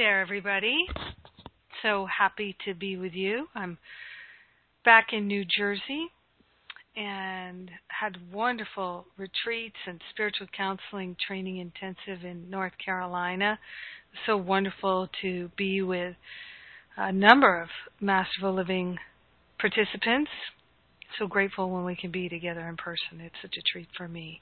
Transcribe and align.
there, 0.00 0.22
everybody. 0.22 0.86
So 1.82 2.06
happy 2.06 2.56
to 2.64 2.72
be 2.72 2.96
with 2.96 3.12
you. 3.12 3.48
I'm 3.54 3.76
back 4.82 5.08
in 5.12 5.26
New 5.26 5.44
Jersey 5.44 6.06
and 6.96 7.70
had 7.88 8.16
wonderful 8.32 9.04
retreats 9.18 9.76
and 9.86 10.00
spiritual 10.08 10.46
counseling 10.56 11.16
training 11.28 11.58
intensive 11.58 12.24
in 12.24 12.48
North 12.48 12.72
Carolina. 12.82 13.58
So 14.24 14.38
wonderful 14.38 15.10
to 15.20 15.50
be 15.58 15.82
with 15.82 16.16
a 16.96 17.12
number 17.12 17.60
of 17.60 17.68
Masterful 18.00 18.54
Living 18.54 18.96
participants. 19.58 20.30
So 21.18 21.26
grateful 21.26 21.68
when 21.68 21.84
we 21.84 21.94
can 21.94 22.10
be 22.10 22.30
together 22.30 22.66
in 22.70 22.78
person. 22.78 23.20
It's 23.20 23.36
such 23.42 23.56
a 23.58 23.62
treat 23.70 23.88
for 23.98 24.08
me. 24.08 24.40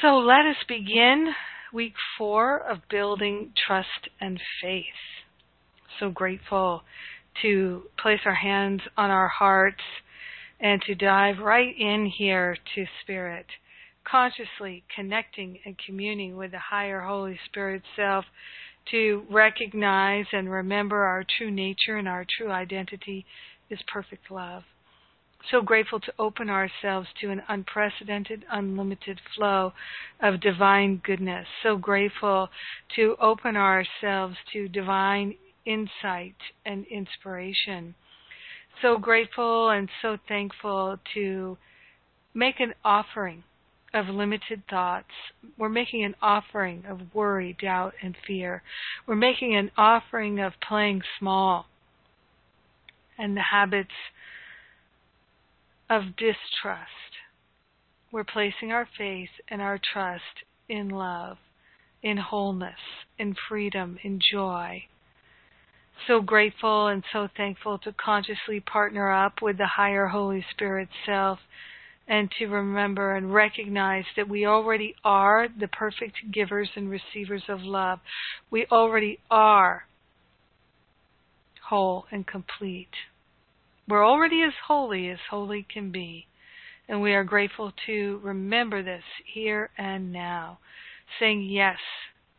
So 0.00 0.18
let 0.18 0.46
us 0.46 0.62
begin 0.68 1.32
week 1.72 1.94
four 2.16 2.58
of 2.58 2.78
building 2.88 3.52
trust 3.66 4.08
and 4.20 4.40
faith. 4.62 4.84
So 5.98 6.10
grateful 6.10 6.82
to 7.42 7.82
place 8.00 8.20
our 8.24 8.34
hands 8.34 8.80
on 8.96 9.10
our 9.10 9.28
hearts 9.28 9.82
and 10.60 10.80
to 10.82 10.94
dive 10.94 11.38
right 11.38 11.74
in 11.78 12.06
here 12.06 12.56
to 12.74 12.84
Spirit, 13.02 13.46
consciously 14.04 14.84
connecting 14.94 15.58
and 15.64 15.76
communing 15.84 16.36
with 16.36 16.50
the 16.50 16.58
higher 16.58 17.00
Holy 17.00 17.38
Spirit 17.46 17.82
self 17.96 18.24
to 18.90 19.24
recognize 19.30 20.26
and 20.32 20.50
remember 20.50 21.04
our 21.04 21.24
true 21.38 21.50
nature 21.50 21.96
and 21.96 22.08
our 22.08 22.26
true 22.38 22.50
identity 22.50 23.24
is 23.70 23.78
perfect 23.92 24.30
love 24.30 24.64
so 25.50 25.62
grateful 25.62 26.00
to 26.00 26.12
open 26.18 26.50
ourselves 26.50 27.08
to 27.20 27.30
an 27.30 27.42
unprecedented, 27.48 28.44
unlimited 28.50 29.20
flow 29.34 29.72
of 30.20 30.40
divine 30.40 31.00
goodness. 31.04 31.46
So 31.62 31.76
grateful 31.76 32.48
to 32.96 33.16
open 33.20 33.56
ourselves 33.56 34.36
to 34.52 34.68
divine 34.68 35.34
insight 35.64 36.36
and 36.66 36.86
inspiration. 36.86 37.94
So 38.82 38.98
grateful 38.98 39.70
and 39.70 39.88
so 40.02 40.18
thankful 40.28 40.98
to 41.14 41.56
make 42.34 42.60
an 42.60 42.74
offering 42.84 43.44
of 43.92 44.06
limited 44.06 44.62
thoughts. 44.70 45.10
We're 45.58 45.68
making 45.68 46.04
an 46.04 46.14
offering 46.22 46.84
of 46.88 47.14
worry, 47.14 47.56
doubt, 47.60 47.94
and 48.02 48.16
fear. 48.26 48.62
We're 49.06 49.16
making 49.16 49.56
an 49.56 49.70
offering 49.76 50.38
of 50.38 50.52
playing 50.66 51.02
small 51.18 51.66
and 53.18 53.36
the 53.36 53.42
habits 53.42 53.90
of 55.90 56.16
distrust. 56.16 56.90
We're 58.12 58.24
placing 58.24 58.70
our 58.70 58.88
faith 58.96 59.28
and 59.48 59.60
our 59.60 59.78
trust 59.92 60.44
in 60.68 60.88
love, 60.88 61.36
in 62.02 62.16
wholeness, 62.16 62.78
in 63.18 63.34
freedom, 63.48 63.98
in 64.04 64.20
joy. 64.32 64.84
So 66.06 66.22
grateful 66.22 66.86
and 66.86 67.02
so 67.12 67.28
thankful 67.36 67.78
to 67.80 67.92
consciously 67.92 68.60
partner 68.60 69.12
up 69.12 69.42
with 69.42 69.58
the 69.58 69.66
higher 69.76 70.06
Holy 70.06 70.44
Spirit 70.52 70.88
self 71.04 71.40
and 72.08 72.30
to 72.38 72.46
remember 72.46 73.14
and 73.14 73.34
recognize 73.34 74.04
that 74.16 74.28
we 74.28 74.46
already 74.46 74.94
are 75.04 75.48
the 75.48 75.68
perfect 75.68 76.16
givers 76.32 76.70
and 76.74 76.88
receivers 76.88 77.44
of 77.48 77.62
love. 77.62 77.98
We 78.50 78.66
already 78.70 79.18
are 79.30 79.84
whole 81.68 82.06
and 82.10 82.26
complete. 82.26 82.88
We're 83.90 84.06
already 84.06 84.42
as 84.42 84.52
holy 84.68 85.10
as 85.10 85.18
holy 85.30 85.66
can 85.70 85.90
be. 85.90 86.26
And 86.88 87.02
we 87.02 87.12
are 87.12 87.24
grateful 87.24 87.72
to 87.86 88.20
remember 88.22 88.82
this 88.82 89.02
here 89.32 89.70
and 89.76 90.12
now, 90.12 90.58
saying 91.18 91.42
yes 91.42 91.78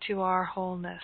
to 0.08 0.22
our 0.22 0.46
wholeness. 0.46 1.04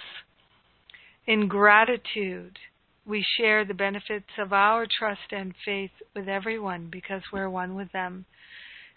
In 1.26 1.50
gratitude, 1.50 2.58
we 3.06 3.26
share 3.38 3.66
the 3.66 3.74
benefits 3.74 4.30
of 4.38 4.54
our 4.54 4.86
trust 5.00 5.32
and 5.32 5.54
faith 5.66 5.92
with 6.16 6.30
everyone 6.30 6.88
because 6.90 7.22
we're 7.32 7.50
one 7.50 7.76
with 7.76 7.92
them. 7.92 8.26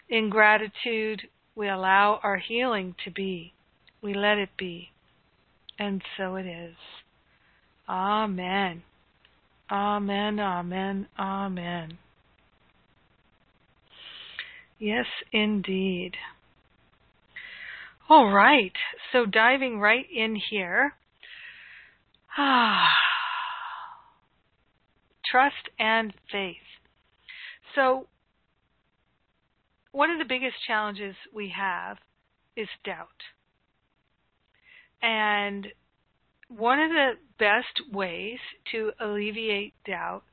In 0.09 0.29
gratitude, 0.29 1.21
we 1.55 1.67
allow 1.67 2.19
our 2.23 2.37
healing 2.37 2.95
to 3.03 3.11
be. 3.11 3.53
We 4.01 4.13
let 4.13 4.37
it 4.37 4.49
be. 4.57 4.89
And 5.77 6.01
so 6.17 6.35
it 6.35 6.45
is. 6.45 6.75
Amen. 7.89 8.83
Amen, 9.71 10.37
amen, 10.37 11.07
amen. 11.17 11.97
Yes, 14.79 15.05
indeed. 15.31 16.11
All 18.09 18.33
right, 18.33 18.73
so 19.13 19.25
diving 19.25 19.79
right 19.79 20.05
in 20.13 20.35
here. 20.49 20.95
Ah, 22.37 22.89
trust 25.31 25.69
and 25.79 26.13
faith. 26.29 26.57
So, 27.73 28.07
one 29.93 30.09
of 30.09 30.19
the 30.19 30.25
biggest 30.27 30.55
challenges 30.67 31.15
we 31.33 31.53
have 31.57 31.97
is 32.57 32.67
doubt. 32.83 33.07
And 35.01 35.67
one 36.57 36.79
of 36.79 36.89
the 36.89 37.11
best 37.39 37.81
ways 37.91 38.39
to 38.71 38.91
alleviate 38.99 39.73
doubt 39.85 40.23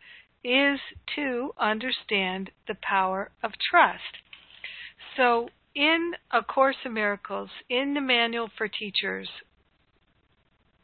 is 0.43 0.81
to 1.15 1.53
understand 1.59 2.51
the 2.67 2.77
power 2.83 3.31
of 3.43 3.53
trust. 3.71 4.19
So, 5.17 5.49
in 5.75 6.13
A 6.33 6.43
Course 6.43 6.77
in 6.85 6.95
Miracles, 6.95 7.51
in 7.69 7.95
the 7.95 8.01
Manual 8.01 8.51
for 8.57 8.69
Teachers, 8.69 9.29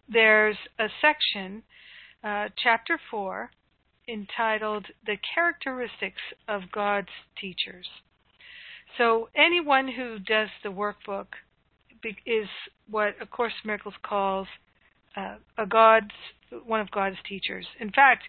there's 0.09 0.57
a 0.79 0.87
section, 1.01 1.63
uh, 2.23 2.49
chapter 2.63 3.01
4, 3.11 3.51
entitled 4.09 4.87
The 5.07 5.17
Characteristics 5.35 6.21
of 6.47 6.71
God's 6.73 7.09
Teachers. 7.41 7.89
So, 8.99 9.31
anyone 9.35 9.89
who 9.89 10.19
does 10.19 10.49
the 10.63 10.69
workbook 10.69 11.27
is 12.27 12.49
what 12.89 13.17
A 13.21 13.27
Course 13.27 13.55
in 13.65 13.69
Miracles 13.69 13.95
calls 14.03 14.47
uh, 15.17 15.37
a 15.59 15.67
God's 15.67 16.15
one 16.67 16.81
of 16.81 16.91
God's 16.91 17.17
teachers. 17.29 17.67
In 17.81 17.91
fact, 17.91 18.25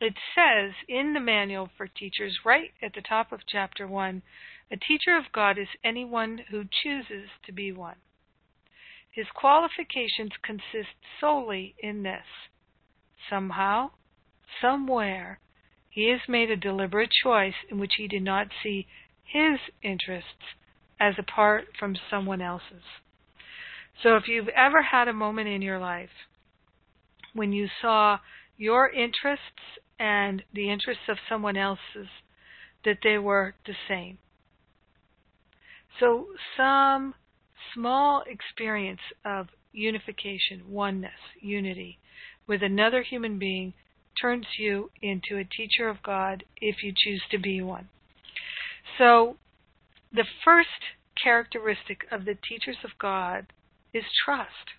it 0.00 0.14
says 0.34 0.72
in 0.88 1.14
the 1.14 1.20
manual 1.20 1.70
for 1.76 1.86
teachers, 1.86 2.38
right 2.44 2.70
at 2.82 2.92
the 2.94 3.00
top 3.00 3.32
of 3.32 3.40
chapter 3.48 3.86
one, 3.86 4.22
a 4.70 4.76
teacher 4.76 5.16
of 5.16 5.32
God 5.32 5.58
is 5.58 5.68
anyone 5.84 6.40
who 6.50 6.64
chooses 6.82 7.28
to 7.44 7.52
be 7.52 7.72
one. 7.72 7.96
His 9.10 9.26
qualifications 9.34 10.32
consist 10.42 10.94
solely 11.20 11.74
in 11.78 12.02
this. 12.02 12.26
Somehow, 13.30 13.92
somewhere, 14.60 15.40
he 15.88 16.10
has 16.10 16.20
made 16.28 16.50
a 16.50 16.56
deliberate 16.56 17.10
choice 17.22 17.54
in 17.70 17.78
which 17.78 17.94
he 17.96 18.06
did 18.06 18.22
not 18.22 18.48
see 18.62 18.86
his 19.24 19.58
interests 19.82 20.54
as 21.00 21.14
apart 21.18 21.68
from 21.78 21.96
someone 22.10 22.42
else's. 22.42 22.84
So 24.02 24.16
if 24.16 24.28
you've 24.28 24.48
ever 24.48 24.82
had 24.82 25.08
a 25.08 25.12
moment 25.12 25.48
in 25.48 25.62
your 25.62 25.78
life 25.78 26.10
when 27.34 27.52
you 27.52 27.68
saw 27.80 28.18
your 28.56 28.88
interests 28.88 29.80
and 29.98 30.42
the 30.52 30.70
interests 30.70 31.04
of 31.08 31.16
someone 31.28 31.56
else's, 31.56 32.08
that 32.84 32.98
they 33.02 33.18
were 33.18 33.54
the 33.66 33.74
same. 33.88 34.18
So 35.98 36.26
some 36.56 37.14
small 37.74 38.22
experience 38.26 39.00
of 39.24 39.48
unification, 39.72 40.62
oneness, 40.68 41.12
unity 41.40 41.98
with 42.46 42.62
another 42.62 43.02
human 43.02 43.38
being 43.38 43.74
turns 44.20 44.46
you 44.58 44.90
into 45.02 45.36
a 45.36 45.44
teacher 45.44 45.88
of 45.88 46.02
God 46.02 46.44
if 46.58 46.76
you 46.82 46.92
choose 46.96 47.22
to 47.30 47.38
be 47.38 47.60
one. 47.60 47.88
So 48.98 49.36
the 50.12 50.24
first 50.44 50.68
characteristic 51.22 52.06
of 52.10 52.24
the 52.24 52.36
teachers 52.48 52.78
of 52.84 52.90
God 52.98 53.46
is 53.96 54.04
trust. 54.24 54.74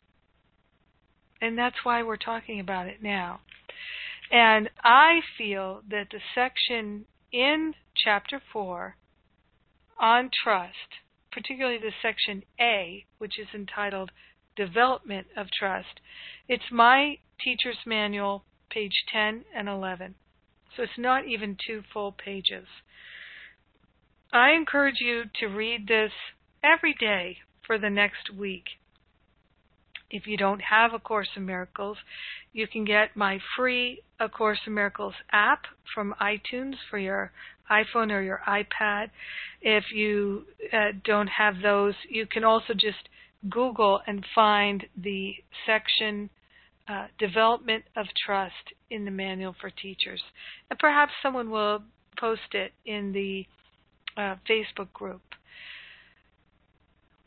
And 1.42 1.58
that's 1.58 1.84
why 1.84 2.04
we're 2.04 2.18
talking 2.18 2.60
about 2.60 2.88
it 2.88 3.02
now. 3.02 3.42
And 4.32 4.70
I 4.84 5.22
feel 5.38 5.82
that 5.90 6.08
the 6.12 6.20
section 6.36 7.06
in 7.32 7.74
chapter 7.96 8.42
4 8.52 8.96
on 10.00 10.30
trust, 10.44 11.02
particularly 11.32 11.78
the 11.78 11.92
section 12.02 12.44
A, 12.60 13.06
which 13.18 13.40
is 13.40 13.48
entitled 13.54 14.12
Development 14.56 15.28
of 15.38 15.48
Trust, 15.58 16.00
it's 16.48 16.72
my 16.72 17.18
teacher's 17.44 17.78
manual, 17.86 18.44
page 18.70 19.04
10 19.14 19.46
and 19.56 19.70
11. 19.70 20.16
So 20.76 20.84
it's 20.84 20.98
not 20.98 21.28
even 21.28 21.58
two 21.66 21.84
full 21.94 22.12
pages. 22.12 22.68
I 24.32 24.52
encourage 24.52 25.00
you 25.00 25.24
to 25.40 25.48
read 25.48 25.88
this 25.88 26.12
every 26.64 26.94
day 26.94 27.38
for 27.66 27.78
the 27.78 27.90
next 27.90 28.34
week. 28.38 28.66
If 30.10 30.26
you 30.26 30.38
don't 30.38 30.62
have 30.62 30.94
A 30.94 31.00
Course 31.00 31.28
in 31.36 31.46
Miracles, 31.46 31.98
you 32.54 32.68
can 32.68 32.86
get 32.86 33.16
my 33.16 33.40
free 33.56 34.02
A 34.20 34.30
Course 34.30 34.60
in 34.66 34.74
Miracles 34.74 35.16
app 35.32 35.64
from 35.94 36.16
iTunes 36.22 36.76
for 36.90 36.98
your 36.98 37.32
iPhone 37.70 38.12
or 38.12 38.22
your 38.22 38.42
iPad. 38.48 39.10
If 39.62 39.86
you 39.94 40.46
uh, 40.72 40.94
don't 41.04 41.28
have 41.28 41.56
those, 41.62 41.94
you 42.10 42.26
can 42.26 42.44
also 42.44 42.74
just 42.74 43.10
Google 43.50 44.02
and 44.08 44.26
find 44.34 44.86
the 44.96 45.36
section 45.66 46.30
uh, 46.88 47.08
development 47.20 47.84
of 47.98 48.06
trust 48.26 48.54
in 48.90 49.04
the 49.04 49.12
manual 49.12 49.56
for 49.60 49.70
teachers. 49.70 50.22
And 50.70 50.80
perhaps 50.80 51.12
someone 51.22 51.52
will 51.52 51.84
post 52.18 52.54
it 52.54 52.72
in 52.86 53.12
the 53.12 53.46
uh, 54.16 54.36
Facebook 54.50 54.92
group. 54.94 55.22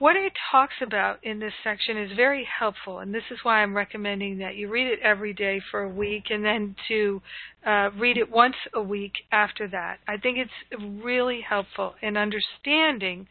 What 0.00 0.17
it 0.17 0.32
talks 0.50 0.76
about 0.81 1.23
in 1.25 1.41
this 1.41 1.52
section 1.62 1.99
is 1.99 2.17
very 2.17 2.49
helpful, 2.58 3.00
and 3.00 3.14
this 3.14 3.31
is 3.31 3.38
why 3.43 3.62
I'm 3.62 3.76
recommending 3.76 4.38
that 4.38 4.55
you 4.55 4.70
read 4.70 4.87
it 4.87 4.99
every 5.00 5.35
day 5.35 5.61
for 5.70 5.82
a 5.82 5.91
week 5.91 6.31
and 6.31 6.43
then 6.43 6.75
to 6.88 7.20
uh, 7.67 7.91
read 7.99 8.17
it 8.17 8.31
once 8.31 8.55
a 8.73 8.81
week 8.81 9.12
after 9.31 9.69
that. 9.69 9.99
I 10.08 10.17
think 10.17 10.38
it's 10.38 10.82
really 11.05 11.43
helpful 11.47 11.97
in 12.00 12.17
understanding 12.17 13.29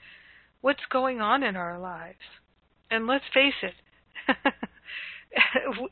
what's 0.61 0.85
going 0.91 1.19
on 1.19 1.41
in 1.41 1.55
our 1.55 1.79
lives. 1.79 2.19
And 2.91 3.07
let's 3.07 3.25
face 3.33 3.63
it, 3.63 3.73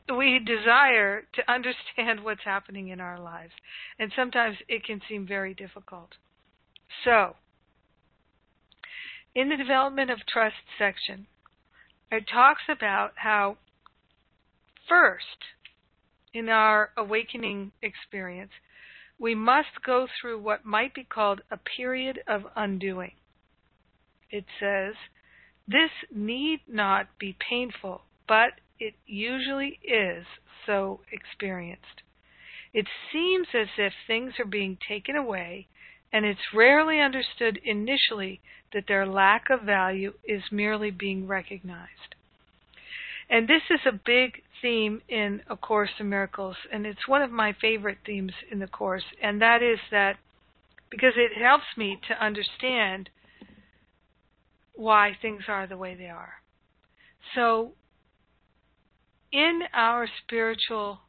we 0.16 0.38
desire 0.38 1.22
to 1.34 1.52
understand 1.52 2.22
what's 2.22 2.44
happening 2.44 2.90
in 2.90 3.00
our 3.00 3.18
lives. 3.18 3.52
And 3.98 4.12
sometimes 4.14 4.56
it 4.68 4.84
can 4.84 5.00
seem 5.08 5.26
very 5.26 5.54
difficult. 5.54 6.10
So, 7.04 7.34
in 9.38 9.50
the 9.50 9.56
development 9.56 10.10
of 10.10 10.18
trust 10.26 10.56
section, 10.76 11.28
it 12.10 12.24
talks 12.28 12.62
about 12.68 13.12
how 13.14 13.56
first, 14.88 15.22
in 16.34 16.48
our 16.48 16.90
awakening 16.96 17.70
experience, 17.80 18.50
we 19.16 19.36
must 19.36 19.68
go 19.86 20.08
through 20.20 20.40
what 20.40 20.64
might 20.64 20.92
be 20.92 21.04
called 21.04 21.40
a 21.52 21.56
period 21.76 22.18
of 22.26 22.42
undoing. 22.56 23.12
It 24.28 24.44
says, 24.58 24.94
this 25.68 25.92
need 26.12 26.62
not 26.66 27.06
be 27.20 27.36
painful, 27.48 28.00
but 28.26 28.54
it 28.80 28.94
usually 29.06 29.78
is 29.84 30.26
so 30.66 30.98
experienced. 31.12 32.02
It 32.74 32.86
seems 33.12 33.46
as 33.54 33.68
if 33.78 33.92
things 34.08 34.32
are 34.40 34.50
being 34.50 34.78
taken 34.88 35.14
away, 35.14 35.68
and 36.12 36.24
it's 36.24 36.54
rarely 36.54 37.00
understood 37.00 37.58
initially 37.64 38.40
that 38.72 38.84
their 38.86 39.06
lack 39.06 39.50
of 39.50 39.62
value 39.62 40.12
is 40.24 40.42
merely 40.50 40.90
being 40.90 41.26
recognized. 41.26 42.14
And 43.30 43.46
this 43.46 43.62
is 43.70 43.80
a 43.86 43.92
big 43.92 44.42
theme 44.62 45.02
in 45.08 45.42
A 45.48 45.56
Course 45.56 45.90
in 45.98 46.08
Miracles, 46.08 46.56
and 46.72 46.86
it's 46.86 47.06
one 47.06 47.22
of 47.22 47.30
my 47.30 47.54
favorite 47.60 47.98
themes 48.06 48.32
in 48.50 48.58
the 48.58 48.66
Course, 48.66 49.04
and 49.22 49.40
that 49.42 49.62
is 49.62 49.78
that 49.90 50.16
because 50.90 51.12
it 51.16 51.40
helps 51.40 51.66
me 51.76 51.98
to 52.08 52.24
understand 52.24 53.10
why 54.74 55.12
things 55.20 55.42
are 55.48 55.66
the 55.66 55.76
way 55.76 55.94
they 55.94 56.08
are. 56.08 56.34
So, 57.34 57.72
in 59.32 59.60
our 59.74 60.08
spiritual 60.24 61.00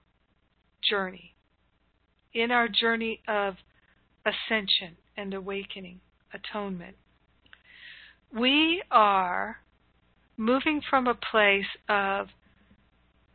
journey, 0.81 1.35
in 2.33 2.51
our 2.51 2.67
journey 2.67 3.21
of 3.27 3.55
ascension 4.29 4.95
and 5.17 5.33
awakening, 5.33 5.99
atonement, 6.33 6.95
we 8.37 8.81
are 8.91 9.57
moving 10.37 10.81
from 10.87 11.07
a 11.07 11.15
place 11.31 11.65
of 11.87 12.27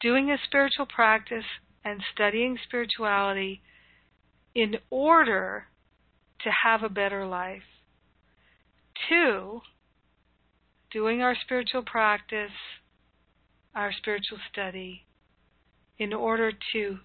doing 0.00 0.30
a 0.30 0.38
spiritual 0.44 0.86
practice 0.86 1.44
and 1.84 2.00
studying 2.14 2.56
spirituality 2.66 3.60
in 4.54 4.76
order 4.90 5.64
to 6.42 6.50
have 6.64 6.82
a 6.82 6.88
better 6.88 7.26
life 7.26 7.62
to 9.08 9.60
doing 10.92 11.20
our 11.20 11.34
spiritual 11.44 11.82
practice 11.82 12.50
our 13.74 13.92
spiritual 13.92 14.38
study 14.52 15.04
in 15.98 16.12
order 16.12 16.52
to 16.72 16.98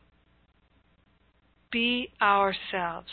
be 1.71 2.11
ourselves, 2.21 3.09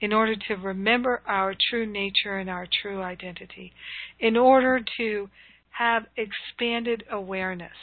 in 0.00 0.12
order 0.12 0.34
to 0.48 0.54
remember 0.54 1.22
our 1.26 1.54
true 1.70 1.86
nature 1.86 2.38
and 2.38 2.50
our 2.50 2.66
true 2.82 3.02
identity, 3.02 3.72
in 4.20 4.36
order 4.36 4.80
to 4.98 5.28
have 5.70 6.04
expanded 6.16 7.04
awareness. 7.10 7.76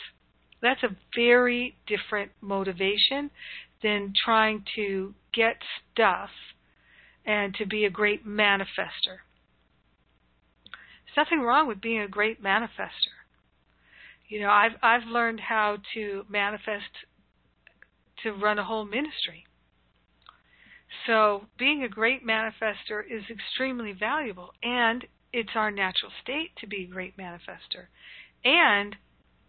That's 0.62 0.84
a 0.84 0.96
very 1.16 1.76
different 1.88 2.32
motivation 2.42 3.30
than 3.82 4.14
trying 4.24 4.64
to 4.76 5.14
get 5.34 5.58
stuff 5.92 6.30
and 7.26 7.54
to 7.56 7.66
be 7.66 7.86
a 7.86 7.90
great 7.90 8.26
manifester. 8.26 9.20
There's 11.06 11.18
nothing 11.18 11.42
wrong 11.42 11.68
with 11.68 11.82
being 11.82 12.00
a 12.00 12.08
great 12.08 12.42
manifester 12.42 13.24
you 14.34 14.40
know, 14.40 14.50
I've 14.50 14.72
I've 14.82 15.08
learned 15.08 15.40
how 15.40 15.78
to 15.94 16.26
manifest 16.28 16.90
to 18.24 18.32
run 18.32 18.58
a 18.58 18.64
whole 18.64 18.84
ministry. 18.84 19.46
So 21.08 21.46
being 21.58 21.84
a 21.84 21.90
great 21.90 22.26
manifester 22.26 23.04
is 23.10 23.24
extremely 23.30 23.94
valuable 23.94 24.54
and 24.62 25.06
it's 25.32 25.56
our 25.56 25.72
natural 25.72 26.12
state 26.22 26.52
to 26.60 26.68
be 26.68 26.84
a 26.84 26.88
great 26.88 27.18
manifester. 27.18 27.88
And 28.46 28.96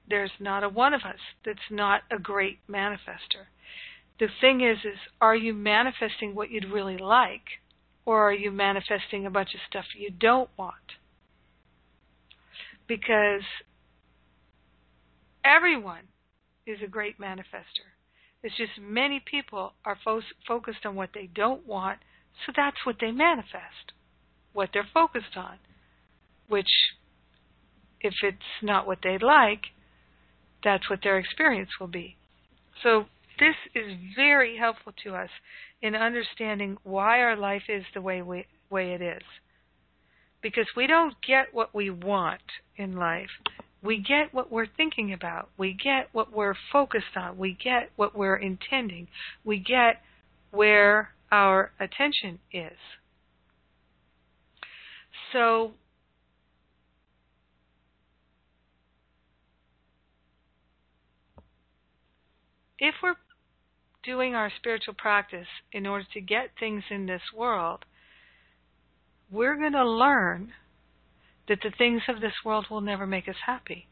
there's 0.09 0.33
not 0.41 0.65
a 0.65 0.69
one 0.69 0.95
of 0.95 1.03
us 1.03 1.21
that's 1.45 1.71
not 1.71 2.03
a 2.11 2.19
great 2.19 2.59
manifester. 2.69 3.47
The 4.19 4.29
thing 4.41 4.61
is 4.61 4.79
is 4.85 4.99
are 5.21 5.37
you 5.37 5.55
manifesting 5.55 6.35
what 6.35 6.51
you'd 6.51 6.73
really 6.73 6.99
like 6.99 7.61
or 8.07 8.29
are 8.29 8.35
you 8.35 8.51
manifesting 8.51 9.27
a 9.27 9.31
bunch 9.31 9.55
of 9.55 9.61
stuff 9.69 9.85
you 9.97 10.11
don't 10.11 10.51
want? 10.57 10.75
Because 12.87 13.43
Everyone 15.45 16.09
is 16.67 16.79
a 16.83 16.89
great 16.89 17.19
manifester. 17.21 17.94
It's 18.45 18.57
just 18.59 18.79
many 18.79 19.23
people 19.25 19.73
are 19.87 19.97
fo- 20.05 20.21
focused 20.47 20.85
on 20.85 20.95
what 20.95 21.09
they 21.15 21.31
don't 21.35 21.67
want, 21.67 21.99
so 22.45 22.53
that's 22.55 22.77
what 22.85 22.97
they 23.01 23.11
manifest, 23.11 23.95
what 24.53 24.69
they're 24.75 24.87
focused 24.93 25.35
on. 25.35 25.57
Which, 26.47 26.69
if 28.03 28.13
it's 28.23 28.61
not 28.63 28.87
what 28.87 28.99
they'd 29.03 29.23
like, 29.23 29.63
that's 30.63 30.91
what 30.91 31.01
their 31.03 31.19
experience 31.19 31.71
will 31.81 31.89
be. 31.89 32.17
So, 32.83 33.07
this 33.41 33.57
is 33.75 33.97
very 34.15 34.59
helpful 34.59 34.93
to 35.05 35.15
us 35.15 35.31
in 35.81 35.95
understanding 35.95 36.77
why 36.83 37.21
our 37.21 37.37
life 37.37 37.65
is 37.71 37.85
the 37.95 38.03
way, 38.03 38.21
we, 38.21 38.45
way 38.69 38.93
it 38.93 39.01
is. 39.01 39.23
Because 40.43 40.67
we 40.77 40.87
don't 40.87 41.15
get 41.27 41.55
what 41.55 41.75
we 41.75 41.89
want 41.89 42.43
in 42.77 42.95
life 42.95 43.31
we 43.85 43.99
get 43.99 44.33
what 44.33 44.51
we're 44.51 44.67
thinking 44.67 45.13
about. 45.13 45.51
We 45.59 45.75
get 45.75 46.09
what 46.13 46.33
we're 46.33 46.55
focused 46.73 47.17
on. 47.17 47.37
We 47.37 47.57
get 47.63 47.91
what 47.97 48.17
we're 48.17 48.37
intending. 48.37 49.09
We 49.45 49.59
get 49.59 50.01
where 50.51 51.11
our 51.31 51.71
attention 51.79 52.39
is. 52.51 52.79
So, 55.33 55.73
if 62.79 62.95
we're 63.03 63.17
doing 64.03 64.35
our 64.35 64.51
spiritual 64.57 64.95
practice 64.95 65.47
in 65.73 65.87
order 65.87 66.07
to 66.15 66.21
get 66.23 66.51
things 66.59 66.85
in 66.91 67.05
this 67.05 67.23
world, 67.37 67.85
we're 69.31 69.57
going 69.57 69.73
to 69.73 69.87
learn 69.87 70.53
that 71.49 71.59
the 71.63 71.73
things 71.77 72.03
of 72.09 72.21
this 72.21 72.35
world 72.45 72.67
will 72.71 72.81
never 72.81 73.07
make 73.07 73.29
us 73.29 73.37
happy. 73.47 73.87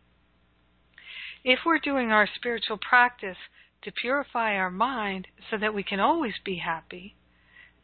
If 1.44 1.60
we're 1.66 1.78
doing 1.78 2.10
our 2.10 2.28
spiritual 2.36 2.78
practice 2.78 3.36
to 3.82 3.92
purify 3.92 4.54
our 4.54 4.70
mind 4.70 5.26
so 5.50 5.58
that 5.58 5.74
we 5.74 5.82
can 5.82 6.00
always 6.00 6.34
be 6.44 6.56
happy 6.56 7.16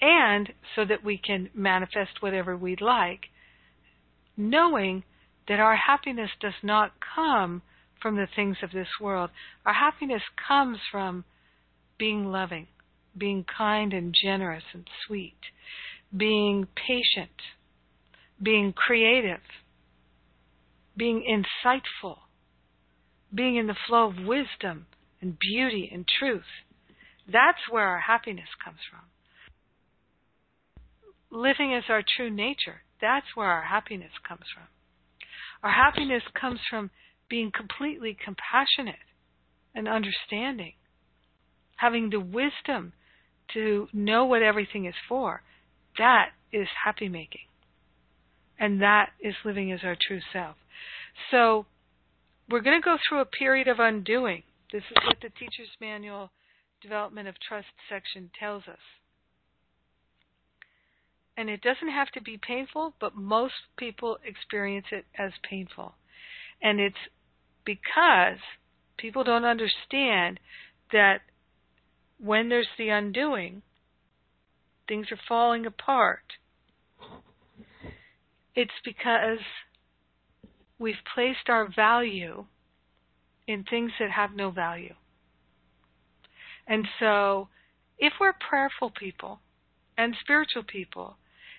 and 0.01 0.53
so 0.77 0.85
that 0.85 1.05
we 1.05 1.19
can 1.19 1.51
manifest 1.55 2.21
whatever 2.23 2.57
we'd 2.57 2.81
like, 2.81 3.27
knowing 4.37 5.03
that 5.49 5.59
our 5.59 5.77
happiness 5.77 6.31
does 6.41 6.55
not 6.63 6.93
come 7.15 7.63
from 8.01 8.17
the 8.17 8.29
things 8.37 8.59
of 8.63 8.71
this 8.71 8.89
world. 9.01 9.31
Our 9.67 9.73
happiness 9.73 10.23
comes 10.47 10.79
from 10.93 11.25
being 11.99 12.27
loving, 12.27 12.69
being 13.17 13.45
kind 13.45 13.93
and 13.93 14.15
generous 14.23 14.63
and 14.73 14.89
sweet, 15.07 15.39
being 16.17 16.69
patient, 16.77 17.31
being 18.43 18.73
creative, 18.73 19.41
being 20.97 21.23
insightful, 21.23 22.19
being 23.35 23.57
in 23.57 23.67
the 23.67 23.77
flow 23.87 24.09
of 24.09 24.27
wisdom 24.27 24.87
and 25.21 25.39
beauty 25.39 25.91
and 25.93 26.07
truth. 26.19 26.43
That's 27.31 27.59
where 27.71 27.87
our 27.87 28.01
happiness 28.01 28.49
comes 28.65 28.79
from. 28.91 29.01
Living 31.31 31.75
as 31.75 31.85
our 31.89 32.03
true 32.17 32.31
nature, 32.31 32.83
that's 33.01 33.27
where 33.35 33.49
our 33.49 33.65
happiness 33.65 34.13
comes 34.27 34.45
from. 34.55 34.65
Our 35.63 35.73
happiness 35.73 36.23
comes 36.41 36.61
from 36.71 36.91
being 37.29 37.51
completely 37.55 38.17
compassionate 38.25 38.97
and 39.75 39.87
understanding, 39.87 40.75
having 41.77 42.11
the 42.11 42.21
wisdom 42.21 42.95
to 43.53 43.89
know 43.93 44.25
what 44.25 44.43
everything 44.43 44.87
is 44.87 44.95
for. 45.09 45.43
That 45.99 46.31
is 46.53 46.69
happy 46.85 47.09
making. 47.09 47.48
And 48.59 48.83
that 48.83 49.11
is 49.21 49.35
living 49.45 49.73
as 49.73 49.81
our 49.85 49.97
true 50.01 50.21
self. 50.33 50.57
So 51.31 51.67
we're 52.51 52.61
going 52.61 52.81
to 52.81 52.85
go 52.85 52.97
through 53.09 53.21
a 53.21 53.27
period 53.27 53.69
of 53.69 53.79
undoing 53.79 54.43
This 54.73 54.83
is 54.91 54.97
what 55.07 55.19
the 55.21 55.31
Teacher's 55.31 55.71
Manual 55.81 56.31
Development 56.83 57.29
of 57.29 57.35
Trust 57.41 57.69
section 57.89 58.31
tells 58.39 58.65
us. 58.65 58.79
And 61.37 61.49
it 61.49 61.61
doesn't 61.61 61.91
have 61.91 62.09
to 62.13 62.21
be 62.21 62.37
painful, 62.37 62.95
but 63.01 63.15
most 63.15 63.55
people 63.77 64.19
experience 64.25 64.87
it 64.91 65.05
as 65.17 65.33
painful. 65.49 65.95
And 66.61 66.81
it's 66.81 66.97
because 67.65 68.39
people 68.97 69.23
don't 69.23 69.45
understand 69.45 70.41
that 70.93 71.21
when 72.19 72.49
there's 72.49 72.69
the 72.77 72.89
undoing, 72.89 73.63
things 74.89 75.07
are 75.13 75.21
falling 75.29 75.65
apart. 75.65 76.25
It's 78.55 78.71
because 78.85 79.39
we've 80.79 80.95
placed 81.15 81.49
our 81.49 81.69
value 81.75 82.45
in 83.47 83.65
things 83.65 83.93
that 83.99 84.11
have 84.11 84.35
no 84.35 84.51
value. 84.51 84.95
And 86.67 86.87
so, 87.01 87.49
if 87.99 88.13
we're 88.21 88.35
prayerful 88.35 88.91
people 88.91 89.41
and 89.97 90.15
spiritual 90.21 90.63
people, 90.63 91.17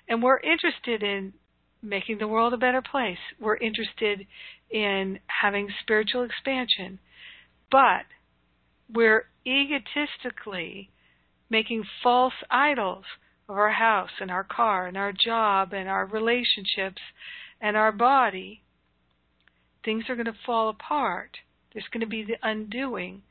and 0.08 0.22
we're 0.22 0.39
interested 0.39 1.03
in 1.03 1.34
making 1.81 2.19
the 2.19 2.27
world 2.27 2.53
a 2.53 2.58
better 2.58 2.81
place, 2.81 3.17
we're 3.39 3.58
interested 3.58 4.25
in 4.69 5.19
having 5.41 5.69
spiritual 5.81 6.24
expansion, 6.24 7.00
but 7.72 8.05
we're 8.93 9.25
egotistically 9.46 10.89
making 11.50 11.84
false 12.03 12.34
idols 12.50 13.05
of 13.50 13.58
our 13.58 13.72
house 13.72 14.12
and 14.22 14.29
our 14.29 14.44
car 14.44 14.88
and 14.88 14.96
our 14.96 15.12
job 15.12 15.74
and 15.74 15.89
our 15.89 16.06
relationships 16.06 17.01
and 17.60 17.75
our 17.75 17.91
body, 17.91 18.62
things 19.84 20.06
are 20.08 20.15
going 20.15 20.25
to 20.25 20.34
fall 20.46 20.70
apart. 20.70 21.32
There's 21.74 21.88
going 21.91 22.01
to 22.01 22.08
be 22.08 22.24
the 22.24 22.38
undoing 22.44 23.24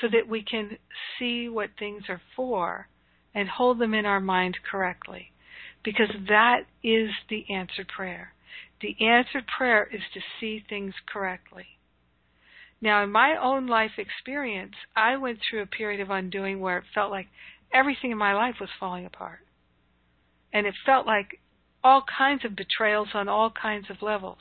so 0.00 0.08
that 0.08 0.28
we 0.28 0.42
can 0.42 0.78
see 1.18 1.48
what 1.48 1.70
things 1.78 2.04
are 2.08 2.20
for 2.34 2.88
and 3.34 3.48
hold 3.48 3.78
them 3.78 3.94
in 3.94 4.06
our 4.06 4.20
mind 4.20 4.56
correctly. 4.70 5.32
Because 5.84 6.10
that 6.28 6.60
is 6.82 7.10
the 7.28 7.44
answered 7.50 7.88
prayer. 7.88 8.32
The 8.80 8.96
answered 9.04 9.44
prayer 9.56 9.88
is 9.92 10.00
to 10.14 10.20
see 10.40 10.64
things 10.68 10.94
correctly. 11.12 11.66
Now, 12.80 13.02
in 13.02 13.10
my 13.10 13.36
own 13.40 13.66
life 13.66 13.92
experience, 13.98 14.74
I 14.96 15.16
went 15.16 15.38
through 15.38 15.62
a 15.62 15.66
period 15.66 16.00
of 16.00 16.10
undoing 16.10 16.60
where 16.60 16.78
it 16.78 16.84
felt 16.94 17.10
like 17.10 17.26
everything 17.72 18.12
in 18.12 18.18
my 18.18 18.34
life 18.34 18.56
was 18.60 18.70
falling 18.78 19.04
apart. 19.04 19.40
And 20.52 20.66
it 20.66 20.74
felt 20.84 21.06
like 21.06 21.40
all 21.84 22.04
kinds 22.16 22.44
of 22.44 22.56
betrayals 22.56 23.08
on 23.14 23.28
all 23.28 23.50
kinds 23.50 23.90
of 23.90 24.02
levels. 24.02 24.38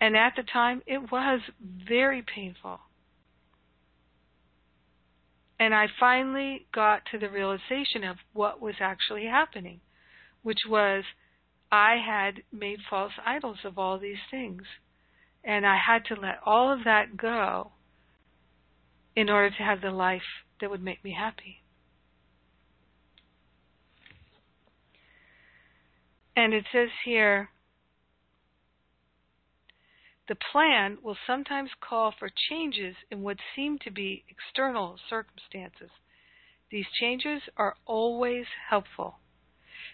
And 0.00 0.16
at 0.16 0.34
the 0.36 0.42
time, 0.42 0.82
it 0.86 1.10
was 1.10 1.40
very 1.60 2.22
painful. 2.22 2.80
And 5.58 5.74
I 5.74 5.86
finally 5.98 6.66
got 6.74 7.02
to 7.12 7.18
the 7.18 7.30
realization 7.30 8.04
of 8.04 8.18
what 8.34 8.60
was 8.60 8.74
actually 8.80 9.24
happening, 9.24 9.80
which 10.42 10.60
was 10.68 11.04
I 11.72 11.96
had 11.96 12.42
made 12.52 12.80
false 12.88 13.12
idols 13.24 13.58
of 13.64 13.78
all 13.78 13.98
these 13.98 14.18
things. 14.30 14.62
And 15.42 15.66
I 15.66 15.78
had 15.78 16.04
to 16.06 16.20
let 16.20 16.40
all 16.44 16.70
of 16.72 16.84
that 16.84 17.16
go 17.16 17.72
in 19.14 19.30
order 19.30 19.50
to 19.56 19.62
have 19.62 19.80
the 19.80 19.90
life 19.90 20.44
that 20.60 20.70
would 20.70 20.82
make 20.82 21.02
me 21.02 21.12
happy. 21.18 21.62
And 26.36 26.52
it 26.52 26.66
says 26.70 26.90
here 27.04 27.48
the 30.28 30.36
plan 30.52 30.98
will 31.02 31.16
sometimes 31.26 31.70
call 31.80 32.12
for 32.16 32.28
changes 32.50 32.96
in 33.10 33.22
what 33.22 33.38
seem 33.54 33.78
to 33.78 33.90
be 33.90 34.24
external 34.28 34.98
circumstances. 35.08 35.90
These 36.70 36.86
changes 37.00 37.42
are 37.56 37.76
always 37.86 38.46
helpful. 38.68 39.20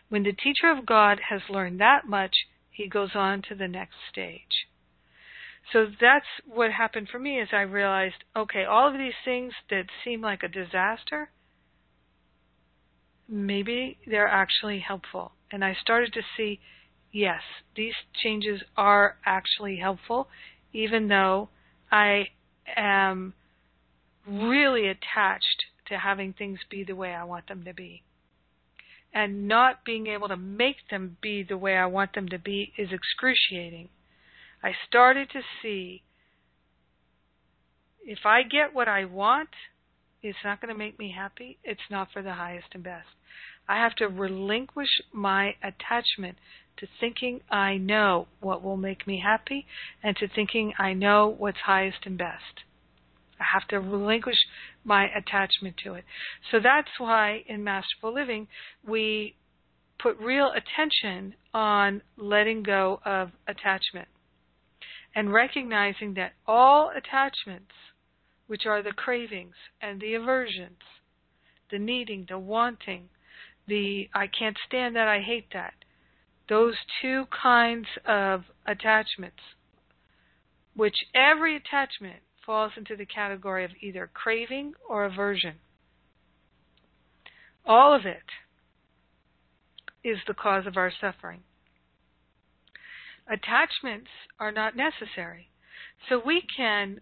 When 0.08 0.22
the 0.22 0.32
teacher 0.32 0.70
of 0.70 0.87
God 0.87 1.20
has 1.28 1.42
learned 1.50 1.80
that 1.80 2.06
much, 2.08 2.34
he 2.70 2.88
goes 2.88 3.14
on 3.14 3.42
to 3.42 3.54
the 3.54 3.68
next 3.68 3.96
stage. 4.11 4.66
So 5.70 5.87
that's 6.00 6.26
what 6.46 6.72
happened 6.72 7.08
for 7.11 7.18
me 7.18 7.38
as 7.38 7.49
I 7.52 7.61
realized, 7.61 8.25
okay, 8.34 8.64
all 8.64 8.88
of 8.88 8.99
these 8.99 9.12
things 9.25 9.52
that 9.70 9.87
seem 10.02 10.22
like 10.22 10.42
a 10.42 10.49
disaster, 10.49 11.30
maybe 13.29 13.99
they're 14.07 14.29
actually 14.29 14.81
helpful. 14.81 15.33
And 15.50 15.64
I 15.64 15.75
started 15.81 16.12
to 16.14 16.23
see, 16.37 16.61
yes, 17.12 17.41
these 17.76 17.95
changes 18.23 18.62
are 18.76 19.17
actually 19.25 19.76
helpful, 19.76 20.29
even 20.73 21.09
though 21.09 21.49
I 21.91 22.29
am 22.76 23.35
really 24.26 24.88
attached 24.88 25.64
to 25.88 25.99
having 25.99 26.33
things 26.33 26.61
be 26.71 26.85
the 26.85 26.97
way 26.97 27.12
I 27.14 27.25
want 27.25 27.49
them 27.49 27.64
to 27.64 27.75
be. 27.75 28.02
And 29.12 29.47
not 29.47 29.85
being 29.85 30.07
able 30.07 30.29
to 30.29 30.37
make 30.37 30.88
them 30.91 31.19
be 31.21 31.43
the 31.43 31.59
way 31.59 31.76
I 31.76 31.87
want 31.87 32.14
them 32.14 32.29
to 32.31 32.38
be 32.38 32.73
is 32.79 32.88
excruciating. 32.93 33.91
I 34.62 34.73
started 34.88 35.29
to 35.31 35.41
see 35.61 36.02
if 38.05 38.21
I 38.25 38.43
get 38.43 38.75
what 38.75 38.88
I 38.88 39.05
want, 39.05 39.50
it's 40.23 40.38
not 40.45 40.61
going 40.61 40.73
to 40.73 40.79
make 40.79 40.99
me 40.99 41.12
happy. 41.17 41.59
It's 41.64 41.81
not 41.91 42.09
for 42.12 42.23
the 42.23 42.35
highest 42.35 42.69
and 42.75 42.83
best. 42.83 43.09
I 43.69 43.76
have 43.79 43.95
to 43.97 44.07
relinquish 44.07 45.00
my 45.12 45.55
attachment 45.62 46.38
to 46.79 46.87
thinking 47.00 47.41
I 47.50 47.76
know 47.76 48.29
what 48.41 48.62
will 48.62 48.76
make 48.76 49.07
me 49.07 49.21
happy 49.23 49.67
and 50.02 50.17
to 50.17 50.29
thinking 50.29 50.73
I 50.79 50.93
know 50.95 51.29
what's 51.29 51.59
highest 51.64 51.99
and 52.05 52.17
best. 52.17 52.64
I 53.38 53.45
have 53.52 53.67
to 53.69 53.81
relinquish 53.81 54.38
my 54.85 55.07
attachment 55.07 55.76
to 55.85 55.95
it. 55.95 56.05
So 56.50 56.59
that's 56.62 56.91
why 56.99 57.43
in 57.47 57.64
Masterful 57.64 58.14
Living 58.14 58.47
we 58.87 59.35
put 60.00 60.19
real 60.19 60.52
attention 60.52 61.35
on 61.55 62.02
letting 62.17 62.62
go 62.62 63.00
of 63.05 63.31
attachment 63.47 64.09
and 65.14 65.33
recognizing 65.33 66.14
that 66.14 66.33
all 66.47 66.91
attachments, 66.91 67.73
which 68.52 68.66
are 68.66 68.82
the 68.82 68.92
cravings 68.92 69.54
and 69.80 69.99
the 69.99 70.12
aversions, 70.12 70.82
the 71.71 71.78
needing, 71.78 72.26
the 72.28 72.38
wanting, 72.38 73.09
the 73.66 74.06
I 74.14 74.26
can't 74.26 74.59
stand 74.66 74.94
that, 74.94 75.09
I 75.09 75.23
hate 75.23 75.47
that, 75.54 75.73
those 76.50 76.75
two 77.00 77.25
kinds 77.42 77.87
of 78.06 78.42
attachments, 78.66 79.40
which 80.76 80.97
every 81.14 81.56
attachment 81.56 82.18
falls 82.44 82.73
into 82.76 82.94
the 82.94 83.06
category 83.06 83.64
of 83.64 83.71
either 83.80 84.11
craving 84.12 84.75
or 84.87 85.06
aversion. 85.06 85.54
All 87.64 87.97
of 87.97 88.04
it 88.04 88.28
is 90.04 90.18
the 90.26 90.35
cause 90.35 90.66
of 90.66 90.76
our 90.76 90.92
suffering. 91.00 91.40
Attachments 93.26 94.11
are 94.38 94.52
not 94.52 94.76
necessary. 94.76 95.49
So 96.11 96.21
we 96.23 96.42
can 96.54 97.00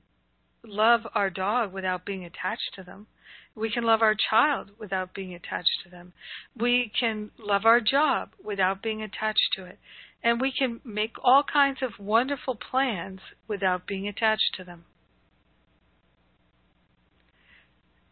love 0.64 1.00
our 1.14 1.30
dog 1.30 1.72
without 1.72 2.04
being 2.04 2.24
attached 2.24 2.70
to 2.76 2.82
them. 2.82 3.06
We 3.54 3.70
can 3.70 3.84
love 3.84 4.02
our 4.02 4.14
child 4.30 4.70
without 4.78 5.14
being 5.14 5.34
attached 5.34 5.80
to 5.84 5.90
them. 5.90 6.12
We 6.58 6.92
can 6.98 7.30
love 7.38 7.64
our 7.64 7.80
job 7.80 8.30
without 8.42 8.82
being 8.82 9.02
attached 9.02 9.54
to 9.56 9.64
it. 9.64 9.78
And 10.22 10.40
we 10.40 10.52
can 10.56 10.80
make 10.84 11.12
all 11.22 11.42
kinds 11.50 11.78
of 11.82 11.98
wonderful 11.98 12.56
plans 12.56 13.20
without 13.48 13.86
being 13.86 14.06
attached 14.06 14.54
to 14.56 14.64
them. 14.64 14.84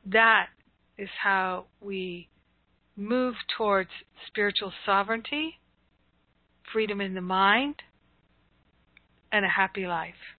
That 0.07 0.47
is 0.97 1.11
how 1.23 1.67
we 1.81 2.29
move 2.97 3.35
towards 3.57 3.91
spiritual 4.27 4.73
sovereignty, 4.85 5.59
freedom 6.73 7.01
in 7.01 7.15
the 7.15 7.21
mind, 7.21 7.77
and 9.31 9.45
a 9.45 9.49
happy 9.49 9.87
life. 9.87 10.38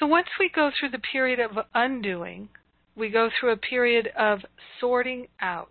So 0.00 0.06
once 0.06 0.28
we 0.40 0.48
go 0.48 0.70
through 0.70 0.90
the 0.90 0.98
period 1.12 1.40
of 1.40 1.66
undoing, 1.74 2.48
we 2.96 3.10
go 3.10 3.28
through 3.28 3.52
a 3.52 3.58
period 3.58 4.08
of 4.18 4.40
sorting 4.80 5.28
out 5.42 5.68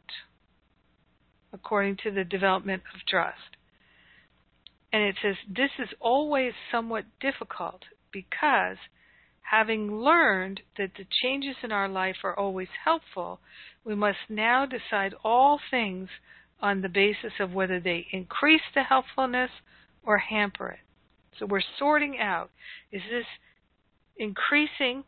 according 1.51 1.97
to 2.03 2.11
the 2.11 2.23
development 2.23 2.83
of 2.93 3.01
trust. 3.07 3.57
And 4.93 5.01
it 5.01 5.15
says 5.19 5.35
this 5.47 5.71
is 5.79 5.89
always 5.99 6.53
somewhat 6.71 7.05
difficult 7.19 7.81
because 8.13 8.77
having 9.49 9.99
learned 9.99 10.61
that 10.77 10.91
the 10.95 11.07
changes 11.23 11.55
in 11.63 11.71
our 11.71 11.89
life 11.89 12.17
are 12.23 12.37
always 12.37 12.67
helpful, 12.85 13.39
we 13.83 13.95
must 13.95 14.29
now 14.29 14.63
decide 14.67 15.15
all 15.23 15.59
things 15.71 16.07
on 16.61 16.81
the 16.81 16.89
basis 16.89 17.33
of 17.39 17.53
whether 17.53 17.79
they 17.79 18.05
increase 18.11 18.61
the 18.75 18.83
helpfulness 18.83 19.49
or 20.03 20.19
hamper 20.19 20.69
it. 20.69 20.79
So 21.39 21.47
we're 21.47 21.61
sorting 21.79 22.19
out 22.19 22.51
is 22.91 23.01
this 23.09 23.25
increasing 24.19 25.03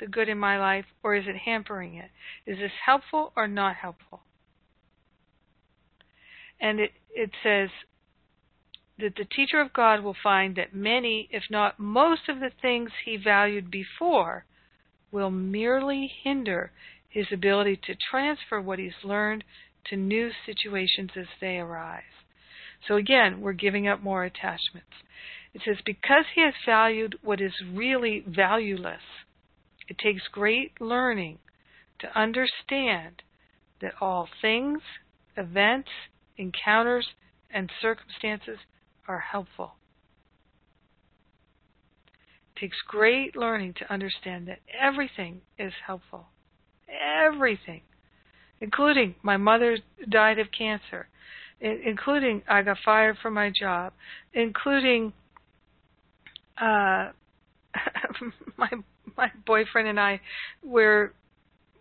the 0.00 0.06
good 0.06 0.28
in 0.28 0.38
my 0.38 0.58
life 0.58 0.84
or 1.02 1.16
is 1.16 1.24
it 1.26 1.36
hampering 1.36 1.94
it? 1.94 2.10
Is 2.46 2.58
this 2.58 2.72
helpful 2.84 3.32
or 3.34 3.48
not 3.48 3.76
helpful? 3.76 4.20
And 6.60 6.80
it, 6.80 6.90
it 7.10 7.30
says, 7.42 7.70
that 8.98 9.14
the 9.16 9.24
teacher 9.24 9.60
of 9.60 9.72
God 9.72 10.02
will 10.02 10.16
find 10.22 10.56
that 10.56 10.74
many, 10.74 11.28
if 11.30 11.44
not 11.50 11.78
most 11.78 12.22
of 12.28 12.40
the 12.40 12.50
things 12.60 12.90
he 13.04 13.16
valued 13.16 13.70
before, 13.70 14.44
will 15.12 15.30
merely 15.30 16.10
hinder 16.24 16.72
his 17.08 17.26
ability 17.32 17.76
to 17.86 17.94
transfer 18.10 18.60
what 18.60 18.78
he's 18.78 19.04
learned 19.04 19.44
to 19.86 19.96
new 19.96 20.30
situations 20.44 21.10
as 21.16 21.26
they 21.40 21.58
arise. 21.58 22.02
So 22.86 22.96
again, 22.96 23.40
we're 23.40 23.52
giving 23.52 23.88
up 23.88 24.02
more 24.02 24.24
attachments. 24.24 24.92
It 25.58 25.62
says, 25.64 25.82
because 25.84 26.24
he 26.36 26.42
has 26.42 26.54
valued 26.64 27.18
what 27.20 27.40
is 27.40 27.52
really 27.72 28.22
valueless, 28.28 29.02
it 29.88 29.98
takes 29.98 30.22
great 30.30 30.80
learning 30.80 31.38
to 31.98 32.16
understand 32.16 33.22
that 33.80 33.94
all 34.00 34.28
things, 34.40 34.80
events, 35.36 35.88
encounters, 36.36 37.08
and 37.50 37.72
circumstances 37.82 38.58
are 39.08 39.18
helpful. 39.18 39.72
It 42.54 42.60
takes 42.60 42.76
great 42.86 43.34
learning 43.34 43.74
to 43.78 43.92
understand 43.92 44.46
that 44.46 44.60
everything 44.80 45.40
is 45.58 45.72
helpful. 45.84 46.26
Everything. 46.88 47.80
Including 48.60 49.16
my 49.22 49.36
mother 49.36 49.78
died 50.08 50.38
of 50.38 50.52
cancer. 50.56 51.08
Including 51.60 52.42
I 52.48 52.62
got 52.62 52.76
fired 52.84 53.16
from 53.20 53.34
my 53.34 53.50
job. 53.50 53.92
Including 54.32 55.12
uh, 56.60 57.12
my 58.56 58.70
my 59.16 59.30
boyfriend 59.46 59.88
and 59.88 60.00
I 60.00 60.20
we're 60.62 61.12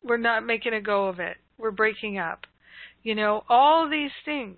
we're 0.04 0.18
not 0.18 0.46
making 0.46 0.74
a 0.74 0.82
go 0.82 1.08
of 1.08 1.20
it. 1.20 1.38
We're 1.58 1.72
breaking 1.72 2.18
up. 2.18 2.46
You 3.04 3.16
know, 3.16 3.44
all 3.50 3.90
these 3.90 4.12
things 4.26 4.58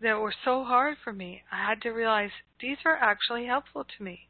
that 0.00 0.20
were 0.20 0.34
so 0.44 0.64
hard 0.64 0.96
for 1.02 1.12
me, 1.12 1.42
I 1.50 1.68
had 1.68 1.82
to 1.82 1.90
realize 1.90 2.30
these 2.60 2.78
are 2.84 2.96
actually 2.96 3.46
helpful 3.46 3.84
to 3.84 4.04
me. 4.04 4.28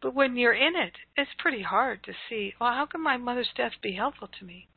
But 0.00 0.14
when 0.14 0.36
you're 0.36 0.54
in 0.54 0.76
it, 0.76 0.94
it's 1.16 1.30
pretty 1.38 1.62
hard 1.62 2.02
to 2.04 2.12
see, 2.28 2.54
well, 2.60 2.72
how 2.72 2.86
can 2.86 3.02
my 3.02 3.16
mother's 3.16 3.50
death 3.54 3.72
be 3.82 3.92
helpful 3.92 4.28
to 4.38 4.44
me? 4.44 4.68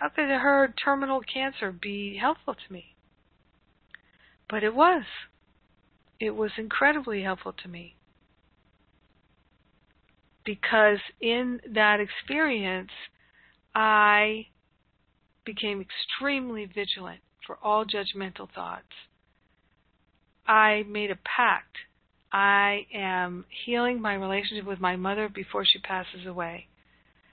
How 0.00 0.08
could 0.08 0.28
her 0.28 0.74
terminal 0.84 1.20
cancer 1.20 1.70
be 1.70 2.16
helpful 2.16 2.54
to 2.54 2.72
me? 2.72 2.96
But 4.48 4.64
it 4.64 4.74
was. 4.74 5.04
It 6.22 6.36
was 6.36 6.52
incredibly 6.56 7.24
helpful 7.24 7.52
to 7.64 7.68
me. 7.68 7.96
Because 10.44 11.00
in 11.20 11.60
that 11.74 11.98
experience, 11.98 12.92
I 13.74 14.46
became 15.44 15.80
extremely 15.80 16.66
vigilant 16.66 17.22
for 17.44 17.58
all 17.60 17.84
judgmental 17.84 18.48
thoughts. 18.54 18.94
I 20.46 20.84
made 20.88 21.10
a 21.10 21.18
pact. 21.36 21.74
I 22.32 22.86
am 22.94 23.44
healing 23.66 24.00
my 24.00 24.14
relationship 24.14 24.64
with 24.64 24.78
my 24.78 24.94
mother 24.94 25.28
before 25.28 25.64
she 25.64 25.80
passes 25.80 26.24
away. 26.24 26.68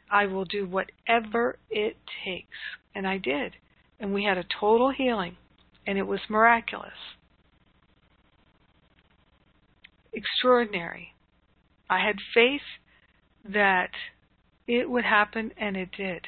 I 0.10 0.25
will 0.25 0.46
do 0.46 0.65
whatever 0.65 1.60
it 1.69 1.96
takes. 2.25 2.58
And 2.96 3.05
I 3.08 3.19
did. 3.19 3.53
And 4.00 4.15
we 4.15 4.24
had 4.24 4.39
a 4.39 4.46
total 4.60 4.89
healing. 4.89 5.38
And 5.86 6.00
it 6.00 6.08
was 6.08 6.22
miraculous. 6.27 7.19
Extraordinary. 10.20 11.14
I 11.90 12.06
had 12.06 12.18
faith 12.34 12.68
that 13.46 13.92
it 14.68 14.90
would 14.90 15.06
happen, 15.06 15.54
and 15.56 15.78
it 15.78 15.92
did. 15.96 16.28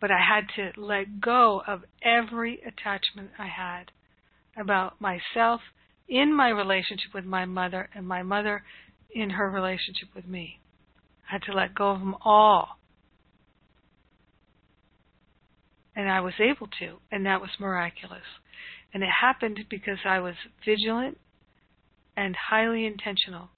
But 0.00 0.10
I 0.10 0.18
had 0.18 0.46
to 0.56 0.80
let 0.80 1.20
go 1.20 1.62
of 1.66 1.84
every 2.02 2.62
attachment 2.62 3.32
I 3.38 3.48
had 3.48 3.90
about 4.56 4.98
myself 4.98 5.60
in 6.08 6.34
my 6.34 6.48
relationship 6.48 7.12
with 7.12 7.26
my 7.26 7.44
mother 7.44 7.90
and 7.94 8.08
my 8.08 8.22
mother 8.22 8.62
in 9.10 9.28
her 9.30 9.50
relationship 9.50 10.08
with 10.14 10.26
me. 10.26 10.58
I 11.28 11.32
had 11.32 11.42
to 11.42 11.52
let 11.52 11.74
go 11.74 11.90
of 11.90 12.00
them 12.00 12.14
all. 12.24 12.78
And 15.94 16.08
I 16.10 16.20
was 16.20 16.34
able 16.40 16.68
to, 16.78 16.96
and 17.12 17.26
that 17.26 17.42
was 17.42 17.50
miraculous. 17.60 18.40
And 18.94 19.02
it 19.02 19.10
happened 19.20 19.58
because 19.68 19.98
I 20.06 20.20
was 20.20 20.34
vigilant 20.64 21.18
and 22.18 22.34
highly 22.50 22.84
intentional. 22.84 23.48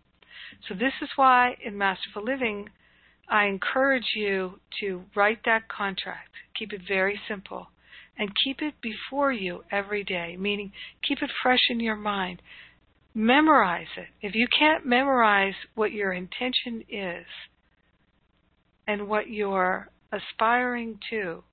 So, 0.68 0.75
this 0.75 0.92
is 1.01 1.09
why 1.16 1.57
in 1.64 1.79
Masterful 1.79 2.23
Living, 2.23 2.68
I 3.27 3.46
encourage 3.46 4.12
you 4.14 4.61
to 4.81 5.05
write 5.16 5.40
that 5.46 5.68
contract. 5.68 6.29
Keep 6.59 6.75
it 6.75 6.83
very 6.87 7.18
simple. 7.27 7.68
And 8.18 8.31
keep 8.44 8.61
it 8.61 8.75
before 8.83 9.33
you 9.33 9.64
every 9.73 10.05
day, 10.05 10.37
meaning 10.38 10.73
keep 11.09 11.23
it 11.23 11.31
fresh 11.42 11.70
in 11.70 11.81
your 11.81 11.96
mind. 11.96 12.42
Memorize 13.14 13.87
it. 13.96 14.09
If 14.20 14.35
you 14.35 14.46
can't 14.57 14.85
memorize 14.85 15.55
what 15.75 15.92
your 15.92 16.12
intention 16.12 16.85
is 16.90 17.25
and 18.87 19.09
what 19.09 19.31
you're 19.31 19.88
aspiring 20.12 20.99
to, 21.09 21.44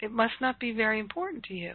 it 0.00 0.12
must 0.12 0.34
not 0.40 0.60
be 0.60 0.70
very 0.70 1.00
important 1.00 1.42
to 1.44 1.54
you. 1.54 1.74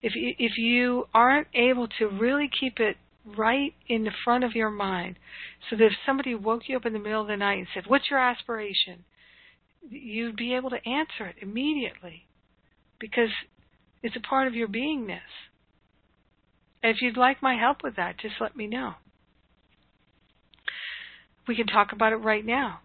If 0.00 0.14
you, 0.14 0.34
if 0.38 0.56
you 0.56 1.04
aren't 1.12 1.48
able 1.54 1.88
to 1.98 2.06
really 2.06 2.48
keep 2.60 2.80
it 2.80 2.96
right 3.24 3.74
in 3.88 4.04
the 4.04 4.10
front 4.24 4.44
of 4.44 4.52
your 4.52 4.70
mind. 4.70 5.16
So 5.68 5.76
that 5.76 5.86
if 5.86 5.92
somebody 6.04 6.34
woke 6.34 6.62
you 6.68 6.76
up 6.76 6.86
in 6.86 6.92
the 6.92 6.98
middle 6.98 7.22
of 7.22 7.28
the 7.28 7.36
night 7.36 7.58
and 7.58 7.66
said, 7.72 7.84
What's 7.86 8.10
your 8.10 8.20
aspiration? 8.20 9.04
You'd 9.88 10.36
be 10.36 10.54
able 10.54 10.70
to 10.70 10.88
answer 10.88 11.26
it 11.26 11.36
immediately 11.42 12.26
because 12.98 13.30
it's 14.02 14.16
a 14.16 14.20
part 14.20 14.46
of 14.46 14.54
your 14.54 14.68
beingness. 14.68 15.20
And 16.82 16.94
if 16.94 17.02
you'd 17.02 17.16
like 17.16 17.42
my 17.42 17.56
help 17.56 17.78
with 17.82 17.96
that, 17.96 18.18
just 18.18 18.34
let 18.40 18.56
me 18.56 18.66
know. 18.66 18.94
We 21.46 21.56
can 21.56 21.66
talk 21.66 21.92
about 21.92 22.12
it 22.12 22.16
right 22.16 22.44
now. 22.44 22.80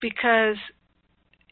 Because 0.00 0.56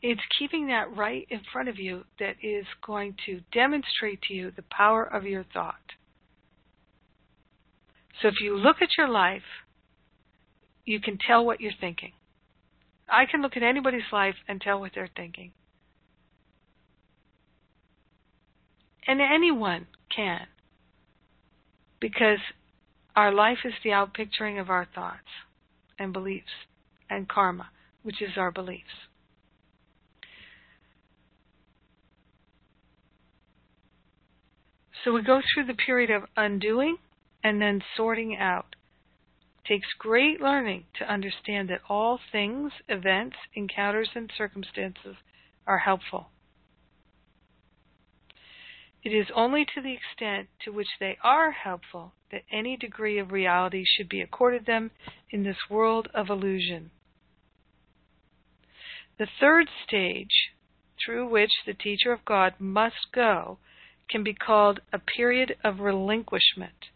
it's 0.02 0.20
keeping 0.38 0.68
that 0.68 0.96
right 0.96 1.26
in 1.30 1.40
front 1.52 1.68
of 1.68 1.78
you 1.78 2.04
that 2.18 2.36
is 2.42 2.66
going 2.86 3.16
to 3.26 3.40
demonstrate 3.52 4.22
to 4.22 4.34
you 4.34 4.52
the 4.54 4.64
power 4.70 5.04
of 5.04 5.24
your 5.24 5.44
thought. 5.52 5.74
So 8.20 8.28
if 8.28 8.34
you 8.40 8.56
look 8.56 8.76
at 8.80 8.96
your 8.96 9.08
life, 9.08 9.42
you 10.84 11.00
can 11.00 11.18
tell 11.18 11.44
what 11.44 11.60
you're 11.60 11.72
thinking. 11.80 12.12
I 13.08 13.24
can 13.26 13.42
look 13.42 13.56
at 13.56 13.62
anybody's 13.62 14.12
life 14.12 14.34
and 14.46 14.60
tell 14.60 14.80
what 14.80 14.92
they're 14.94 15.10
thinking. 15.16 15.52
And 19.06 19.20
anyone 19.20 19.86
can. 20.14 20.46
Because 22.00 22.38
our 23.16 23.32
life 23.32 23.58
is 23.64 23.72
the 23.82 23.90
outpicturing 23.90 24.60
of 24.60 24.70
our 24.70 24.86
thoughts 24.94 25.28
and 25.98 26.12
beliefs 26.12 26.46
and 27.10 27.28
karma, 27.28 27.70
which 28.02 28.20
is 28.22 28.36
our 28.36 28.50
beliefs. 28.50 29.07
So 35.04 35.12
we 35.12 35.22
go 35.22 35.40
through 35.40 35.66
the 35.66 35.74
period 35.74 36.10
of 36.10 36.24
undoing 36.36 36.98
and 37.44 37.60
then 37.60 37.82
sorting 37.96 38.36
out. 38.36 38.74
It 39.64 39.68
takes 39.68 39.88
great 39.98 40.40
learning 40.40 40.86
to 40.98 41.10
understand 41.10 41.68
that 41.68 41.82
all 41.88 42.18
things, 42.32 42.72
events, 42.88 43.36
encounters, 43.54 44.10
and 44.14 44.30
circumstances 44.36 45.16
are 45.66 45.78
helpful. 45.78 46.30
It 49.04 49.10
is 49.10 49.28
only 49.34 49.64
to 49.64 49.80
the 49.80 49.92
extent 49.94 50.48
to 50.64 50.72
which 50.72 50.88
they 50.98 51.16
are 51.22 51.52
helpful 51.52 52.14
that 52.30 52.42
any 52.50 52.76
degree 52.76 53.18
of 53.18 53.30
reality 53.30 53.84
should 53.86 54.08
be 54.08 54.20
accorded 54.20 54.66
them 54.66 54.90
in 55.30 55.44
this 55.44 55.70
world 55.70 56.08
of 56.12 56.28
illusion. 56.28 56.90
The 59.18 59.28
third 59.40 59.68
stage 59.86 60.52
through 61.04 61.28
which 61.28 61.52
the 61.64 61.74
teacher 61.74 62.12
of 62.12 62.24
God 62.24 62.54
must 62.58 63.12
go 63.12 63.58
can 64.10 64.22
be 64.24 64.34
called 64.34 64.80
a 64.92 64.98
period 64.98 65.56
of 65.64 65.80
relinquishment. 65.80 66.90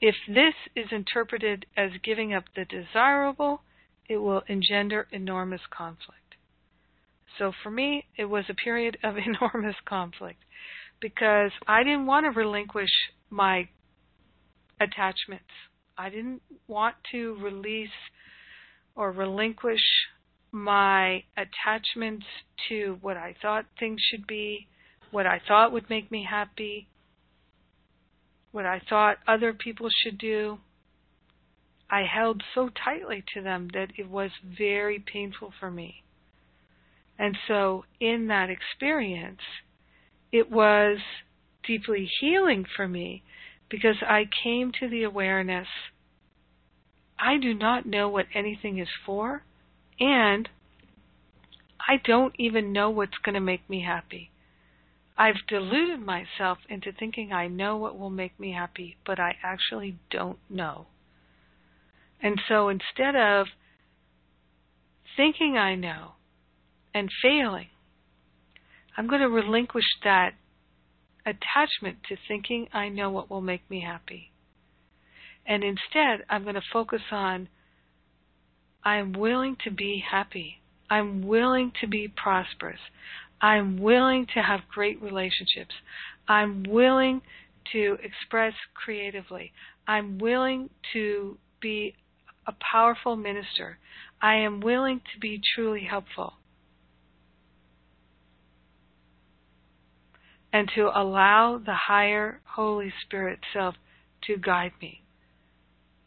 If 0.00 0.14
this 0.28 0.54
is 0.76 0.86
interpreted 0.92 1.66
as 1.76 1.90
giving 2.04 2.32
up 2.32 2.44
the 2.54 2.64
desirable, 2.64 3.62
it 4.08 4.18
will 4.18 4.42
engender 4.48 5.08
enormous 5.10 5.60
conflict. 5.70 6.36
So 7.38 7.52
for 7.62 7.70
me, 7.70 8.06
it 8.16 8.24
was 8.24 8.44
a 8.48 8.54
period 8.54 8.98
of 9.02 9.16
enormous 9.26 9.76
conflict 9.84 10.42
because 11.00 11.52
I 11.66 11.82
didn't 11.84 12.06
want 12.06 12.26
to 12.26 12.30
relinquish 12.30 12.90
my 13.30 13.68
attachments. 14.80 15.50
I 15.96 16.10
didn't 16.10 16.42
want 16.66 16.94
to 17.12 17.36
release 17.40 17.88
or 18.94 19.12
relinquish 19.12 19.82
my 20.50 21.22
attachments 21.36 22.26
to 22.68 22.98
what 23.00 23.16
I 23.16 23.34
thought 23.42 23.66
things 23.78 24.00
should 24.10 24.26
be, 24.26 24.66
what 25.10 25.26
I 25.26 25.40
thought 25.46 25.72
would 25.72 25.88
make 25.90 26.10
me 26.10 26.26
happy, 26.28 26.88
what 28.52 28.66
I 28.66 28.80
thought 28.88 29.18
other 29.26 29.52
people 29.52 29.88
should 30.02 30.18
do. 30.18 30.58
I 31.90 32.02
held 32.02 32.42
so 32.54 32.68
tightly 32.68 33.24
to 33.34 33.42
them 33.42 33.68
that 33.72 33.92
it 33.96 34.10
was 34.10 34.30
very 34.44 34.98
painful 34.98 35.52
for 35.58 35.70
me. 35.70 36.02
And 37.18 37.36
so, 37.48 37.84
in 37.98 38.28
that 38.28 38.50
experience, 38.50 39.40
it 40.30 40.50
was 40.50 40.98
deeply 41.66 42.08
healing 42.20 42.64
for 42.76 42.86
me 42.86 43.22
because 43.68 43.96
I 44.02 44.28
came 44.42 44.70
to 44.80 44.88
the 44.88 45.02
awareness 45.02 45.66
I 47.18 47.36
do 47.38 47.52
not 47.52 47.84
know 47.84 48.08
what 48.08 48.26
anything 48.32 48.78
is 48.78 48.88
for, 49.04 49.42
and 49.98 50.48
I 51.80 51.96
don't 52.04 52.34
even 52.38 52.72
know 52.72 52.90
what's 52.90 53.18
going 53.24 53.34
to 53.34 53.40
make 53.40 53.68
me 53.68 53.82
happy. 53.82 54.30
I've 55.18 55.46
deluded 55.48 56.00
myself 56.00 56.58
into 56.68 56.92
thinking 56.92 57.32
I 57.32 57.48
know 57.48 57.76
what 57.76 57.98
will 57.98 58.08
make 58.08 58.38
me 58.38 58.52
happy, 58.52 58.96
but 59.04 59.18
I 59.18 59.36
actually 59.42 59.98
don't 60.10 60.38
know. 60.48 60.86
And 62.22 62.40
so 62.48 62.68
instead 62.68 63.16
of 63.16 63.48
thinking 65.16 65.56
I 65.58 65.74
know 65.74 66.12
and 66.94 67.10
failing, 67.20 67.66
I'm 68.96 69.08
going 69.08 69.20
to 69.20 69.28
relinquish 69.28 69.84
that 70.04 70.34
attachment 71.26 71.98
to 72.08 72.16
thinking 72.28 72.68
I 72.72 72.88
know 72.88 73.10
what 73.10 73.28
will 73.28 73.40
make 73.40 73.68
me 73.68 73.80
happy. 73.80 74.30
And 75.44 75.64
instead, 75.64 76.24
I'm 76.30 76.44
going 76.44 76.54
to 76.54 76.62
focus 76.72 77.02
on 77.10 77.48
I'm 78.84 79.12
willing 79.12 79.56
to 79.64 79.70
be 79.72 80.02
happy. 80.08 80.60
I'm 80.88 81.26
willing 81.26 81.72
to 81.80 81.88
be 81.88 82.08
prosperous. 82.08 82.78
I'm 83.40 83.78
willing 83.78 84.26
to 84.34 84.42
have 84.42 84.60
great 84.72 85.00
relationships. 85.00 85.74
I'm 86.28 86.64
willing 86.64 87.22
to 87.72 87.96
express 88.02 88.54
creatively. 88.74 89.52
I'm 89.86 90.18
willing 90.18 90.70
to 90.92 91.38
be 91.60 91.94
a 92.46 92.54
powerful 92.72 93.16
minister. 93.16 93.78
I 94.20 94.36
am 94.36 94.60
willing 94.60 95.00
to 95.12 95.20
be 95.20 95.40
truly 95.54 95.84
helpful. 95.88 96.34
And 100.52 100.70
to 100.74 100.90
allow 100.94 101.60
the 101.64 101.74
higher 101.74 102.40
Holy 102.44 102.92
Spirit 103.04 103.38
self 103.52 103.74
to 104.26 104.36
guide 104.36 104.72
me 104.80 105.02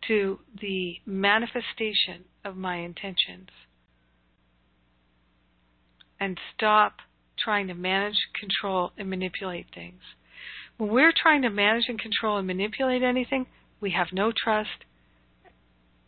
to 0.08 0.39
the 0.60 0.96
manifestation 1.06 2.26
of 2.44 2.58
my 2.58 2.78
intentions. 2.78 3.50
And 6.20 6.39
stop 6.56 6.94
trying 7.43 7.67
to 7.67 7.73
manage, 7.73 8.17
control, 8.39 8.91
and 8.97 9.10
manipulate 9.10 9.67
things. 9.73 10.01
When 10.77 10.89
we're 10.89 11.13
trying 11.15 11.41
to 11.43 11.49
manage 11.49 11.86
and 11.88 11.99
control 11.99 12.38
and 12.38 12.47
manipulate 12.47 13.04
anything, 13.04 13.45
we 13.80 13.91
have 13.91 14.08
no 14.12 14.32
trust 14.32 14.86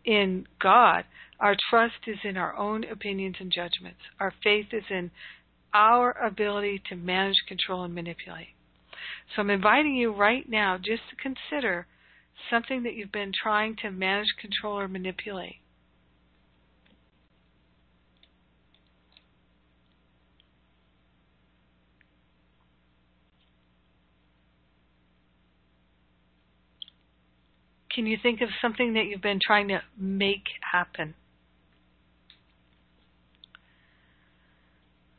in 0.05 0.47
God. 0.59 1.05
Our 1.39 1.55
trust 1.69 2.07
is 2.07 2.17
in 2.23 2.37
our 2.37 2.55
own 2.55 2.83
opinions 2.83 3.35
and 3.39 3.51
judgments. 3.51 3.99
Our 4.19 4.33
faith 4.43 4.67
is 4.71 4.83
in 4.89 5.11
our 5.73 6.11
ability 6.11 6.81
to 6.89 6.95
manage, 6.95 7.37
control, 7.47 7.83
and 7.83 7.93
manipulate. 7.93 8.49
So 9.35 9.41
I'm 9.41 9.49
inviting 9.49 9.95
you 9.95 10.13
right 10.13 10.47
now 10.47 10.77
just 10.77 11.01
to 11.09 11.15
consider 11.15 11.87
something 12.49 12.83
that 12.83 12.93
you've 12.93 13.11
been 13.11 13.31
trying 13.31 13.75
to 13.81 13.91
manage, 13.91 14.27
control, 14.39 14.79
or 14.79 14.87
manipulate. 14.87 15.57
Can 27.93 28.07
you 28.07 28.17
think 28.21 28.41
of 28.41 28.49
something 28.61 28.93
that 28.93 29.05
you've 29.05 29.21
been 29.21 29.39
trying 29.45 29.67
to 29.67 29.81
make 29.97 30.45
happen? 30.71 31.13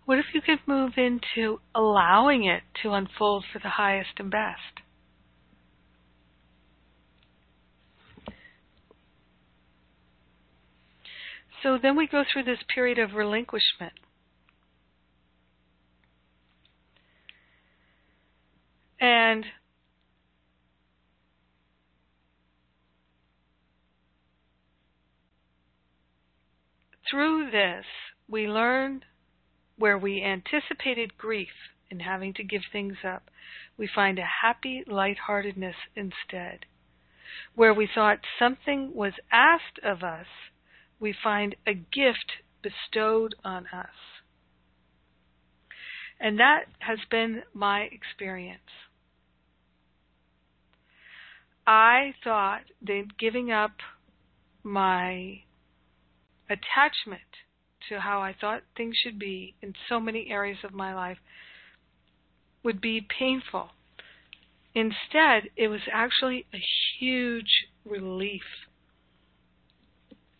What 0.04 0.18
if 0.18 0.26
you 0.34 0.42
could 0.42 0.58
move 0.66 0.92
into 0.96 1.60
allowing 1.74 2.44
it 2.44 2.62
to 2.82 2.92
unfold 2.92 3.44
for 3.50 3.58
the 3.58 3.70
highest 3.70 4.10
and 4.18 4.30
best? 4.30 4.80
So 11.62 11.78
then 11.80 11.96
we 11.96 12.06
go 12.06 12.24
through 12.30 12.44
this 12.44 12.58
period 12.74 12.98
of 12.98 13.14
relinquishment. 13.14 13.94
And 19.00 19.46
through 27.14 27.48
this, 27.52 27.84
we 28.28 28.48
learn 28.48 29.04
where 29.78 29.96
we 29.96 30.20
anticipated 30.20 31.16
grief 31.16 31.48
in 31.88 32.00
having 32.00 32.34
to 32.34 32.42
give 32.42 32.62
things 32.72 32.96
up, 33.06 33.30
we 33.76 33.88
find 33.94 34.18
a 34.18 34.28
happy 34.42 34.82
lightheartedness 34.88 35.76
instead. 35.94 36.66
Where 37.54 37.72
we 37.72 37.88
thought 37.92 38.18
something 38.36 38.92
was 38.94 39.12
asked 39.30 39.78
of 39.84 40.02
us, 40.02 40.26
we 40.98 41.14
find 41.22 41.54
a 41.64 41.74
gift 41.74 42.32
bestowed 42.62 43.36
on 43.44 43.66
us. 43.66 43.94
And 46.18 46.40
that 46.40 46.64
has 46.80 46.98
been 47.12 47.42
my 47.52 47.82
experience. 47.92 48.60
I 51.64 52.14
thought 52.24 52.62
that 52.82 53.04
giving 53.18 53.52
up 53.52 53.72
my 54.64 55.42
attachment 56.48 57.22
to 57.88 58.00
how 58.00 58.20
I 58.20 58.34
thought 58.38 58.62
things 58.76 58.96
should 59.02 59.18
be 59.18 59.54
in 59.62 59.74
so 59.88 60.00
many 60.00 60.30
areas 60.30 60.58
of 60.64 60.72
my 60.72 60.94
life 60.94 61.18
would 62.62 62.80
be 62.80 63.06
painful. 63.18 63.70
Instead, 64.74 65.50
it 65.56 65.68
was 65.68 65.82
actually 65.92 66.46
a 66.52 66.58
huge 66.98 67.66
relief. 67.84 68.42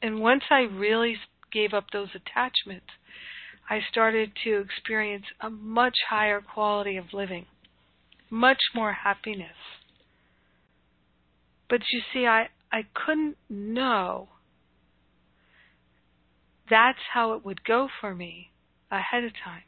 And 0.02 0.20
once 0.20 0.44
I 0.50 0.60
really 0.60 1.16
gave 1.52 1.72
up 1.72 1.86
those 1.92 2.08
attachments, 2.14 2.86
I 3.68 3.80
started 3.90 4.32
to 4.44 4.60
experience 4.60 5.24
a 5.40 5.48
much 5.48 5.96
higher 6.10 6.40
quality 6.40 6.96
of 6.96 7.12
living, 7.12 7.46
much 8.28 8.60
more 8.74 8.92
happiness. 8.92 9.56
But 11.70 11.80
you 11.92 12.02
see, 12.12 12.26
I, 12.26 12.48
I 12.72 12.82
couldn't 12.94 13.36
know 13.48 14.28
that's 16.68 16.98
how 17.12 17.34
it 17.34 17.44
would 17.44 17.64
go 17.64 17.88
for 18.00 18.14
me 18.14 18.50
ahead 18.90 19.24
of 19.24 19.32
time. 19.44 19.62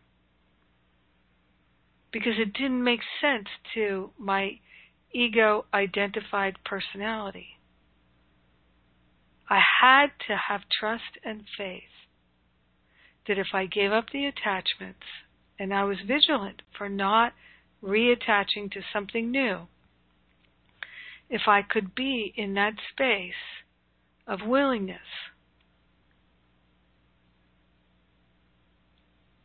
Because 2.13 2.35
it 2.39 2.53
didn't 2.53 2.83
make 2.83 3.01
sense 3.21 3.49
to 3.75 4.11
my 4.19 4.59
ego 5.13 5.67
identified 5.75 6.57
personality. 6.65 7.59
I 9.49 9.61
had 9.81 10.09
to 10.27 10.37
have 10.49 10.63
trust 10.81 11.19
and 11.25 11.45
faith 11.57 11.83
that 13.29 13.39
if 13.39 13.49
I 13.53 13.67
gave 13.67 13.93
up 13.93 14.07
the 14.13 14.27
attachments 14.27 15.07
and 15.59 15.73
I 15.73 15.85
was 15.85 15.99
vigilant 16.07 16.63
for 16.77 16.89
not 16.89 17.33
reattaching 17.83 18.71
to 18.73 18.81
something 18.93 19.31
new, 19.31 19.69
if 21.29 21.43
I 21.47 21.63
could 21.63 21.95
be 21.95 22.33
in 22.37 22.55
that 22.55 22.75
space 22.93 23.35
of 24.27 24.47
willingness 24.47 24.99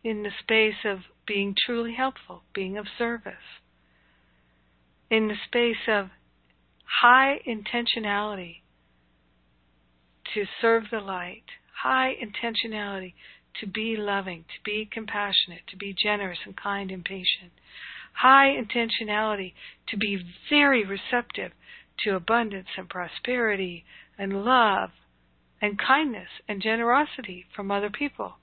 in 0.03 0.23
the 0.23 0.31
space 0.41 0.85
of 0.85 0.99
being 1.27 1.55
truly 1.65 1.93
helpful, 1.93 2.43
being 2.53 2.77
of 2.77 2.85
service, 2.97 3.33
in 5.09 5.27
the 5.27 5.35
space 5.45 5.87
of 5.87 6.07
high 7.01 7.39
intentionality 7.47 8.61
to 10.33 10.45
serve 10.61 10.83
the 10.91 10.99
light, 10.99 11.43
high 11.83 12.13
intentionality 12.15 13.13
to 13.59 13.67
be 13.67 13.95
loving, 13.97 14.43
to 14.43 14.63
be 14.63 14.87
compassionate, 14.91 15.61
to 15.67 15.77
be 15.77 15.93
generous 16.01 16.39
and 16.45 16.55
kind 16.55 16.91
and 16.91 17.03
patient, 17.03 17.51
high 18.13 18.49
intentionality 18.49 19.53
to 19.87 19.97
be 19.97 20.23
very 20.49 20.85
receptive 20.85 21.51
to 21.99 22.15
abundance 22.15 22.67
and 22.77 22.89
prosperity 22.89 23.83
and 24.17 24.43
love 24.45 24.89
and 25.61 25.77
kindness 25.79 26.29
and 26.47 26.61
generosity 26.61 27.45
from 27.55 27.69
other 27.71 27.89
people. 27.89 28.33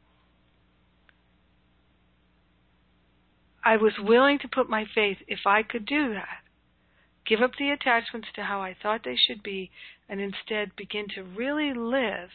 I 3.69 3.77
was 3.77 3.93
willing 3.99 4.39
to 4.39 4.49
put 4.49 4.71
my 4.71 4.87
faith 4.95 5.19
if 5.27 5.41
I 5.45 5.63
could 5.63 5.85
do 5.85 6.15
that. 6.15 6.41
Give 7.27 7.43
up 7.43 7.51
the 7.59 7.69
attachments 7.69 8.29
to 8.35 8.45
how 8.45 8.63
I 8.63 8.75
thought 8.83 9.03
they 9.05 9.15
should 9.15 9.43
be 9.43 9.71
and 10.09 10.23
instead 10.23 10.75
begin 10.75 11.05
to 11.17 11.23
really 11.23 11.75
live 11.75 12.31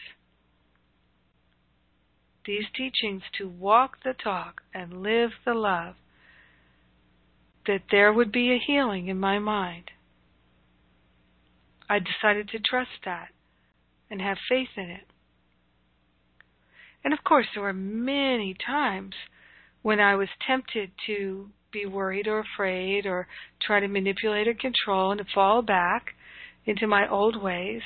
these 2.46 2.66
teachings 2.76 3.24
to 3.40 3.50
walk 3.50 4.04
the 4.04 4.14
talk 4.14 4.62
and 4.76 5.02
live 5.02 5.32
the 5.44 5.56
love, 5.56 5.96
that 7.66 7.82
there 7.90 8.14
would 8.14 8.32
be 8.32 8.52
a 8.52 8.64
healing 8.64 9.08
in 9.08 9.18
my 9.18 9.40
mind. 9.40 9.90
I 11.90 11.98
decided 11.98 12.50
to 12.50 12.60
trust 12.60 13.06
that 13.06 13.30
and 14.08 14.22
have 14.22 14.38
faith 14.48 14.78
in 14.78 14.92
it. 14.92 15.08
And 17.04 17.12
of 17.12 17.24
course, 17.24 17.48
there 17.56 17.64
were 17.64 17.74
many 17.74 18.54
times 18.54 19.16
when 19.84 20.00
I 20.00 20.16
was 20.16 20.30
tempted 20.48 20.92
to 21.06 21.50
be 21.72 21.86
worried 21.86 22.28
or 22.28 22.40
afraid 22.40 23.06
or 23.06 23.28
try 23.62 23.80
to 23.80 23.88
manipulate 23.88 24.48
or 24.48 24.54
control 24.54 25.12
and 25.12 25.20
to 25.20 25.26
fall 25.34 25.62
back 25.62 26.16
into 26.66 26.88
my 26.88 27.08
old 27.08 27.42
ways. 27.42 27.82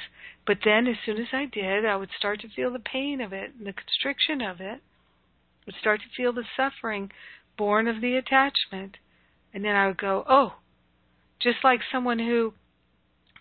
But 0.45 0.59
then, 0.63 0.87
as 0.87 0.95
soon 1.05 1.17
as 1.17 1.27
I 1.33 1.45
did, 1.45 1.85
I 1.85 1.97
would 1.97 2.09
start 2.17 2.39
to 2.41 2.49
feel 2.55 2.71
the 2.71 2.79
pain 2.79 3.19
of 3.19 3.33
it 3.33 3.51
and 3.57 3.67
the 3.67 3.73
constriction 3.73 4.41
of 4.41 4.61
it. 4.61 4.79
I 4.79 5.63
would 5.65 5.75
start 5.81 5.99
to 6.01 6.15
feel 6.15 6.31
the 6.31 6.45
suffering 6.55 7.11
born 7.57 7.87
of 7.87 7.99
the 7.99 8.15
attachment. 8.15 8.97
And 9.53 9.65
then 9.65 9.75
I 9.75 9.87
would 9.87 9.97
go, 9.97 10.23
oh, 10.29 10.53
just 11.41 11.57
like 11.63 11.81
someone 11.91 12.19
who 12.19 12.53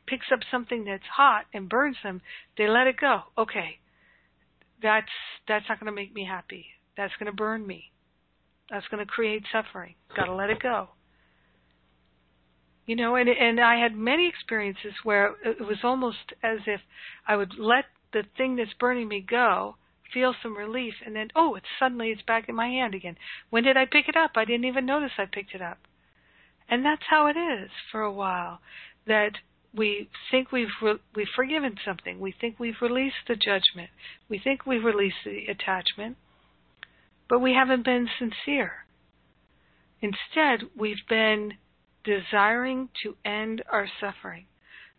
picks 0.07 0.27
up 0.33 0.41
something 0.51 0.85
that's 0.85 1.03
hot 1.17 1.45
and 1.53 1.69
burns 1.69 1.97
them, 2.03 2.23
they 2.57 2.69
let 2.69 2.87
it 2.87 2.97
go. 2.99 3.21
Okay, 3.37 3.79
that's 4.83 5.07
that's 5.49 5.67
not 5.69 5.81
going 5.81 5.93
to 5.93 5.97
make 5.97 6.15
me 6.15 6.27
happy. 6.29 6.67
That's 6.97 7.13
going 7.19 7.31
to 7.31 7.37
burn 7.37 7.67
me. 7.67 7.91
That's 8.71 8.87
going 8.89 9.05
to 9.05 9.11
create 9.11 9.45
suffering. 9.53 9.95
Got 10.17 10.27
to 10.27 10.35
let 10.35 10.51
it 10.51 10.61
go. 10.61 10.89
You 12.87 12.95
know, 12.95 13.17
and 13.17 13.29
and 13.29 13.61
I 13.61 13.77
had 13.81 13.97
many 13.97 14.29
experiences 14.29 14.93
where 15.03 15.35
it 15.45 15.61
was 15.61 15.79
almost 15.83 16.33
as 16.43 16.61
if 16.67 16.81
I 17.27 17.37
would 17.37 17.59
let 17.59 17.87
the 18.13 18.23
thing 18.37 18.57
that's 18.57 18.73
burning 18.79 19.09
me 19.09 19.21
go, 19.29 19.77
feel 20.15 20.35
some 20.41 20.57
relief, 20.57 20.95
and 21.05 21.15
then 21.17 21.29
oh, 21.35 21.57
it's 21.57 21.67
suddenly 21.79 22.11
it's 22.11 22.23
back 22.23 22.49
in 22.49 22.55
my 22.55 22.69
hand 22.69 22.95
again. 22.95 23.17
When 23.51 23.65
did 23.65 23.77
I 23.77 23.87
pick 23.87 24.09
it 24.09 24.17
up? 24.17 24.33
I 24.37 24.45
didn't 24.45 24.67
even 24.67 24.87
notice 24.87 25.13
I 25.19 25.27
picked 25.27 25.55
it 25.55 25.63
up. 25.63 25.79
And 26.69 26.85
that's 26.85 27.03
how 27.09 27.27
it 27.27 27.37
is 27.37 27.71
for 27.91 28.03
a 28.03 28.13
while. 28.13 28.61
That 29.07 29.33
we 29.75 30.09
think 30.31 30.53
we've 30.53 30.69
re- 30.81 31.01
we've 31.15 31.27
forgiven 31.35 31.77
something. 31.85 32.21
We 32.21 32.35
think 32.41 32.59
we've 32.59 32.81
released 32.81 33.27
the 33.29 33.37
judgment. 33.37 33.91
We 34.29 34.39
think 34.39 34.65
we've 34.65 34.85
released 34.85 35.25
the 35.25 35.47
attachment, 35.47 36.17
but 37.29 37.41
we 37.41 37.55
haven't 37.55 37.85
been 37.85 38.09
sincere. 38.19 38.87
Instead, 40.01 40.69
we've 40.77 41.07
been 41.09 41.55
desiring 42.05 42.89
to 43.03 43.17
end 43.25 43.63
our 43.71 43.89
suffering. 44.01 44.47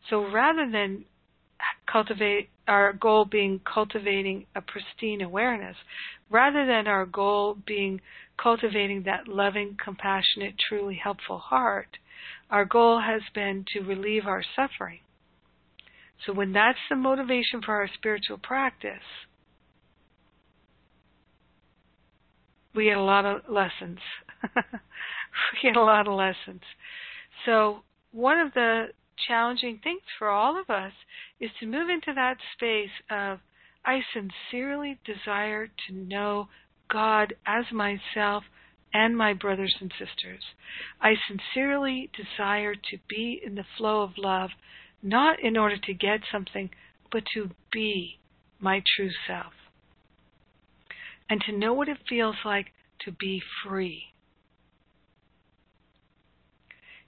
So 0.09 0.29
rather 0.29 0.69
than 0.69 1.05
cultivate 1.91 2.49
our 2.67 2.93
goal 2.93 3.25
being 3.25 3.59
cultivating 3.59 4.45
a 4.55 4.61
pristine 4.61 5.21
awareness, 5.21 5.77
rather 6.29 6.65
than 6.65 6.87
our 6.87 7.05
goal 7.05 7.57
being 7.65 8.01
cultivating 8.41 9.03
that 9.03 9.27
loving, 9.27 9.77
compassionate, 9.83 10.55
truly 10.67 10.95
helpful 11.01 11.39
heart, 11.39 11.97
our 12.49 12.65
goal 12.65 13.01
has 13.01 13.21
been 13.33 13.65
to 13.73 13.81
relieve 13.81 14.25
our 14.25 14.43
suffering. 14.55 14.99
So 16.25 16.33
when 16.33 16.53
that's 16.53 16.79
the 16.89 16.95
motivation 16.95 17.61
for 17.63 17.75
our 17.75 17.89
spiritual 17.93 18.37
practice, 18.37 19.26
we 22.77 22.85
get 22.85 22.97
a 22.97 23.03
lot 23.03 23.25
of 23.25 23.41
lessons. 23.49 23.97
we 24.55 25.59
get 25.63 25.75
a 25.75 25.83
lot 25.83 26.07
of 26.07 26.13
lessons. 26.13 26.61
So 27.45 27.79
one 28.11 28.39
of 28.39 28.53
the 28.53 28.87
challenging 29.27 29.79
things 29.83 30.01
for 30.19 30.29
all 30.29 30.59
of 30.59 30.69
us 30.69 30.93
is 31.39 31.49
to 31.59 31.65
move 31.65 31.89
into 31.89 32.13
that 32.13 32.37
space 32.53 32.91
of 33.09 33.39
I 33.83 34.01
sincerely 34.13 34.99
desire 35.05 35.67
to 35.67 35.93
know 35.93 36.49
God 36.89 37.33
as 37.47 37.65
myself 37.71 38.43
and 38.93 39.17
my 39.17 39.33
brothers 39.33 39.75
and 39.81 39.91
sisters. 39.91 40.43
I 41.01 41.13
sincerely 41.27 42.11
desire 42.15 42.75
to 42.75 42.97
be 43.09 43.41
in 43.43 43.55
the 43.55 43.65
flow 43.77 44.01
of 44.01 44.11
love, 44.17 44.51
not 45.01 45.39
in 45.41 45.57
order 45.57 45.77
to 45.77 45.93
get 45.93 46.19
something, 46.31 46.69
but 47.11 47.23
to 47.33 47.49
be 47.71 48.19
my 48.59 48.83
true 48.95 49.11
self. 49.27 49.53
And 51.29 51.41
to 51.41 51.51
know 51.51 51.73
what 51.73 51.89
it 51.89 51.97
feels 52.07 52.35
like 52.45 52.67
to 53.05 53.11
be 53.11 53.41
free. 53.63 54.03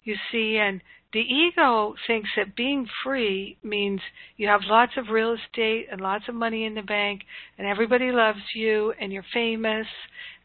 You 0.03 0.15
see, 0.31 0.57
and 0.57 0.81
the 1.11 1.19
ego 1.19 1.95
thinks 2.07 2.29
that 2.35 2.55
being 2.55 2.87
free 3.03 3.57
means 3.63 4.01
you 4.37 4.47
have 4.47 4.61
lots 4.65 4.93
of 4.95 5.09
real 5.09 5.33
estate 5.33 5.87
and 5.91 5.99
lots 5.99 6.25
of 6.27 6.35
money 6.35 6.65
in 6.65 6.75
the 6.75 6.81
bank 6.81 7.21
and 7.57 7.67
everybody 7.67 8.11
loves 8.11 8.39
you 8.53 8.93
and 8.99 9.11
you're 9.11 9.25
famous 9.33 9.87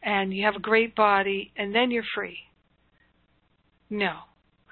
and 0.01 0.33
you 0.33 0.43
have 0.45 0.55
a 0.55 0.59
great 0.59 0.95
body 0.95 1.51
and 1.55 1.73
then 1.73 1.91
you're 1.91 2.03
free. 2.15 2.37
No. 3.89 4.21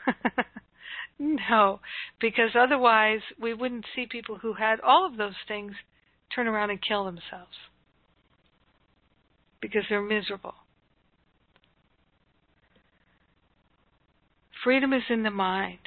no, 1.20 1.80
because 2.20 2.56
otherwise 2.56 3.22
we 3.40 3.54
wouldn't 3.54 3.86
see 3.96 4.08
people 4.08 4.38
who 4.40 4.54
had 4.54 4.80
all 4.82 5.06
of 5.06 5.18
those 5.18 5.38
things 5.48 5.74
turn 6.36 6.48
around 6.48 6.72
and 6.72 6.82
kill 6.82 7.06
themselves 7.06 7.56
because 9.64 9.86
they're 9.90 10.02
miserable. 10.02 10.56
Freedom 14.62 14.92
is 14.92 15.04
in 15.10 15.24
the 15.24 15.32
mind. 15.32 15.80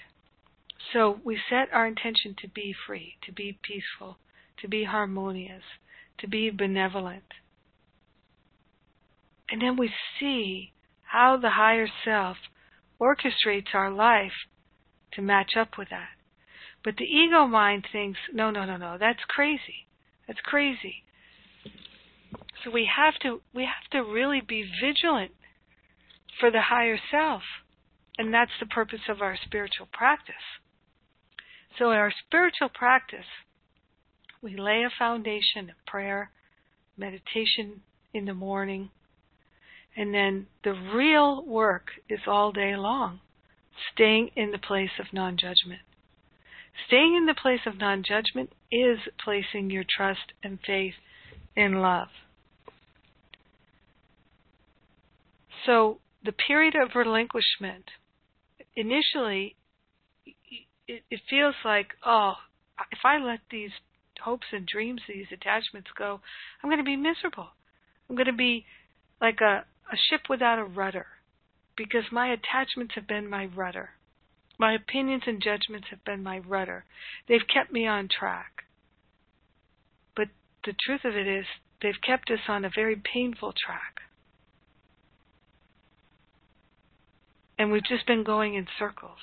So 0.94 1.20
we 1.22 1.38
set 1.50 1.68
our 1.74 1.86
intention 1.86 2.34
to 2.40 2.48
be 2.48 2.74
free, 2.86 3.16
to 3.26 3.32
be 3.32 3.58
peaceful, 3.62 4.16
to 4.62 4.68
be 4.68 4.84
harmonious, 4.84 5.62
to 6.18 6.26
be 6.26 6.48
benevolent. 6.48 7.34
And 9.50 9.60
then 9.60 9.76
we 9.76 9.90
see 10.18 10.72
how 11.02 11.36
the 11.36 11.50
higher 11.50 11.88
self 12.02 12.38
orchestrates 12.98 13.74
our 13.74 13.90
life 13.90 14.46
to 15.12 15.22
match 15.22 15.52
up 15.58 15.76
with 15.76 15.90
that. 15.90 16.16
But 16.82 16.96
the 16.96 17.04
ego 17.04 17.46
mind 17.46 17.86
thinks, 17.92 18.18
no, 18.32 18.50
no, 18.50 18.64
no, 18.64 18.78
no, 18.78 18.96
that's 18.98 19.24
crazy. 19.28 19.86
That's 20.26 20.40
crazy. 20.40 21.04
So 22.64 22.70
we 22.70 22.88
have 22.96 23.14
to 23.22 23.40
we 23.54 23.64
have 23.64 23.90
to 23.92 24.00
really 24.00 24.40
be 24.40 24.68
vigilant 24.80 25.32
for 26.40 26.50
the 26.50 26.62
higher 26.62 26.98
self. 27.10 27.42
And 28.18 28.32
that's 28.32 28.52
the 28.60 28.66
purpose 28.66 29.08
of 29.08 29.20
our 29.20 29.36
spiritual 29.44 29.88
practice. 29.92 30.34
So, 31.78 31.90
in 31.90 31.98
our 31.98 32.12
spiritual 32.26 32.70
practice, 32.72 33.26
we 34.42 34.56
lay 34.56 34.84
a 34.84 34.98
foundation 34.98 35.68
of 35.68 35.86
prayer, 35.86 36.30
meditation 36.96 37.82
in 38.14 38.24
the 38.24 38.34
morning, 38.34 38.90
and 39.94 40.14
then 40.14 40.46
the 40.64 40.72
real 40.72 41.44
work 41.44 41.88
is 42.08 42.20
all 42.26 42.52
day 42.52 42.74
long, 42.76 43.20
staying 43.92 44.30
in 44.34 44.50
the 44.50 44.58
place 44.58 44.98
of 44.98 45.12
non 45.12 45.36
judgment. 45.36 45.82
Staying 46.86 47.16
in 47.16 47.26
the 47.26 47.34
place 47.34 47.66
of 47.66 47.78
non 47.78 48.02
judgment 48.02 48.52
is 48.72 48.98
placing 49.22 49.70
your 49.70 49.84
trust 49.84 50.32
and 50.42 50.58
faith 50.66 50.94
in 51.56 51.80
love. 51.80 52.08
So, 55.64 55.98
the 56.24 56.32
period 56.32 56.74
of 56.74 56.94
relinquishment 56.94 57.84
initially 58.76 59.56
it, 60.88 61.02
it 61.10 61.20
feels 61.28 61.54
like, 61.64 61.88
oh, 62.04 62.34
if 62.92 62.98
I 63.04 63.18
let 63.18 63.40
these 63.50 63.70
hopes 64.22 64.46
and 64.52 64.66
dreams, 64.66 65.00
these 65.08 65.26
attachments 65.32 65.90
go, 65.98 66.20
I'm 66.62 66.70
going 66.70 66.78
to 66.78 66.84
be 66.84 66.96
miserable. 66.96 67.48
I'm 68.08 68.16
going 68.16 68.26
to 68.26 68.32
be 68.32 68.64
like 69.20 69.40
a, 69.40 69.64
a 69.92 69.96
ship 70.08 70.22
without 70.28 70.58
a 70.58 70.64
rudder 70.64 71.06
because 71.76 72.04
my 72.12 72.28
attachments 72.28 72.94
have 72.94 73.06
been 73.06 73.28
my 73.28 73.46
rudder. 73.46 73.90
My 74.58 74.74
opinions 74.74 75.24
and 75.26 75.42
judgments 75.42 75.88
have 75.90 76.04
been 76.04 76.22
my 76.22 76.38
rudder. 76.38 76.84
They've 77.28 77.40
kept 77.52 77.72
me 77.72 77.86
on 77.86 78.08
track. 78.08 78.55
The 80.66 80.74
truth 80.84 81.04
of 81.04 81.14
it 81.14 81.28
is, 81.28 81.46
they've 81.80 81.94
kept 82.04 82.28
us 82.28 82.40
on 82.48 82.64
a 82.64 82.70
very 82.74 82.96
painful 82.96 83.52
track. 83.52 84.00
And 87.56 87.70
we've 87.70 87.84
just 87.84 88.06
been 88.06 88.24
going 88.24 88.56
in 88.56 88.66
circles, 88.76 89.20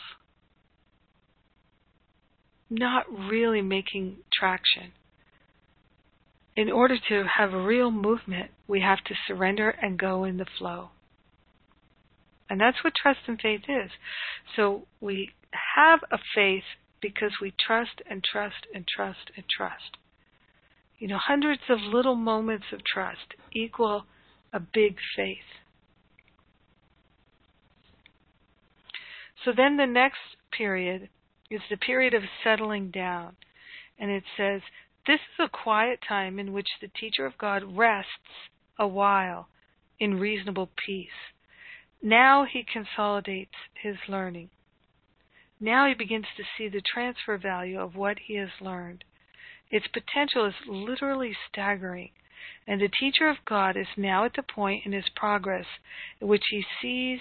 not 2.69 3.05
really 3.11 3.61
making 3.61 4.17
traction. 4.33 4.93
In 6.55 6.71
order 6.71 6.95
to 7.09 7.25
have 7.37 7.53
a 7.53 7.61
real 7.61 7.91
movement, 7.91 8.51
we 8.65 8.79
have 8.79 9.03
to 9.05 9.15
surrender 9.27 9.69
and 9.69 9.99
go 9.99 10.23
in 10.23 10.37
the 10.37 10.45
flow. 10.57 10.91
And 12.49 12.61
that's 12.61 12.83
what 12.83 12.93
trust 12.95 13.19
and 13.27 13.39
faith 13.39 13.63
is. 13.67 13.91
So 14.55 14.87
we 15.01 15.31
have 15.75 15.99
a 16.09 16.19
faith 16.33 16.63
because 17.01 17.33
we 17.41 17.53
trust 17.59 18.01
and 18.09 18.23
trust 18.23 18.65
and 18.73 18.87
trust 18.87 19.31
and 19.35 19.45
trust. 19.49 19.97
You 20.99 21.07
know, 21.07 21.17
hundreds 21.17 21.61
of 21.69 21.79
little 21.81 22.15
moments 22.15 22.65
of 22.71 22.83
trust 22.85 23.33
equal 23.51 24.05
a 24.53 24.59
big 24.59 24.97
faith. 25.15 25.37
So 29.43 29.51
then 29.55 29.77
the 29.77 29.85
next 29.85 30.19
period 30.51 31.09
is 31.49 31.61
the 31.69 31.77
period 31.77 32.13
of 32.13 32.23
settling 32.43 32.91
down. 32.91 33.35
And 33.99 34.09
it 34.09 34.23
says, 34.37 34.61
This 35.05 35.19
is 35.19 35.45
a 35.45 35.49
quiet 35.49 35.99
time 36.07 36.39
in 36.39 36.53
which 36.53 36.69
the 36.81 36.87
teacher 36.87 37.25
of 37.25 37.37
God 37.37 37.63
rests 37.75 38.49
a 38.79 38.87
while 38.87 39.47
in 39.99 40.19
reasonable 40.19 40.69
peace. 40.85 41.33
Now 42.01 42.45
he 42.45 42.65
consolidates 42.71 43.55
his 43.81 43.95
learning. 44.07 44.49
Now 45.59 45.87
he 45.87 45.93
begins 45.93 46.25
to 46.35 46.43
see 46.57 46.67
the 46.67 46.81
transfer 46.81 47.37
value 47.37 47.79
of 47.79 47.95
what 47.95 48.17
he 48.19 48.35
has 48.35 48.49
learned. 48.59 49.03
Its 49.73 49.87
potential 49.87 50.45
is 50.45 50.53
literally 50.67 51.35
staggering. 51.49 52.11
and 52.67 52.79
the 52.79 52.87
teacher 52.87 53.27
of 53.27 53.43
God 53.43 53.75
is 53.75 53.87
now 53.97 54.23
at 54.23 54.35
the 54.35 54.43
point 54.43 54.85
in 54.85 54.91
his 54.91 55.09
progress 55.15 55.65
in 56.21 56.27
which 56.27 56.43
he 56.51 56.63
sees 56.79 57.19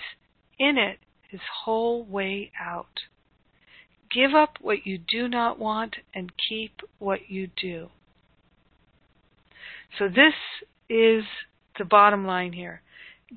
in 0.58 0.76
it 0.76 0.98
his 1.28 1.40
whole 1.64 2.04
way 2.04 2.52
out. 2.60 3.00
Give 4.14 4.34
up 4.34 4.58
what 4.60 4.86
you 4.86 4.98
do 4.98 5.28
not 5.28 5.58
want 5.58 5.96
and 6.14 6.30
keep 6.48 6.82
what 6.98 7.30
you 7.30 7.48
do. 7.56 7.88
So 9.98 10.08
this 10.08 10.34
is 10.90 11.24
the 11.78 11.86
bottom 11.86 12.26
line 12.26 12.52
here. 12.52 12.82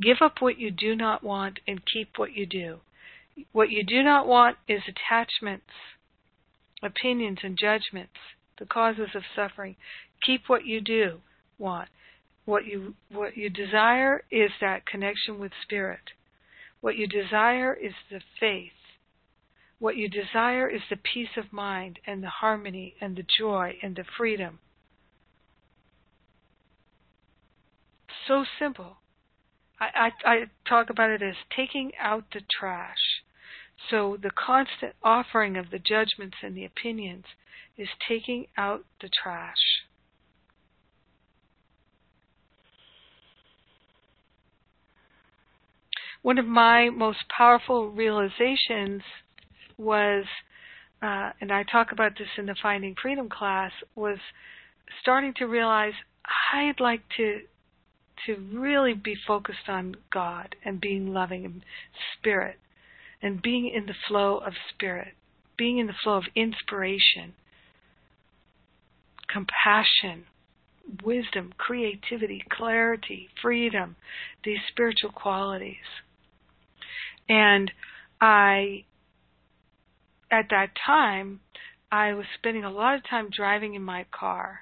Give 0.01 0.17
up 0.21 0.41
what 0.41 0.59
you 0.59 0.71
do 0.71 0.93
not 0.93 1.23
want 1.23 1.59
and 1.65 1.81
keep 1.85 2.17
what 2.17 2.33
you 2.33 2.45
do. 2.45 2.79
What 3.53 3.69
you 3.69 3.83
do 3.85 4.03
not 4.03 4.27
want 4.27 4.57
is 4.67 4.81
attachments, 4.87 5.71
opinions, 6.83 7.39
and 7.43 7.57
judgments, 7.57 8.19
the 8.59 8.65
causes 8.65 9.09
of 9.15 9.23
suffering. 9.35 9.75
Keep 10.25 10.43
what 10.47 10.65
you 10.65 10.81
do 10.81 11.21
want. 11.57 11.89
What 12.45 12.65
you 12.65 12.95
what 13.11 13.35
you 13.35 13.49
desire 13.49 14.23
is 14.29 14.51
that 14.61 14.85
connection 14.85 15.39
with 15.39 15.51
spirit. 15.63 16.11
What 16.81 16.95
you 16.95 17.07
desire 17.07 17.73
is 17.73 17.93
the 18.11 18.21
faith. 18.39 18.71
What 19.79 19.97
you 19.97 20.07
desire 20.07 20.69
is 20.69 20.81
the 20.89 20.97
peace 20.97 21.35
of 21.37 21.51
mind 21.51 21.99
and 22.05 22.23
the 22.23 22.29
harmony 22.29 22.95
and 23.01 23.15
the 23.15 23.25
joy 23.39 23.77
and 23.81 23.95
the 23.95 24.05
freedom. 24.17 24.59
So 28.27 28.45
simple. 28.59 28.97
I, 29.79 30.11
I, 30.25 30.29
I 30.31 30.43
talk 30.67 30.89
about 30.89 31.09
it 31.09 31.21
as 31.21 31.35
taking 31.55 31.91
out 31.99 32.25
the 32.33 32.41
trash. 32.59 33.23
So 33.89 34.17
the 34.21 34.31
constant 34.31 34.93
offering 35.03 35.57
of 35.57 35.69
the 35.69 35.79
judgments 35.79 36.37
and 36.41 36.55
the 36.55 36.65
opinions 36.65 37.25
is 37.77 37.89
taking 38.07 38.47
out 38.57 38.85
the 39.01 39.09
trash. 39.09 39.83
One 46.21 46.39
of 46.39 46.45
my 46.45 46.89
most 46.89 47.19
powerful 47.29 47.89
realizations 47.91 49.03
was, 49.77 50.25
uh, 51.01 51.31
and 51.39 51.51
I 51.51 51.63
talk 51.63 51.91
about 51.91 52.13
this 52.17 52.29
in 52.37 52.47
the 52.47 52.55
Finding 52.63 52.95
Freedom 52.99 53.29
class, 53.29 53.71
was 53.93 54.17
starting 55.01 55.35
to 55.35 55.45
realize 55.45 55.93
I'd 56.53 56.79
like 56.79 57.01
to 57.17 57.41
to 58.25 58.35
really 58.51 58.93
be 58.93 59.15
focused 59.27 59.67
on 59.67 59.93
God 60.11 60.55
and 60.63 60.81
being 60.81 61.13
loving 61.13 61.45
and 61.45 61.63
spirit 62.17 62.57
and 63.21 63.41
being 63.41 63.67
in 63.67 63.85
the 63.85 63.95
flow 64.07 64.37
of 64.37 64.53
spirit, 64.73 65.13
being 65.57 65.77
in 65.77 65.87
the 65.87 65.93
flow 66.03 66.17
of 66.17 66.25
inspiration, 66.35 67.33
compassion, 69.27 70.25
wisdom, 71.03 71.53
creativity, 71.57 72.43
clarity, 72.49 73.29
freedom, 73.41 73.95
these 74.43 74.59
spiritual 74.69 75.11
qualities. 75.11 75.75
And 77.27 77.71
I, 78.21 78.83
at 80.29 80.45
that 80.51 80.71
time, 80.85 81.39
I 81.91 82.13
was 82.13 82.25
spending 82.37 82.63
a 82.63 82.71
lot 82.71 82.95
of 82.95 83.01
time 83.09 83.29
driving 83.35 83.73
in 83.73 83.81
my 83.81 84.05
car. 84.11 84.59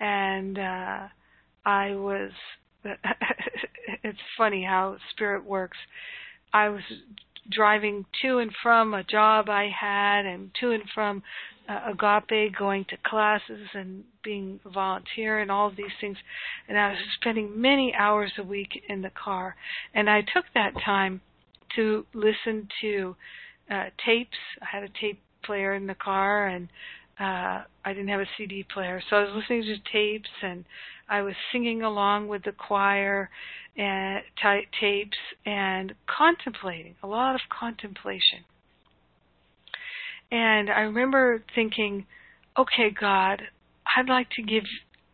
And, 0.00 0.58
uh, 0.58 1.08
I 1.64 1.94
was 1.94 2.32
it's 4.02 4.18
funny 4.36 4.64
how 4.64 4.96
spirit 5.10 5.44
works. 5.44 5.78
I 6.54 6.68
was 6.68 6.82
driving 7.50 8.06
to 8.22 8.38
and 8.38 8.52
from 8.62 8.94
a 8.94 9.02
job 9.02 9.50
I 9.50 9.68
had 9.68 10.24
and 10.24 10.50
to 10.60 10.70
and 10.70 10.84
from 10.94 11.22
uh, 11.68 11.92
Agape 11.92 12.56
going 12.56 12.84
to 12.90 12.96
classes 13.04 13.68
and 13.74 14.04
being 14.22 14.60
a 14.64 14.70
volunteer 14.70 15.40
and 15.40 15.50
all 15.50 15.68
of 15.68 15.76
these 15.76 15.92
things. 16.00 16.16
And 16.68 16.78
I 16.78 16.90
was 16.90 16.98
spending 17.20 17.60
many 17.60 17.92
hours 17.94 18.32
a 18.38 18.42
week 18.44 18.82
in 18.88 19.02
the 19.02 19.10
car. 19.10 19.56
And 19.94 20.08
I 20.08 20.20
took 20.20 20.44
that 20.54 20.74
time 20.84 21.20
to 21.76 22.06
listen 22.14 22.68
to 22.80 23.16
uh 23.70 23.84
tapes. 24.04 24.36
I 24.62 24.66
had 24.70 24.84
a 24.84 24.88
tape 25.00 25.20
player 25.42 25.74
in 25.74 25.86
the 25.86 25.94
car 25.94 26.46
and 26.46 26.68
uh 27.18 27.64
I 27.84 27.92
didn't 27.92 28.08
have 28.08 28.20
a 28.20 28.28
CD 28.36 28.62
player. 28.62 29.02
So 29.08 29.16
I 29.16 29.24
was 29.24 29.34
listening 29.34 29.62
to 29.62 29.92
tapes 29.92 30.30
and 30.42 30.64
I 31.08 31.22
was 31.22 31.34
singing 31.52 31.82
along 31.82 32.28
with 32.28 32.44
the 32.44 32.52
choir 32.52 33.30
and 33.76 34.22
t- 34.40 34.68
tapes 34.80 35.18
and 35.44 35.94
contemplating, 36.06 36.94
a 37.02 37.06
lot 37.06 37.34
of 37.34 37.40
contemplation. 37.48 38.44
And 40.30 40.70
I 40.70 40.80
remember 40.80 41.44
thinking, 41.54 42.06
okay, 42.58 42.90
God, 42.90 43.42
I'd 43.96 44.08
like 44.08 44.30
to 44.30 44.42
give 44.42 44.64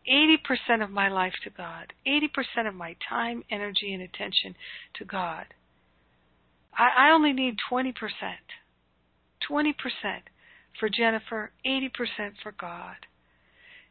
80% 0.09 0.83
of 0.83 0.89
my 0.89 1.09
life 1.09 1.33
to 1.43 1.49
God, 1.49 1.93
80% 2.07 2.67
of 2.67 2.73
my 2.73 2.95
time, 3.07 3.43
energy, 3.51 3.93
and 3.93 4.01
attention 4.01 4.55
to 4.95 5.05
God. 5.05 5.45
I, 6.73 7.09
I 7.09 7.11
only 7.11 7.33
need 7.33 7.55
20%. 7.71 7.93
20% 9.49 9.73
for 10.79 10.89
Jennifer, 10.89 11.51
80% 11.65 11.89
for 12.41 12.53
God. 12.53 12.95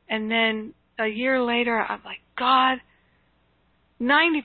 And 0.09 0.31
then 0.31 0.75
a 1.01 1.09
year 1.09 1.43
later, 1.43 1.81
I'm 1.81 2.03
like, 2.05 2.21
God, 2.39 2.79
90%. 4.01 4.43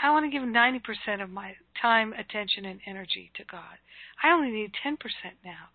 I 0.00 0.10
want 0.10 0.24
to 0.24 0.30
give 0.30 0.42
90% 0.42 1.22
of 1.22 1.30
my 1.30 1.54
time, 1.80 2.12
attention, 2.12 2.64
and 2.64 2.80
energy 2.86 3.30
to 3.36 3.44
God. 3.50 3.78
I 4.22 4.32
only 4.32 4.50
need 4.50 4.72
10% 4.84 4.96
now. 5.44 5.70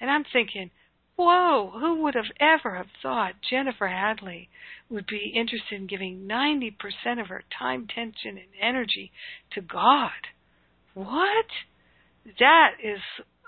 And 0.00 0.10
I'm 0.10 0.24
thinking, 0.32 0.70
whoa, 1.16 1.72
who 1.78 2.02
would 2.02 2.14
have 2.14 2.32
ever 2.40 2.76
have 2.76 2.86
thought 3.02 3.34
Jennifer 3.48 3.88
Hadley 3.88 4.48
would 4.88 5.06
be 5.06 5.32
interested 5.34 5.80
in 5.80 5.86
giving 5.86 6.28
90% 6.28 6.72
of 7.20 7.28
her 7.28 7.42
time, 7.58 7.86
attention, 7.90 8.38
and 8.38 8.48
energy 8.60 9.12
to 9.52 9.60
God? 9.60 10.10
What? 10.94 11.46
That 12.38 12.72
is 12.82 13.00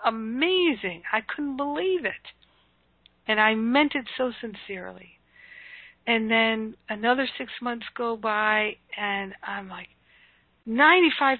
amazing. 0.04 1.02
I 1.12 1.20
couldn't 1.20 1.56
believe 1.56 2.04
it. 2.04 2.32
And 3.26 3.40
I 3.40 3.54
meant 3.54 3.92
it 3.94 4.06
so 4.16 4.32
sincerely. 4.40 5.19
And 6.06 6.30
then 6.30 6.74
another 6.88 7.28
six 7.38 7.52
months 7.60 7.86
go 7.96 8.16
by, 8.16 8.76
and 8.96 9.34
I'm 9.42 9.68
like, 9.68 9.88
95%. 10.66 11.38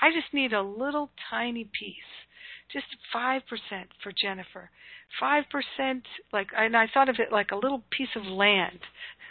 I 0.00 0.10
just 0.10 0.32
need 0.32 0.52
a 0.52 0.62
little 0.62 1.10
tiny 1.30 1.64
piece. 1.64 1.96
Just 2.72 2.86
5% 3.14 3.40
for 4.02 4.12
Jennifer. 4.12 4.70
5%, 5.20 6.02
like, 6.32 6.48
and 6.56 6.76
I 6.76 6.86
thought 6.92 7.08
of 7.08 7.16
it 7.18 7.30
like 7.30 7.50
a 7.50 7.56
little 7.56 7.82
piece 7.90 8.08
of 8.16 8.24
land 8.24 8.80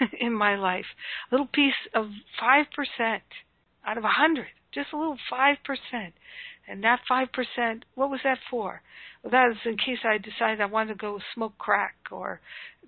in 0.20 0.34
my 0.34 0.56
life. 0.56 0.86
A 1.30 1.36
little 1.36 1.48
piece 1.48 1.74
of 1.94 2.08
5% 2.42 2.66
out 3.86 3.98
of 3.98 4.04
a 4.04 4.08
100. 4.08 4.46
Just 4.74 4.94
a 4.94 4.98
little 4.98 5.18
5%. 5.32 5.58
And 6.68 6.84
that 6.84 7.00
5%, 7.10 7.28
what 7.96 8.10
was 8.10 8.22
that 8.24 8.38
for? 8.50 8.82
Well, 9.24 9.32
that 9.32 9.48
was 9.48 9.58
in 9.66 9.78
case 9.78 10.00
I 10.06 10.18
decided 10.18 10.62
I 10.62 10.66
wanted 10.66 10.94
to 10.94 11.00
go 11.00 11.20
smoke 11.34 11.58
crack 11.58 11.96
or 12.12 12.40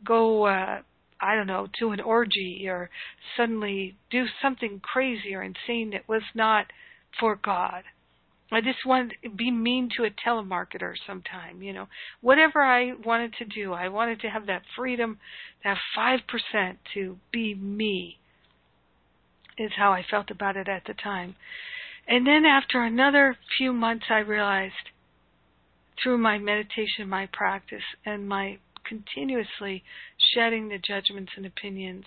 go 0.06 0.46
uh, 0.46 0.82
I 1.24 1.36
don't 1.36 1.48
know, 1.48 1.68
to 1.80 1.92
an 1.92 2.02
orgy 2.02 2.68
or 2.68 2.90
suddenly 3.38 3.96
do 4.12 4.26
something 4.42 4.82
crazy 4.84 5.34
or 5.34 5.42
insane 5.42 5.92
that 5.92 6.08
was 6.08 6.24
not 6.36 6.68
for 7.18 7.38
God. 7.38 7.84
I 8.52 8.60
just 8.60 8.86
wanted 8.86 9.14
to 9.24 9.30
be 9.30 9.50
mean 9.50 9.90
to 9.98 10.04
a 10.04 10.10
telemarketer 10.12 10.94
sometime, 11.08 11.64
you 11.64 11.72
know. 11.72 11.88
Whatever 12.22 12.62
I 12.62 12.94
wanted 12.94 13.34
to 13.40 13.46
do, 13.46 13.74
I 13.74 13.88
wanted 13.88 14.20
to 14.22 14.30
have 14.30 14.46
that 14.48 14.64
freedom, 14.76 15.18
to 15.64 15.70
have 15.70 15.78
5% 15.98 16.78
to 16.94 17.18
be 17.32 17.56
me, 17.56 18.20
is 19.58 19.72
how 19.78 19.94
I 19.94 20.04
felt 20.04 20.30
about 20.30 20.58
it 20.58 20.68
at 20.68 20.84
the 20.86 20.94
time. 20.94 21.36
And 22.08 22.28
then 22.28 22.46
after 22.46 22.84
another 22.84 23.38
few 23.58 23.72
months, 23.72 24.06
I 24.10 24.20
realized 24.20 24.92
through 26.02 26.18
my 26.18 26.38
meditation, 26.38 27.08
my 27.08 27.28
practice, 27.32 27.84
and 28.06 28.28
my 28.28 28.58
continuously 28.86 29.84
shedding 30.34 30.70
the 30.70 30.78
judgments 30.78 31.32
and 31.36 31.46
opinions, 31.46 32.06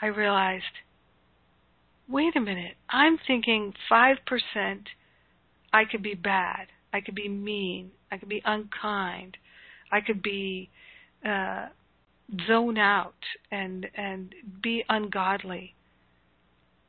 I 0.00 0.06
realized 0.06 0.64
wait 2.08 2.36
a 2.36 2.40
minute, 2.40 2.74
I'm 2.90 3.18
thinking 3.26 3.72
5% 3.90 4.16
I 5.72 5.84
could 5.90 6.02
be 6.02 6.14
bad, 6.14 6.66
I 6.92 7.00
could 7.00 7.14
be 7.14 7.28
mean, 7.28 7.90
I 8.10 8.18
could 8.18 8.28
be 8.28 8.42
unkind, 8.44 9.36
I 9.90 10.00
could 10.00 10.22
be 10.22 10.68
uh, 11.26 11.68
zone 12.46 12.78
out 12.78 13.14
and 13.50 13.86
and 13.94 14.34
be 14.62 14.84
ungodly. 14.88 15.74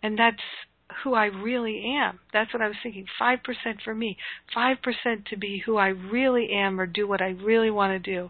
And 0.01 0.17
that's 0.19 0.43
who 1.03 1.13
I 1.13 1.25
really 1.25 1.95
am. 1.97 2.19
That's 2.31 2.53
what 2.53 2.61
I 2.61 2.67
was 2.67 2.77
thinking. 2.83 3.05
5% 3.19 3.37
for 3.83 3.95
me. 3.95 4.17
5% 4.55 5.25
to 5.29 5.37
be 5.37 5.61
who 5.65 5.77
I 5.77 5.87
really 5.87 6.49
am 6.53 6.79
or 6.79 6.85
do 6.85 7.07
what 7.07 7.21
I 7.21 7.29
really 7.29 7.71
want 7.71 7.91
to 7.91 7.99
do. 7.99 8.29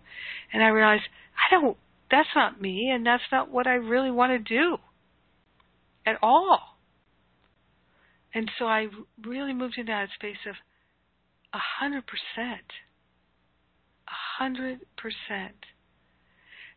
And 0.52 0.64
I 0.64 0.68
realized, 0.68 1.04
I 1.38 1.54
don't, 1.54 1.78
that's 2.12 2.30
not 2.36 2.62
me 2.62 2.90
and 2.94 3.06
that's 3.06 3.24
not 3.32 3.50
what 3.50 3.68
I 3.68 3.74
really 3.74 4.12
want 4.12 4.32
to 4.32 4.40
do 4.40 4.78
at 6.06 6.18
all. 6.22 6.60
And 8.34 8.50
so 8.58 8.66
I 8.66 8.88
really 9.24 9.54
moved 9.54 9.78
into 9.78 9.92
that 9.92 10.10
space 10.16 10.38
of 10.48 10.56
a 11.54 11.60
hundred 11.80 12.04
percent. 12.08 12.66
A 14.08 14.40
hundred 14.40 14.80
percent. 14.98 15.56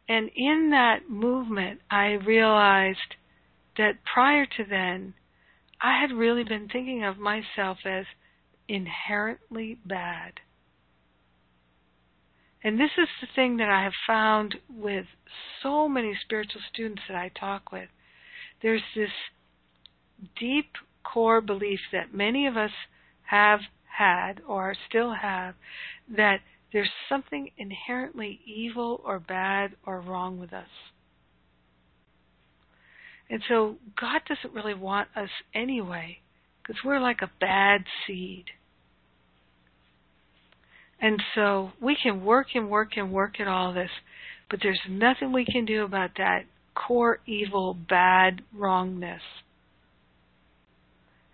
And 0.09 0.31
in 0.37 0.71
that 0.71 1.09
movement, 1.09 1.81
I 1.91 2.13
realized 2.13 3.17
that 3.77 4.05
prior 4.05 4.47
to 4.47 4.65
then, 4.69 5.15
I 5.81 6.01
had 6.01 6.13
really 6.13 6.45
been 6.45 6.69
thinking 6.69 7.05
of 7.05 7.19
myself 7.19 7.79
as 7.85 8.07
inherently 8.69 9.79
bad. 9.85 10.41
And 12.65 12.81
this 12.81 12.91
is 12.99 13.09
the 13.21 13.29
thing 13.35 13.59
that 13.59 13.69
I 13.69 13.85
have 13.85 13.93
found 14.07 14.57
with 14.69 15.07
so 15.63 15.89
many 15.89 16.19
spiritual 16.25 16.63
students 16.73 17.03
that 17.09 17.17
I 17.17 17.29
talk 17.29 17.71
with. 17.71 17.89
There's 18.63 18.83
this 18.95 19.11
deep 20.39 20.73
core 21.05 21.41
belief 21.41 21.81
that 21.93 22.15
many 22.15 22.47
of 22.47 22.57
us 22.57 22.73
have 23.25 23.61
had 23.99 24.41
or 24.47 24.75
still 24.89 25.15
have 25.15 25.55
that 26.09 26.41
there's 26.73 26.91
something 27.09 27.51
inherently 27.57 28.41
evil 28.45 29.01
or 29.05 29.21
bad 29.21 29.77
or 29.87 30.01
wrong 30.01 30.39
with 30.41 30.53
us. 30.53 30.69
And 33.29 33.43
so 33.49 33.77
God 34.01 34.21
doesn't 34.29 34.55
really 34.55 34.75
want 34.75 35.09
us 35.17 35.31
anyway 35.55 36.19
because 36.63 36.81
we're 36.85 37.01
like 37.01 37.23
a 37.23 37.31
bad 37.41 37.85
seed. 38.07 38.45
And 41.01 41.23
so 41.35 41.73
we 41.81 41.97
can 42.01 42.25
work 42.25 42.49
and 42.55 42.71
work 42.71 42.97
and 42.97 43.13
work 43.13 43.39
at 43.41 43.49
all 43.49 43.73
this, 43.73 43.91
but 44.49 44.61
there's 44.63 44.81
nothing 44.89 45.33
we 45.33 45.45
can 45.45 45.65
do 45.65 45.85
about 45.85 46.11
that 46.17 46.45
core 46.75 47.19
evil, 47.27 47.75
bad 47.75 48.43
wrongness. 48.55 49.23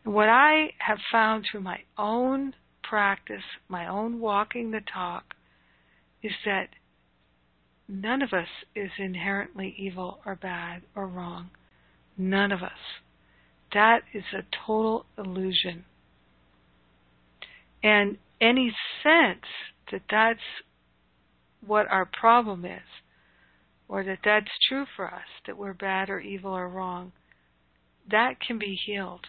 And 0.05 0.15
what 0.15 0.29
I 0.29 0.71
have 0.79 0.99
found 1.11 1.45
through 1.51 1.61
my 1.61 1.81
own 1.97 2.55
practice, 2.83 3.45
my 3.69 3.87
own 3.87 4.21
walking 4.21 4.71
the 4.71 4.81
talk, 4.93 5.35
is 6.23 6.33
that 6.45 6.69
none 7.89 8.23
of 8.23 8.33
us 8.33 8.49
is 8.75 8.91
inherently 8.99 9.75
evil 9.79 10.19
or 10.27 10.35
bad 10.35 10.83
or 10.97 11.07
wrong. 11.07 11.51
None 12.17 12.53
of 12.53 12.63
us. 12.63 12.71
That 13.73 14.03
is 14.13 14.25
a 14.33 14.43
total 14.67 15.07
illusion. 15.17 15.85
And 17.83 18.19
any 18.41 18.73
sense 19.03 19.45
that 19.91 20.03
that's 20.11 20.41
what 21.67 21.87
our 21.89 22.05
problem 22.07 22.65
is, 22.65 22.81
or 23.89 24.05
that 24.05 24.19
that's 24.25 24.51
true 24.69 24.85
for 24.97 25.07
us, 25.07 25.27
that 25.47 25.57
we're 25.57 25.75
bad 25.75 26.11
or 26.11 26.21
evil 26.21 26.53
or 26.53 26.69
wrong, 26.69 27.13
that 28.11 28.41
can 28.41 28.59
be 28.59 28.79
healed. 28.87 29.27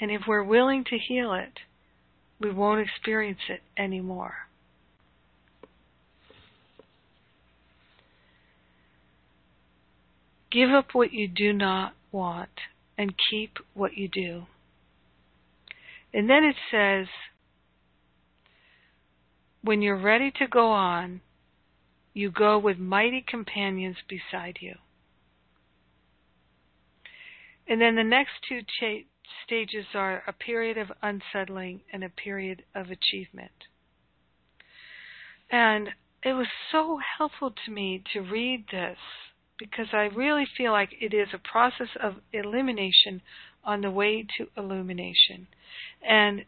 And 0.00 0.10
if 0.10 0.22
we're 0.26 0.44
willing 0.44 0.84
to 0.84 0.98
heal 0.98 1.34
it, 1.34 1.52
we 2.40 2.50
won't 2.50 2.80
experience 2.80 3.40
it 3.48 3.60
anymore. 3.76 4.34
Give 10.50 10.70
up 10.70 10.88
what 10.92 11.12
you 11.12 11.28
do 11.28 11.52
not 11.52 11.94
want 12.12 12.50
and 12.98 13.14
keep 13.30 13.58
what 13.74 13.96
you 13.96 14.08
do. 14.08 14.44
And 16.12 16.28
then 16.28 16.44
it 16.44 16.56
says, 16.70 17.06
when 19.62 19.82
you're 19.82 20.00
ready 20.00 20.32
to 20.38 20.46
go 20.46 20.70
on, 20.70 21.20
you 22.12 22.30
go 22.30 22.58
with 22.58 22.78
mighty 22.78 23.24
companions 23.26 23.96
beside 24.08 24.58
you. 24.60 24.74
And 27.68 27.80
then 27.80 27.94
the 27.94 28.02
next 28.02 28.32
two 28.48 28.62
cha- 28.62 29.06
stages 29.44 29.86
are 29.94 30.24
a 30.26 30.32
period 30.32 30.76
of 30.76 30.90
unsettling 31.02 31.82
and 31.92 32.02
a 32.02 32.08
period 32.08 32.64
of 32.74 32.86
achievement. 32.90 33.52
And 35.50 35.90
it 36.24 36.32
was 36.32 36.48
so 36.72 36.98
helpful 37.18 37.52
to 37.64 37.70
me 37.70 38.02
to 38.12 38.20
read 38.20 38.64
this 38.72 38.98
because 39.60 39.88
I 39.92 40.08
really 40.16 40.46
feel 40.56 40.72
like 40.72 40.88
it 41.00 41.14
is 41.14 41.28
a 41.32 41.38
process 41.38 41.88
of 42.02 42.14
elimination 42.32 43.20
on 43.62 43.82
the 43.82 43.90
way 43.90 44.26
to 44.38 44.48
illumination. 44.56 45.46
And 46.02 46.46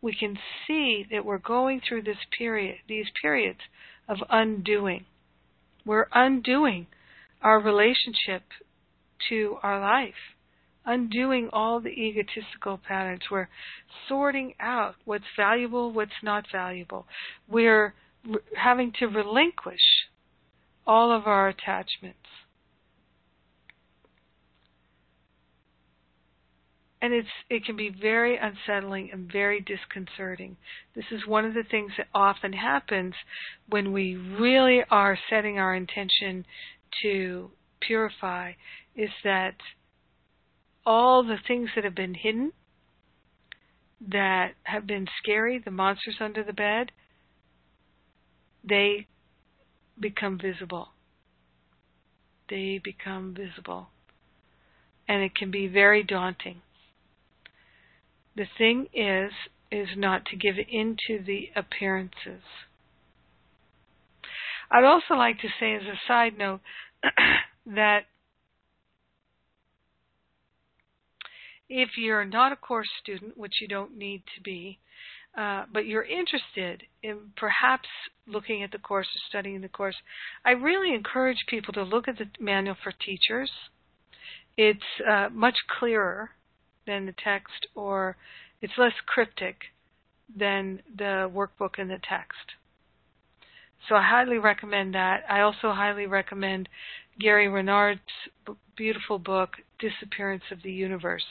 we 0.00 0.16
can 0.18 0.38
see 0.66 1.06
that 1.12 1.24
we're 1.24 1.38
going 1.38 1.82
through 1.86 2.02
this 2.02 2.16
period, 2.36 2.78
these 2.88 3.06
periods 3.20 3.60
of 4.08 4.16
undoing. 4.30 5.04
We're 5.84 6.08
undoing 6.12 6.86
our 7.42 7.60
relationship 7.60 8.42
to 9.28 9.58
our 9.62 9.80
life, 9.80 10.14
undoing 10.86 11.50
all 11.52 11.80
the 11.80 11.90
egotistical 11.90 12.78
patterns. 12.78 13.22
We're 13.30 13.48
sorting 14.08 14.54
out 14.58 14.94
what's 15.04 15.24
valuable, 15.36 15.92
what's 15.92 16.10
not 16.22 16.46
valuable. 16.50 17.06
We're 17.48 17.94
having 18.56 18.92
to 19.00 19.06
relinquish 19.06 19.80
all 20.86 21.12
of 21.12 21.26
our 21.26 21.48
attachments. 21.48 22.18
and 27.02 27.12
it's 27.12 27.28
it 27.50 27.64
can 27.64 27.76
be 27.76 27.90
very 27.90 28.38
unsettling 28.38 29.10
and 29.12 29.30
very 29.30 29.60
disconcerting. 29.60 30.56
This 30.94 31.04
is 31.10 31.26
one 31.26 31.44
of 31.44 31.52
the 31.52 31.64
things 31.68 31.90
that 31.98 32.06
often 32.14 32.52
happens 32.52 33.12
when 33.68 33.92
we 33.92 34.14
really 34.14 34.82
are 34.88 35.18
setting 35.28 35.58
our 35.58 35.74
intention 35.74 36.46
to 37.02 37.50
purify 37.80 38.52
is 38.94 39.10
that 39.24 39.56
all 40.86 41.24
the 41.24 41.38
things 41.48 41.70
that 41.74 41.82
have 41.82 41.96
been 41.96 42.14
hidden 42.14 42.52
that 44.08 44.52
have 44.64 44.86
been 44.86 45.06
scary, 45.22 45.60
the 45.64 45.70
monsters 45.70 46.16
under 46.20 46.42
the 46.42 46.52
bed, 46.52 46.90
they 48.64 49.06
become 50.02 50.38
visible. 50.38 50.88
They 52.50 52.78
become 52.82 53.34
visible. 53.34 53.88
And 55.08 55.22
it 55.22 55.34
can 55.34 55.50
be 55.50 55.66
very 55.66 56.02
daunting. 56.02 56.60
The 58.36 58.46
thing 58.58 58.88
is, 58.92 59.32
is 59.70 59.88
not 59.96 60.26
to 60.26 60.36
give 60.36 60.56
in 60.70 60.96
to 61.06 61.18
the 61.24 61.48
appearances. 61.56 62.42
I'd 64.70 64.84
also 64.84 65.14
like 65.14 65.38
to 65.40 65.48
say 65.60 65.74
as 65.74 65.82
a 65.82 66.00
side 66.06 66.36
note 66.38 66.60
that 67.66 68.04
if 71.68 71.90
you're 71.96 72.24
not 72.24 72.52
a 72.52 72.56
course 72.56 72.88
student, 73.02 73.36
which 73.36 73.54
you 73.60 73.68
don't 73.68 73.96
need 73.96 74.22
to 74.36 74.42
be, 74.42 74.78
uh, 75.36 75.64
but 75.72 75.86
you're 75.86 76.04
interested 76.04 76.82
in 77.02 77.32
perhaps 77.36 77.88
looking 78.26 78.62
at 78.62 78.70
the 78.70 78.78
course 78.78 79.06
or 79.06 79.20
studying 79.28 79.60
the 79.60 79.68
course, 79.68 79.96
I 80.44 80.50
really 80.50 80.94
encourage 80.94 81.44
people 81.48 81.72
to 81.74 81.82
look 81.82 82.06
at 82.08 82.18
the 82.18 82.26
manual 82.38 82.76
for 82.82 82.92
teachers. 82.92 83.50
It's 84.56 84.80
uh, 85.08 85.28
much 85.32 85.56
clearer 85.78 86.30
than 86.86 87.06
the 87.06 87.14
text, 87.24 87.66
or 87.74 88.16
it's 88.60 88.74
less 88.76 88.92
cryptic 89.06 89.56
than 90.36 90.82
the 90.96 91.30
workbook 91.34 91.78
and 91.78 91.90
the 91.90 92.00
text. 92.06 92.52
So 93.88 93.96
I 93.96 94.02
highly 94.02 94.38
recommend 94.38 94.94
that. 94.94 95.24
I 95.28 95.40
also 95.40 95.72
highly 95.72 96.06
recommend 96.06 96.68
Gary 97.18 97.48
Renard's 97.48 98.00
beautiful 98.76 99.18
book, 99.18 99.50
Disappearance 99.78 100.44
of 100.50 100.62
the 100.62 100.72
Universe, 100.72 101.24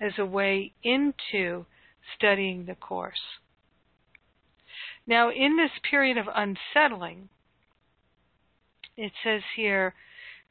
as 0.00 0.12
a 0.18 0.26
way 0.26 0.72
into 0.82 1.64
studying 2.16 2.66
the 2.66 2.74
course. 2.74 3.20
Now, 5.06 5.30
in 5.30 5.56
this 5.56 5.70
period 5.90 6.16
of 6.16 6.26
unsettling, 6.34 7.28
it 8.96 9.12
says 9.22 9.42
here, 9.56 9.94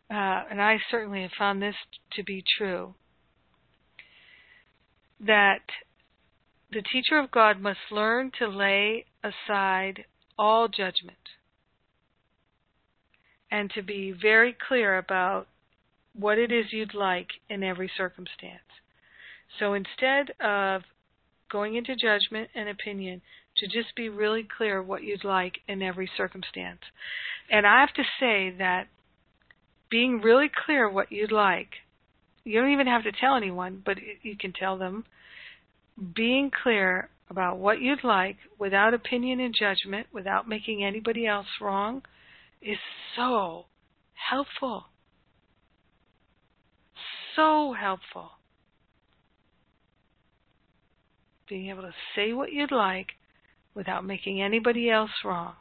uh, 0.10 0.44
and 0.50 0.62
I 0.62 0.78
certainly 0.92 1.22
have 1.24 1.32
found 1.38 1.62
this 1.62 1.76
to 2.14 2.24
be 2.24 2.44
true, 2.58 2.94
that 5.20 5.62
the 6.72 6.84
teacher 6.92 7.18
of 7.20 7.32
God 7.32 7.62
must 7.62 7.80
learn 7.92 8.32
to 8.40 8.48
lay 8.48 9.06
aside 9.24 10.06
all 10.38 10.68
judgment 10.68 11.18
and 13.50 13.72
to 13.72 13.84
be 13.84 14.12
very 14.12 14.56
clear 14.68 14.98
about 14.98 15.48
what 16.14 16.38
it 16.38 16.52
is 16.52 16.66
you'd 16.72 16.94
like 16.94 17.28
in 17.50 17.64
every 17.64 17.90
circumstance. 17.96 18.62
So 19.60 19.74
instead 19.74 20.32
of 20.40 20.82
going 21.52 21.76
into 21.76 21.96
judgment 21.96 22.50
and 22.56 22.68
opinion, 22.68 23.22
to 23.58 23.68
just 23.68 23.96
be 23.96 24.10
really 24.10 24.48
clear 24.58 24.82
what 24.82 25.04
you'd 25.04 25.24
like 25.24 25.60
in 25.68 25.82
every 25.82 26.10
circumstance. 26.18 26.82
And 27.50 27.68
I 27.68 27.82
have 27.82 27.94
to 27.96 28.04
say 28.20 28.56
that 28.58 28.88
being 29.90 30.22
really 30.22 30.50
clear 30.66 30.90
what 30.90 31.12
you'd 31.12 31.32
like 31.32 31.70
you 32.44 32.60
don't 32.60 32.74
even 32.74 32.88
have 32.88 33.04
to 33.04 33.12
tell 33.12 33.36
anyone, 33.36 33.82
but 33.86 33.98
you 34.22 34.38
can 34.38 34.54
tell 34.54 34.78
them. 34.78 35.06
Being 36.16 36.52
clear 36.64 37.10
about 37.30 37.58
what 37.58 37.80
you'd 37.80 38.04
like 38.04 38.38
without 38.60 38.94
opinion 38.94 39.40
and 39.40 39.56
judgment, 39.58 40.08
without 40.12 40.48
making 40.48 40.84
anybody 40.84 41.26
else 41.26 41.48
wrong, 41.62 42.02
is 42.62 42.78
so 43.16 43.66
helpful. 44.30 44.86
So 47.36 47.74
helpful. 47.80 48.32
Being 51.48 51.70
able 51.70 51.84
to 51.84 51.94
say 52.16 52.34
what 52.34 52.52
you'd 52.52 52.72
like 52.72 53.08
without 53.76 54.06
making 54.06 54.42
anybody 54.42 54.90
else 54.90 55.12
wrong. 55.24 55.56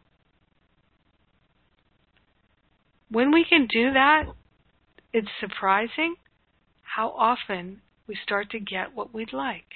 when 3.12 3.30
we 3.30 3.44
can 3.44 3.66
do 3.66 3.92
that, 3.92 4.24
it's 5.12 5.28
surprising 5.38 6.14
how 6.96 7.10
often 7.10 7.82
we 8.06 8.16
start 8.22 8.50
to 8.50 8.58
get 8.58 8.94
what 8.94 9.14
we'd 9.14 9.32
like. 9.32 9.66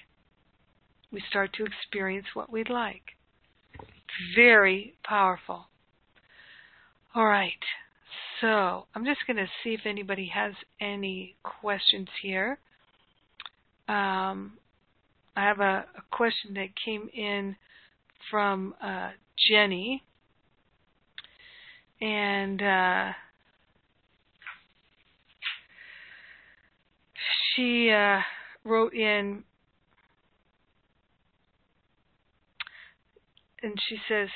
We 1.13 1.23
start 1.29 1.53
to 1.55 1.65
experience 1.65 2.27
what 2.35 2.51
we'd 2.51 2.71
like. 2.71 3.03
Very 4.35 4.95
powerful. 5.05 5.67
All 7.15 7.27
right. 7.27 7.53
So 8.41 8.87
I'm 8.95 9.05
just 9.05 9.21
going 9.27 9.37
to 9.37 9.47
see 9.63 9.75
if 9.75 9.81
anybody 9.85 10.31
has 10.35 10.55
any 10.81 11.37
questions 11.43 12.09
here. 12.23 12.59
Um, 13.89 14.55
I 15.37 15.45
have 15.45 15.61
a, 15.61 15.85
a, 15.97 16.03
question 16.11 16.55
that 16.55 16.69
came 16.85 17.09
in 17.15 17.57
from 18.31 18.75
uh, 18.83 19.11
Jenny. 19.49 20.03
And 22.01 22.63
uh, 22.63 23.13
she 27.55 27.91
uh, 27.91 28.21
wrote 28.65 28.93
in 28.93 29.45
and 33.63 33.79
she 33.89 33.97
says, 34.09 34.29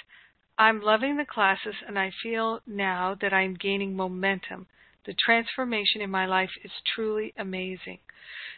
I'm 0.59 0.81
loving 0.83 1.17
the 1.17 1.25
classes 1.25 1.75
and 1.87 1.99
I 1.99 2.11
feel 2.23 2.61
now 2.67 3.17
that 3.21 3.33
I'm 3.33 3.55
gaining 3.55 3.95
momentum. 3.95 4.67
The 5.07 5.15
transformation 5.15 6.01
in 6.01 6.11
my 6.11 6.27
life 6.27 6.51
is 6.65 6.71
truly 6.95 7.33
amazing. 7.39 7.99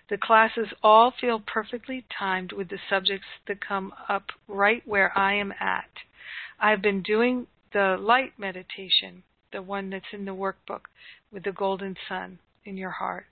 The 0.08 0.18
classes 0.18 0.68
all 0.82 1.10
feel 1.10 1.40
perfectly 1.40 2.04
timed 2.18 2.52
with 2.52 2.68
the 2.68 2.78
subjects 2.90 3.26
that 3.46 3.66
come 3.66 3.92
up 4.08 4.30
right 4.46 4.82
where 4.86 5.16
I 5.16 5.34
am 5.34 5.52
at. 5.52 5.90
I've 6.60 6.82
been 6.82 7.02
doing 7.02 7.46
the 7.72 7.96
light 7.98 8.38
meditation, 8.38 9.22
the 9.52 9.62
one 9.62 9.90
that's 9.90 10.12
in 10.12 10.24
the 10.24 10.34
workbook 10.34 10.82
with 11.32 11.44
the 11.44 11.52
golden 11.52 11.96
sun 12.08 12.38
in 12.64 12.76
your 12.76 12.90
heart. 12.90 13.26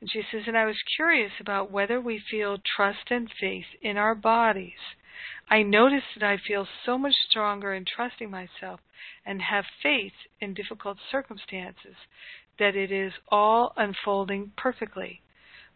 And 0.00 0.10
she 0.10 0.22
says, 0.30 0.42
and 0.46 0.58
I 0.58 0.66
was 0.66 0.76
curious 0.96 1.32
about 1.40 1.70
whether 1.70 2.00
we 2.00 2.18
feel 2.18 2.58
trust 2.76 3.10
and 3.10 3.30
faith 3.40 3.66
in 3.80 3.96
our 3.96 4.14
bodies. 4.14 4.96
I 5.48 5.62
notice 5.62 6.02
that 6.14 6.28
I 6.28 6.36
feel 6.36 6.66
so 6.84 6.98
much 6.98 7.14
stronger 7.30 7.72
in 7.72 7.84
trusting 7.84 8.30
myself 8.30 8.80
and 9.24 9.40
have 9.42 9.64
faith 9.82 10.12
in 10.40 10.54
difficult 10.54 10.98
circumstances 11.10 11.94
that 12.58 12.74
it 12.74 12.90
is 12.90 13.12
all 13.28 13.72
unfolding 13.76 14.52
perfectly. 14.56 15.20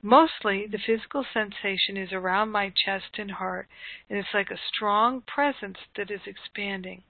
Mostly, 0.02 0.66
the 0.66 0.78
physical 0.78 1.24
sensation 1.32 1.96
is 1.96 2.12
around 2.12 2.50
my 2.50 2.70
chest 2.84 3.18
and 3.18 3.30
heart, 3.32 3.68
and 4.08 4.18
it's 4.18 4.34
like 4.34 4.50
a 4.50 4.58
strong 4.74 5.22
presence 5.22 5.78
that 5.96 6.10
is 6.10 6.20
expanding. 6.26 7.02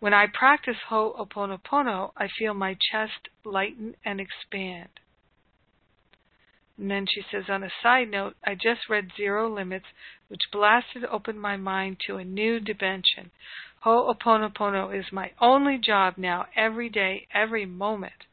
When 0.00 0.14
I 0.14 0.26
practice 0.26 0.78
Ho'oponopono, 0.88 2.12
I 2.16 2.28
feel 2.28 2.54
my 2.54 2.74
chest 2.74 3.28
lighten 3.44 3.96
and 4.04 4.20
expand. 4.20 4.88
And 6.78 6.90
then 6.90 7.06
she 7.06 7.22
says, 7.30 7.44
on 7.50 7.62
a 7.62 7.70
side 7.82 8.10
note, 8.10 8.36
I 8.42 8.54
just 8.54 8.88
read 8.88 9.12
Zero 9.14 9.48
Limits, 9.48 9.86
which 10.28 10.50
blasted 10.50 11.04
open 11.04 11.38
my 11.38 11.58
mind 11.58 12.00
to 12.06 12.16
a 12.16 12.24
new 12.24 12.58
dimension. 12.58 13.30
Ho'oponopono 13.84 14.90
is 14.98 15.12
my 15.12 15.32
only 15.40 15.76
job 15.76 16.14
now, 16.16 16.46
every 16.56 16.88
day, 16.88 17.26
every 17.34 17.66
moment. 17.66 18.24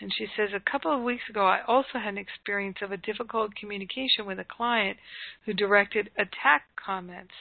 And 0.00 0.10
she 0.14 0.26
says, 0.34 0.54
a 0.54 0.60
couple 0.60 0.90
of 0.90 1.02
weeks 1.02 1.28
ago, 1.28 1.46
I 1.46 1.60
also 1.60 1.98
had 1.98 2.14
an 2.14 2.18
experience 2.18 2.78
of 2.80 2.90
a 2.90 2.96
difficult 2.96 3.54
communication 3.54 4.24
with 4.24 4.38
a 4.38 4.44
client 4.44 4.98
who 5.44 5.52
directed 5.52 6.10
attack 6.16 6.74
comments 6.74 7.34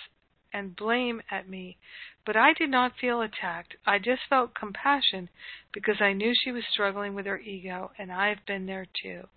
and 0.51 0.75
blame 0.75 1.21
at 1.31 1.47
me. 1.47 1.77
But 2.25 2.35
I 2.35 2.51
did 2.51 2.69
not 2.69 2.97
feel 2.97 3.21
attacked. 3.21 3.77
I 3.85 3.97
just 3.97 4.23
felt 4.29 4.55
compassion 4.55 5.29
because 5.71 6.01
I 6.01 6.11
knew 6.11 6.33
she 6.35 6.51
was 6.51 6.65
struggling 6.69 7.15
with 7.15 7.25
her 7.27 7.39
ego, 7.39 7.91
and 7.97 8.11
I've 8.11 8.45
been 8.45 8.65
there 8.65 8.87
too. 9.01 9.29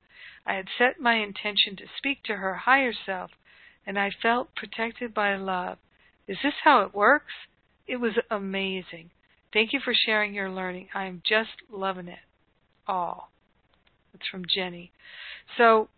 I 0.44 0.54
had 0.54 0.68
set 0.76 0.98
my 0.98 1.14
intention 1.14 1.76
to 1.76 1.86
speak 1.98 2.24
to 2.24 2.36
her 2.36 2.54
higher 2.56 2.92
self, 2.92 3.30
and 3.86 4.00
I 4.00 4.10
felt 4.10 4.56
protected 4.56 5.14
by 5.14 5.36
love. 5.36 5.78
Is 6.26 6.38
this 6.42 6.54
how 6.64 6.80
it 6.80 6.94
works? 6.94 7.32
It 7.86 7.98
was 7.98 8.18
amazing. 8.30 9.10
Thank 9.52 9.72
you 9.72 9.78
for 9.78 9.94
sharing 9.94 10.34
your 10.34 10.50
learning. 10.50 10.88
I 10.92 11.04
am 11.04 11.22
just 11.24 11.62
loving 11.70 12.08
it 12.08 12.18
all. 12.86 13.30
It's 14.14 14.26
from 14.30 14.44
Jenny. 14.54 14.92
So, 15.56 15.88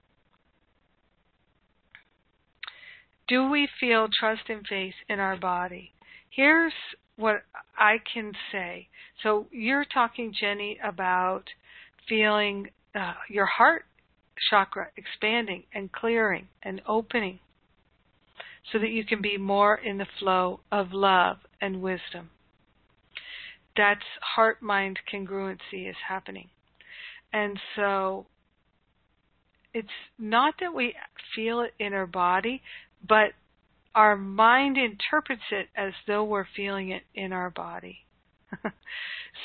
do 3.26 3.48
we 3.48 3.68
feel 3.80 4.08
trust 4.18 4.42
and 4.48 4.66
faith 4.66 4.94
in 5.08 5.18
our 5.18 5.36
body? 5.36 5.92
Here's 6.30 6.72
what 7.16 7.44
I 7.78 7.96
can 8.12 8.32
say. 8.52 8.88
So, 9.22 9.46
you're 9.50 9.84
talking, 9.84 10.32
Jenny, 10.38 10.78
about 10.82 11.44
feeling 12.08 12.68
uh, 12.94 13.14
your 13.28 13.46
heart 13.46 13.86
chakra 14.50 14.88
expanding 14.96 15.64
and 15.72 15.92
clearing 15.92 16.48
and 16.62 16.82
opening 16.86 17.38
so 18.72 18.78
that 18.78 18.90
you 18.90 19.04
can 19.04 19.20
be 19.20 19.36
more 19.36 19.76
in 19.76 19.98
the 19.98 20.06
flow 20.18 20.60
of 20.72 20.92
love 20.92 21.38
and 21.60 21.82
wisdom. 21.82 22.30
That's 23.76 24.04
heart 24.34 24.62
mind 24.62 25.00
congruency 25.12 25.88
is 25.88 25.96
happening. 26.08 26.48
And 27.34 27.58
so 27.74 28.26
it's 29.74 29.88
not 30.18 30.54
that 30.60 30.72
we 30.72 30.94
feel 31.34 31.62
it 31.62 31.74
in 31.80 31.92
our 31.92 32.06
body, 32.06 32.62
but 33.06 33.32
our 33.92 34.16
mind 34.16 34.78
interprets 34.78 35.42
it 35.50 35.66
as 35.76 35.92
though 36.06 36.22
we're 36.22 36.46
feeling 36.56 36.90
it 36.90 37.02
in 37.12 37.32
our 37.32 37.50
body. 37.50 37.98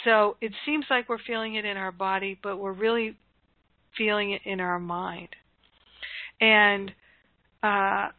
so 0.05 0.37
it 0.39 0.51
seems 0.67 0.85
like 0.91 1.09
we're 1.09 1.17
feeling 1.25 1.55
it 1.55 1.65
in 1.65 1.77
our 1.77 1.91
body, 1.91 2.37
but 2.41 2.57
we're 2.57 2.71
really 2.73 3.17
feeling 3.97 4.31
it 4.33 4.41
in 4.45 4.59
our 4.59 4.79
mind. 4.79 5.29
And 6.39 6.91
uh, 7.63 8.13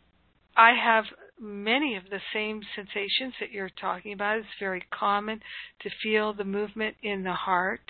I 0.56 0.74
have 0.84 1.04
many 1.40 1.96
of 1.96 2.02
the 2.10 2.20
same 2.34 2.60
sensations 2.74 3.34
that 3.38 3.52
you're 3.52 3.70
talking 3.80 4.12
about. 4.12 4.38
It's 4.38 4.48
very 4.58 4.82
common 4.92 5.40
to 5.82 5.90
feel 6.02 6.34
the 6.34 6.44
movement 6.44 6.96
in 7.04 7.22
the 7.22 7.32
heart. 7.32 7.80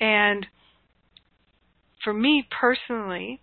And 0.00 0.46
for 2.02 2.12
me 2.12 2.46
personally, 2.50 3.40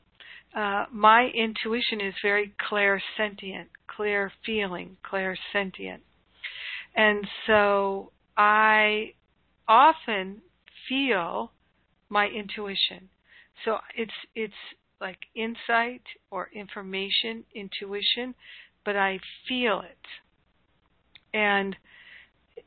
uh, 0.55 0.85
my 0.91 1.27
intuition 1.33 1.99
is 1.99 2.13
very 2.21 2.53
clairsentient, 2.71 3.67
clear 3.87 4.31
feeling, 4.45 4.97
clairsentient. 5.03 5.99
And 6.95 7.27
so 7.45 8.11
I 8.37 9.13
often 9.67 10.41
feel 10.87 11.51
my 12.09 12.27
intuition. 12.27 13.09
So 13.65 13.77
it's 13.95 14.13
it's 14.33 14.53
like 15.01 15.17
insight 15.35 16.03
or 16.31 16.49
information, 16.53 17.43
intuition, 17.53 18.35
but 18.85 18.95
I 18.95 19.19
feel 19.47 19.81
it. 19.81 19.97
And 21.33 21.75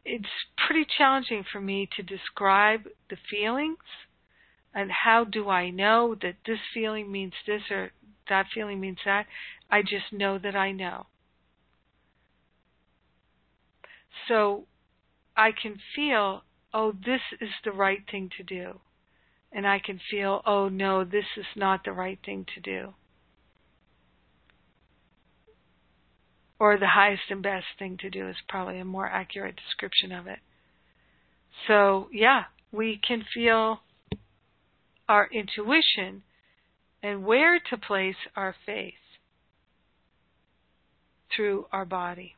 it's 0.05 0.29
pretty 0.67 0.87
challenging 0.99 1.45
for 1.51 1.61
me 1.61 1.89
to 1.97 2.03
describe 2.03 2.83
the 3.09 3.17
feelings 3.31 3.79
and 4.75 4.91
how 5.05 5.25
do 5.25 5.49
I 5.49 5.71
know 5.71 6.15
that 6.23 6.37
this 6.47 6.59
feeling 6.73 7.11
means 7.11 7.33
this 7.47 7.63
or 7.71 7.91
that 8.29 8.47
feeling 8.55 8.81
means 8.81 8.99
that. 9.05 9.27
I 9.71 9.83
just 9.83 10.13
know 10.13 10.39
that 10.39 10.55
I 10.55 10.73
know. 10.73 11.07
So 14.27 14.67
I 15.37 15.51
can 15.53 15.77
feel, 15.95 16.43
oh, 16.75 16.93
this 16.93 17.21
is 17.41 17.51
the 17.65 17.73
right 17.73 18.01
thing 18.11 18.31
to 18.37 18.43
do 18.43 18.81
and 19.53 19.67
I 19.67 19.79
can 19.79 20.01
feel, 20.11 20.43
oh 20.47 20.69
no, 20.69 21.05
this 21.05 21.25
is 21.37 21.47
not 21.57 21.85
the 21.85 21.93
right 21.93 22.19
thing 22.25 22.47
to 22.55 22.61
do. 22.61 22.95
Or 26.61 26.77
the 26.77 26.89
highest 26.89 27.23
and 27.31 27.43
best 27.43 27.67
thing 27.79 27.97
to 27.99 28.11
do 28.11 28.29
is 28.29 28.37
probably 28.49 28.79
a 28.79 28.85
more 28.85 29.07
accurate 29.07 29.57
description 29.57 30.13
of 30.13 30.27
it. 30.27 30.41
So, 31.67 32.09
yeah, 32.13 32.45
we 32.73 33.01
can 33.07 33.25
feel 33.33 33.81
our 35.09 35.29
intuition 35.33 36.23
and 37.03 37.25
where 37.25 37.59
to 37.71 37.77
place 37.77 38.17
our 38.37 38.55
faith 38.67 38.95
through 41.35 41.67
our 41.73 41.85
body. 41.85 42.35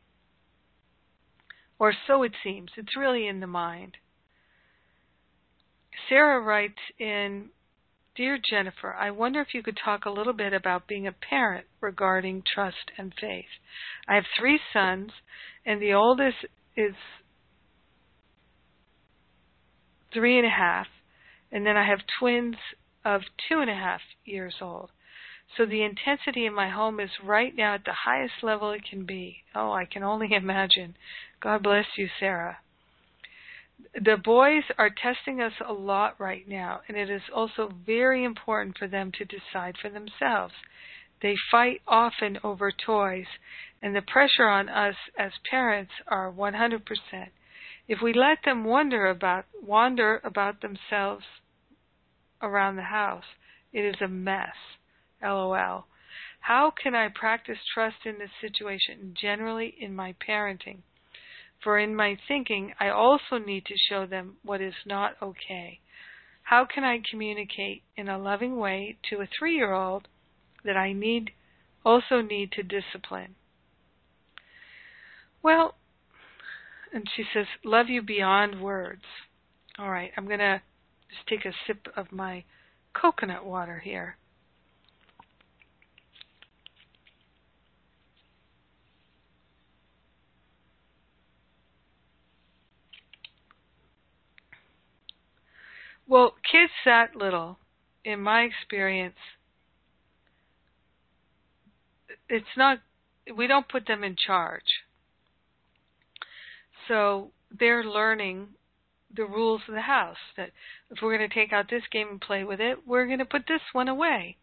Or 1.79 1.95
so 2.07 2.23
it 2.23 2.33
seems. 2.45 2.71
It's 2.77 2.97
really 2.97 3.27
in 3.27 3.41
the 3.41 3.47
mind. 3.47 3.97
Sarah 6.09 6.41
writes 6.41 6.79
in 6.99 7.51
Dear 8.17 8.39
Jennifer, 8.51 8.93
I 8.93 9.13
wonder 9.13 9.41
if 9.41 9.55
you 9.55 9.63
could 9.63 9.79
talk 9.83 10.05
a 10.05 10.11
little 10.11 10.33
bit 10.33 10.53
about 10.53 10.87
being 10.87 11.07
a 11.07 11.13
parent 11.13 11.67
regarding 11.81 12.43
trust 12.55 12.91
and 12.99 13.15
faith. 13.19 13.47
I 14.09 14.17
have 14.17 14.25
three 14.39 14.61
sons, 14.73 15.13
and 15.65 15.81
the 15.81 15.95
oldest 15.95 16.37
is 16.77 16.95
three 20.13 20.37
and 20.37 20.47
a 20.47 20.51
half, 20.51 20.87
and 21.53 21.67
then 21.67 21.77
I 21.77 21.87
have 21.87 22.01
twins 22.19 22.57
of 23.05 23.23
two 23.49 23.61
and 23.61 23.71
a 23.71 23.75
half 23.75 24.01
years 24.25 24.57
old. 24.61 24.91
So 25.57 25.67
the 25.67 25.83
intensity 25.83 26.47
in 26.47 26.55
my 26.55 26.69
home 26.69 27.01
is 27.01 27.11
right 27.25 27.55
now 27.55 27.75
at 27.75 27.85
the 27.85 28.05
highest 28.05 28.35
level 28.43 28.71
it 28.71 28.85
can 28.89 29.05
be. 29.05 29.43
Oh, 29.55 29.73
I 29.73 29.85
can 29.85 30.03
only 30.05 30.33
imagine. 30.35 30.97
God 31.41 31.63
bless 31.63 31.87
you, 31.97 32.09
Sarah. 32.21 32.59
the 33.95 34.17
boys 34.17 34.63
are 34.79 34.91
testing 34.91 35.41
us 35.41 35.55
a 35.67 35.73
lot 35.73 36.21
right 36.21 36.47
now, 36.47 36.83
and 36.87 36.97
it 36.97 37.11
is 37.11 37.23
also 37.35 37.71
very 37.87 38.25
important 38.25 38.79
for 38.79 38.87
them 38.87 39.11
to 39.13 39.25
decide 39.25 39.77
for 39.81 39.91
themselves. 39.91 40.55
They 41.23 41.35
fight 41.51 41.83
often 41.87 42.39
over 42.45 42.71
toys, 42.71 43.27
and 43.83 43.95
the 43.95 44.03
pressure 44.03 44.49
on 44.49 44.69
us 44.69 44.97
as 45.19 45.33
parents 45.51 45.93
are 46.07 46.31
100%. 46.31 46.83
If 47.89 48.01
we 48.01 48.13
let 48.13 48.39
them 48.45 48.65
wonder 48.65 49.07
about 49.07 49.47
wander 49.61 50.21
about 50.23 50.61
themselves 50.61 51.25
around 52.43 52.77
the 52.77 52.83
house, 52.83 53.25
it 53.73 53.85
is 53.85 54.01
a 54.01 54.09
mess. 54.09 54.55
LOL. 55.23 55.87
How 56.41 56.71
can 56.83 56.95
I 56.95 57.09
practice 57.09 57.59
trust 57.75 58.07
in 58.07 58.19
this 58.19 58.31
situation 58.41 59.15
generally 59.21 59.75
in 59.79 59.95
my 59.95 60.15
parenting? 60.27 60.79
For 61.63 61.79
in 61.79 61.95
my 61.95 62.17
thinking, 62.27 62.73
I 62.81 62.89
also 62.89 63.39
need 63.39 63.67
to 63.67 63.75
show 63.77 64.07
them 64.07 64.39
what 64.43 64.63
is 64.63 64.75
not 64.87 65.17
okay. 65.21 65.81
How 66.43 66.65
can 66.65 66.85
I 66.85 67.03
communicate 67.09 67.83
in 67.97 68.09
a 68.09 68.19
loving 68.19 68.57
way 68.57 68.97
to 69.11 69.21
a 69.21 69.27
three 69.27 69.55
year 69.55 69.73
old 69.73 70.09
that 70.65 70.77
I 70.77 70.93
need 70.93 71.33
also 71.85 72.23
need 72.23 72.53
to 72.53 72.63
discipline? 72.63 73.35
Well, 75.43 75.77
and 76.93 77.07
she 77.15 77.25
says, 77.33 77.47
Love 77.63 77.89
you 77.89 78.03
beyond 78.03 78.61
words. 78.61 79.05
All 79.79 79.91
right, 79.91 80.11
I'm 80.17 80.27
going 80.27 80.41
to 80.41 80.63
just 81.11 81.27
take 81.27 81.45
a 81.45 81.53
sip 81.67 81.89
of 81.97 82.13
my 82.13 82.45
coconut 82.95 83.45
water 83.45 83.79
here. 83.79 84.17
Well, 96.11 96.35
kids 96.51 96.73
that 96.85 97.15
little, 97.15 97.59
in 98.05 98.21
my 98.21 98.43
experience, 98.43 99.15
it's 102.29 102.45
not, 102.57 102.79
we 103.37 103.47
don't 103.47 103.69
put 103.69 103.87
them 103.87 104.03
in 104.03 104.17
charge. 104.17 104.65
So 106.89 107.31
they're 107.57 107.85
learning 107.85 108.49
the 109.15 109.25
rules 109.25 109.63
of 109.69 109.75
the 109.75 109.81
house 109.81 110.17
that 110.37 110.51
if 110.91 110.99
we're 111.03 111.17
going 111.17 111.29
to 111.29 111.35
take 111.35 111.53
out 111.53 111.67
this 111.69 111.83
game 111.91 112.09
and 112.11 112.21
play 112.21 112.45
with 112.45 112.61
it, 112.61 112.87
we're 112.87 113.07
going 113.07 113.19
to 113.19 113.25
put 113.25 113.43
this 113.49 113.61
one 113.73 113.89
away. 113.89 114.37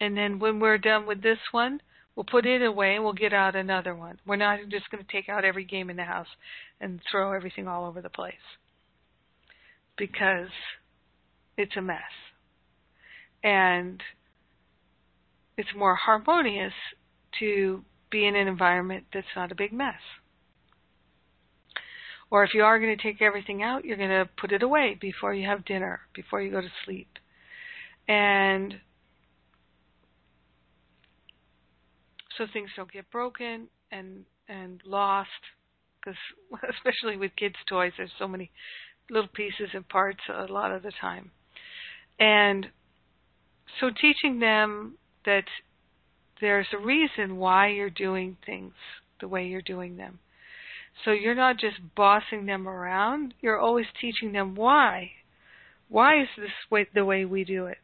And 0.00 0.16
then 0.16 0.38
when 0.38 0.60
we're 0.60 0.78
done 0.78 1.06
with 1.06 1.22
this 1.22 1.38
one, 1.52 1.80
we'll 2.14 2.24
put 2.24 2.46
it 2.46 2.62
away 2.62 2.94
and 2.94 3.04
we'll 3.04 3.12
get 3.12 3.32
out 3.32 3.56
another 3.56 3.94
one. 3.94 4.18
We're 4.26 4.36
not 4.36 4.58
just 4.70 4.90
going 4.90 5.04
to 5.04 5.12
take 5.12 5.28
out 5.28 5.44
every 5.44 5.64
game 5.64 5.90
in 5.90 5.96
the 5.96 6.04
house 6.04 6.26
and 6.80 7.00
throw 7.10 7.32
everything 7.32 7.68
all 7.68 7.86
over 7.86 8.00
the 8.02 8.10
place 8.10 8.34
because 9.96 10.48
it's 11.56 11.76
a 11.76 11.82
mess. 11.82 12.00
And 13.42 14.02
it's 15.56 15.68
more 15.76 15.94
harmonious 15.94 16.72
to 17.40 17.84
be 18.10 18.26
in 18.26 18.36
an 18.36 18.48
environment 18.48 19.04
that's 19.12 19.26
not 19.36 19.52
a 19.52 19.54
big 19.54 19.72
mess. 19.72 20.00
Or 22.34 22.42
if 22.42 22.52
you 22.52 22.64
are 22.64 22.80
going 22.80 22.96
to 22.96 23.00
take 23.00 23.22
everything 23.22 23.62
out, 23.62 23.84
you're 23.84 23.96
going 23.96 24.10
to 24.10 24.28
put 24.36 24.50
it 24.50 24.64
away 24.64 24.98
before 25.00 25.32
you 25.32 25.46
have 25.46 25.64
dinner, 25.64 26.00
before 26.16 26.42
you 26.42 26.50
go 26.50 26.60
to 26.60 26.66
sleep. 26.84 27.06
And 28.08 28.74
so 32.36 32.46
things 32.52 32.70
don't 32.74 32.90
get 32.90 33.08
broken 33.12 33.68
and 33.92 34.24
and 34.48 34.82
lost 34.84 35.28
because 36.00 36.18
especially 36.76 37.16
with 37.16 37.30
kids 37.36 37.54
toys 37.68 37.92
there's 37.96 38.10
so 38.18 38.26
many 38.26 38.50
little 39.10 39.30
pieces 39.32 39.68
and 39.72 39.88
parts 39.88 40.18
a 40.28 40.52
lot 40.52 40.72
of 40.72 40.82
the 40.82 40.92
time. 41.00 41.30
And 42.18 42.66
so 43.80 43.90
teaching 43.90 44.40
them 44.40 44.98
that 45.24 45.44
there's 46.40 46.66
a 46.72 46.84
reason 46.84 47.36
why 47.36 47.68
you're 47.68 47.90
doing 47.90 48.36
things 48.44 48.74
the 49.20 49.28
way 49.28 49.46
you're 49.46 49.62
doing 49.62 49.96
them. 49.96 50.18
So 51.02 51.10
you're 51.10 51.34
not 51.34 51.58
just 51.58 51.76
bossing 51.94 52.46
them 52.46 52.68
around, 52.68 53.34
you're 53.40 53.58
always 53.58 53.86
teaching 54.00 54.32
them 54.32 54.54
why. 54.54 55.12
Why 55.88 56.20
is 56.20 56.28
this 56.36 56.50
way 56.70 56.86
the 56.94 57.04
way 57.04 57.24
we 57.24 57.44
do 57.44 57.66
it? 57.66 57.78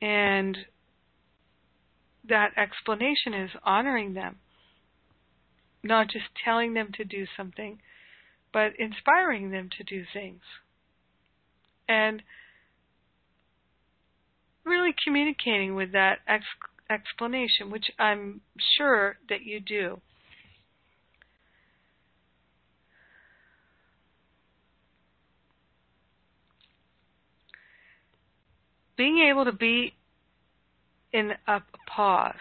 And 0.00 0.56
that 2.28 2.56
explanation 2.56 3.34
is 3.34 3.50
honoring 3.64 4.14
them, 4.14 4.38
not 5.82 6.08
just 6.08 6.26
telling 6.44 6.74
them 6.74 6.90
to 6.96 7.04
do 7.04 7.26
something, 7.36 7.80
but 8.52 8.72
inspiring 8.78 9.50
them 9.50 9.68
to 9.76 9.84
do 9.84 10.04
things. 10.12 10.42
And 11.88 12.22
really 14.64 14.94
communicating 15.04 15.74
with 15.74 15.92
that 15.92 16.18
ex- 16.26 16.44
explanation, 16.88 17.70
which 17.70 17.90
I'm 17.98 18.40
sure 18.76 19.18
that 19.28 19.42
you 19.42 19.60
do. 19.60 20.00
Being 29.00 29.30
able 29.30 29.46
to 29.46 29.52
be 29.52 29.94
in 31.10 31.32
a 31.48 31.62
pause, 31.86 32.34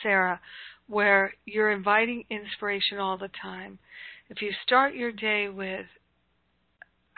Sarah, 0.00 0.40
where 0.86 1.34
you're 1.44 1.72
inviting 1.72 2.22
inspiration 2.30 2.98
all 2.98 3.18
the 3.18 3.30
time, 3.42 3.80
if 4.30 4.40
you 4.40 4.52
start 4.62 4.94
your 4.94 5.10
day 5.10 5.48
with 5.48 5.86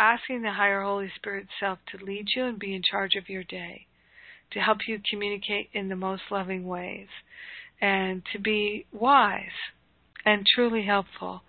asking 0.01 0.41
the 0.41 0.53
higher 0.53 0.81
Holy 0.85 1.13
Spirit 1.17 1.49
self 1.61 1.79
to 1.93 2.03
lead 2.03 2.29
you 2.35 2.47
and 2.47 2.59
be 2.59 2.75
in 2.75 2.81
charge 2.83 3.15
of 3.15 3.29
your 3.29 3.45
day, 3.45 3.85
to 4.53 4.59
help 4.59 4.79
you 4.89 4.99
communicate 5.11 5.69
in 5.75 5.91
the 5.91 5.97
most 5.97 6.23
loving 6.31 6.67
ways, 6.67 7.09
and 7.79 8.23
to 8.33 8.39
be 8.39 8.87
wise 8.91 9.43
and 10.25 10.47
truly 10.55 10.87
helpful, 10.87 11.43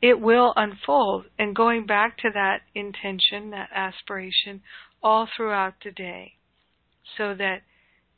it 0.00 0.18
will 0.18 0.54
unfold. 0.56 1.26
And 1.38 1.54
going 1.54 1.84
back 1.84 2.16
to 2.20 2.30
that 2.32 2.60
intention, 2.74 3.50
that 3.50 3.68
aspiration, 3.74 4.62
all 5.04 5.28
throughout 5.36 5.74
the 5.84 5.90
day, 5.92 6.32
so 7.16 7.34
that 7.34 7.62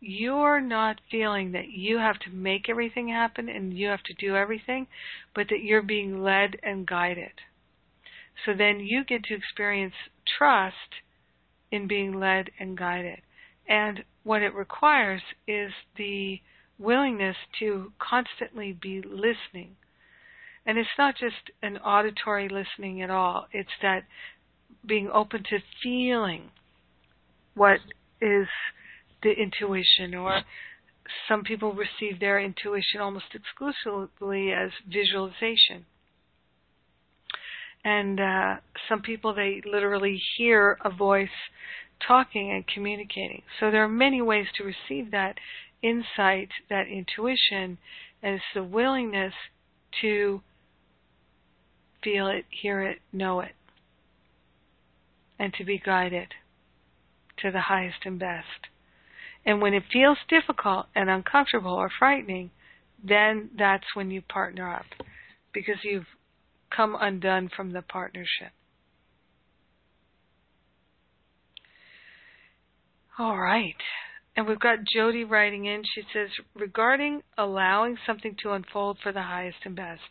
you're 0.01 0.61
not 0.61 1.01
feeling 1.11 1.51
that 1.53 1.68
you 1.68 1.99
have 1.99 2.18
to 2.20 2.30
make 2.30 2.68
everything 2.68 3.09
happen 3.09 3.49
and 3.49 3.76
you 3.76 3.89
have 3.89 4.03
to 4.05 4.14
do 4.14 4.37
everything, 4.37 4.87
but 5.34 5.49
that 5.51 5.62
you're 5.62 5.82
being 5.82 6.22
led 6.22 6.57
and 6.62 6.87
guided. 6.87 7.32
So 8.45 8.53
then 8.57 8.80
you 8.80 9.05
get 9.05 9.24
to 9.24 9.34
experience 9.34 9.95
trust 10.39 11.03
in 11.72 11.89
being 11.89 12.20
led 12.20 12.51
and 12.61 12.78
guided. 12.78 13.20
And 13.68 14.05
what 14.22 14.43
it 14.43 14.55
requires 14.55 15.22
is 15.49 15.72
the 15.97 16.41
willingness 16.78 17.37
to 17.59 17.93
constantly 17.99 18.72
be 18.72 19.01
listening. 19.03 19.76
And 20.64 20.78
it's 20.78 20.89
not 20.99 21.16
just 21.16 21.51
an 21.62 21.78
auditory 21.78 22.49
listening 22.49 23.03
at 23.03 23.11
all, 23.11 23.47
it's 23.53 23.68
that 23.82 24.05
being 24.84 25.09
open 25.12 25.43
to 25.51 25.59
feeling 25.82 26.51
what 27.57 27.81
is 28.21 28.47
the 29.23 29.33
intuition 29.33 30.15
or 30.15 30.43
some 31.29 31.43
people 31.43 31.73
receive 31.73 32.21
their 32.21 32.39
intuition 32.39 33.01
almost 33.01 33.27
exclusively 33.35 34.53
as 34.53 34.71
visualization. 34.89 35.87
And 37.85 38.21
uh, 38.21 38.57
some 38.89 39.01
people, 39.03 39.33
they 39.35 39.63
literally 39.65 40.21
hear 40.37 40.77
a 40.85 40.91
voice 40.91 41.29
talking 42.07 42.51
and 42.51 42.67
communicating. 42.67 43.43
So 43.61 43.71
there 43.71 43.85
are 43.85 43.89
many 43.89 44.21
ways 44.21 44.47
to 44.57 44.65
receive 44.65 45.13
that 45.13 45.37
insight, 45.83 46.49
that 46.69 46.89
intuition, 46.89 47.79
and 48.23 48.35
it's 48.35 48.45
the 48.55 48.65
willingness 48.65 49.35
to 50.03 50.43
feel 52.03 52.27
it, 52.27 52.45
hear 52.51 52.83
it, 52.83 52.99
know 53.13 53.41
it, 53.41 53.53
and 55.39 55.55
to 55.55 55.65
be 55.65 55.79
guided 55.79 56.29
to 57.47 57.53
the 57.53 57.62
highest 57.62 57.99
and 58.05 58.18
best. 58.18 58.68
And 59.44 59.62
when 59.62 59.74
it 59.74 59.84
feels 59.92 60.18
difficult 60.28 60.86
and 60.94 61.09
uncomfortable 61.09 61.72
or 61.72 61.90
frightening, 61.99 62.51
then 63.03 63.51
that's 63.57 63.94
when 63.94 64.11
you 64.11 64.22
partner 64.22 64.72
up 64.72 64.86
because 65.53 65.76
you've 65.82 66.07
come 66.74 66.97
undone 66.99 67.49
from 67.55 67.72
the 67.72 67.82
partnership. 67.82 68.53
All 73.18 73.38
right. 73.38 73.76
And 74.36 74.47
we've 74.47 74.61
got 74.61 74.84
Jody 74.84 75.24
writing 75.24 75.64
in. 75.64 75.82
She 75.94 76.03
says, 76.12 76.28
regarding 76.55 77.22
allowing 77.38 77.97
something 78.07 78.36
to 78.42 78.53
unfold 78.53 78.99
for 79.03 79.12
the 79.12 79.22
highest 79.22 79.59
and 79.64 79.74
best, 79.74 80.03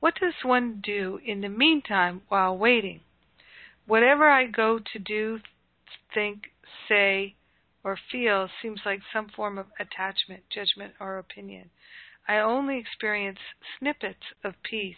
what 0.00 0.14
does 0.20 0.34
one 0.42 0.82
do 0.84 1.20
in 1.24 1.40
the 1.40 1.48
meantime 1.48 2.22
while 2.28 2.58
waiting? 2.58 3.00
Whatever 3.86 4.28
I 4.28 4.46
go 4.46 4.78
to 4.78 4.98
do, 4.98 5.38
think, 6.12 6.51
say, 6.88 7.36
or 7.84 7.98
feel 8.10 8.48
seems 8.60 8.80
like 8.84 9.00
some 9.12 9.28
form 9.28 9.58
of 9.58 9.66
attachment, 9.78 10.44
judgment, 10.50 10.94
or 11.00 11.18
opinion. 11.18 11.70
I 12.28 12.38
only 12.38 12.78
experience 12.78 13.38
snippets 13.78 14.22
of 14.44 14.54
peace 14.62 14.96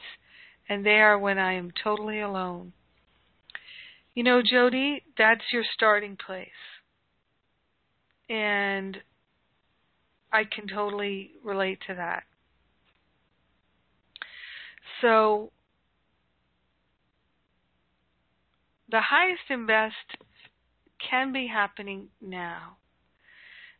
and 0.68 0.84
they 0.84 1.00
are 1.00 1.18
when 1.18 1.38
I 1.38 1.54
am 1.54 1.70
totally 1.82 2.20
alone. 2.20 2.72
You 4.14 4.22
know, 4.22 4.42
Jody, 4.42 5.02
that's 5.18 5.52
your 5.52 5.64
starting 5.74 6.16
place. 6.16 6.48
And 8.28 8.98
I 10.32 10.44
can 10.44 10.66
totally 10.68 11.32
relate 11.42 11.80
to 11.86 11.94
that. 11.94 12.24
So, 15.00 15.52
the 18.88 19.00
highest 19.00 19.42
and 19.50 19.66
best 19.66 20.16
can 21.08 21.32
be 21.32 21.46
happening 21.46 22.08
now. 22.20 22.76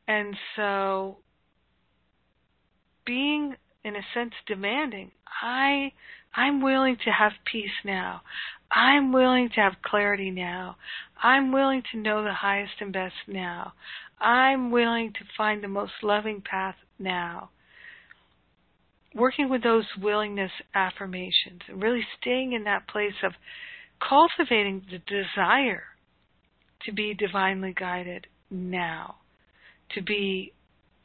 And 0.07 0.37
so, 0.57 1.19
being 3.07 3.55
in 3.85 3.97
a 3.97 4.03
sense 4.15 4.33
demanding, 4.47 5.11
I 5.43 5.93
I'm 6.37 6.61
willing 6.61 6.97
to 7.05 7.11
have 7.11 7.33
peace 7.51 7.71
now. 7.85 8.23
I'm 8.71 9.13
willing 9.13 9.51
to 9.51 9.61
have 9.61 9.75
clarity 9.85 10.31
now. 10.31 10.77
I'm 11.23 11.53
willing 11.53 11.83
to 11.93 11.99
know 11.99 12.25
the 12.25 12.35
highest 12.35 12.73
and 12.81 12.93
best 12.93 13.15
now. 13.29 13.73
I'm 14.21 14.71
willing 14.71 15.13
to 15.13 15.21
find 15.37 15.63
the 15.63 15.69
most 15.69 15.93
loving 16.03 16.43
path 16.43 16.75
now. 16.99 17.51
Working 19.15 19.49
with 19.49 19.63
those 19.63 19.87
willingness 20.01 20.51
affirmations 20.75 21.61
and 21.69 21.81
really 21.81 22.05
staying 22.21 22.53
in 22.53 22.65
that 22.65 22.89
place 22.89 23.15
of 23.23 23.33
cultivating 24.01 24.83
the 24.91 24.99
desire 24.99 25.85
to 26.85 26.93
be 26.93 27.15
divinely 27.15 27.73
guided 27.73 28.27
now, 28.51 29.17
to 29.95 30.03
be 30.03 30.53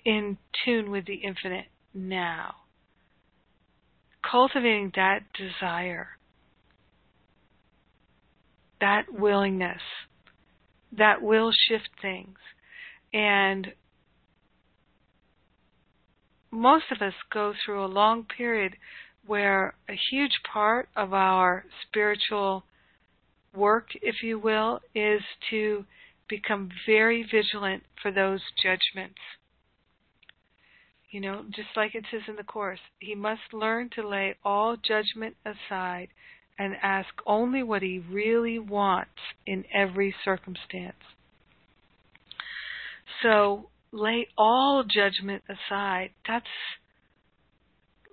in 0.05 0.37
tune 0.65 0.91
with 0.91 1.05
the 1.05 1.15
infinite 1.15 1.65
now. 1.93 2.55
Cultivating 4.29 4.91
that 4.95 5.19
desire, 5.33 6.09
that 8.81 9.05
willingness, 9.11 9.81
that 10.97 11.21
will 11.21 11.51
shift 11.67 11.89
things. 12.01 12.37
And 13.13 13.73
most 16.51 16.85
of 16.91 17.01
us 17.01 17.13
go 17.31 17.53
through 17.65 17.83
a 17.83 17.87
long 17.87 18.25
period 18.25 18.75
where 19.25 19.75
a 19.87 19.93
huge 20.11 20.41
part 20.51 20.89
of 20.95 21.13
our 21.13 21.65
spiritual 21.87 22.63
work, 23.55 23.89
if 24.01 24.23
you 24.23 24.39
will, 24.39 24.79
is 24.93 25.21
to 25.49 25.85
become 26.29 26.69
very 26.85 27.23
vigilant 27.23 27.83
for 28.01 28.11
those 28.11 28.41
judgments. 28.61 29.19
You 31.09 31.21
know, 31.21 31.43
just 31.55 31.69
like 31.75 31.95
it 31.95 32.05
says 32.11 32.21
in 32.27 32.35
the 32.35 32.43
Course, 32.43 32.79
he 32.99 33.15
must 33.15 33.53
learn 33.53 33.89
to 33.95 34.07
lay 34.07 34.35
all 34.43 34.75
judgment 34.75 35.35
aside 35.43 36.09
and 36.57 36.75
ask 36.83 37.09
only 37.25 37.63
what 37.63 37.81
he 37.81 37.99
really 37.99 38.59
wants 38.59 39.19
in 39.47 39.63
every 39.73 40.13
circumstance. 40.23 40.97
So, 43.23 43.69
lay 43.91 44.27
all 44.37 44.83
judgment 44.83 45.43
aside. 45.49 46.11
That's 46.27 46.45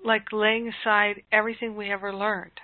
like 0.02 0.32
laying 0.32 0.68
aside 0.68 1.22
everything 1.30 1.76
we 1.76 1.90
ever 1.90 2.14
learned 2.14 2.60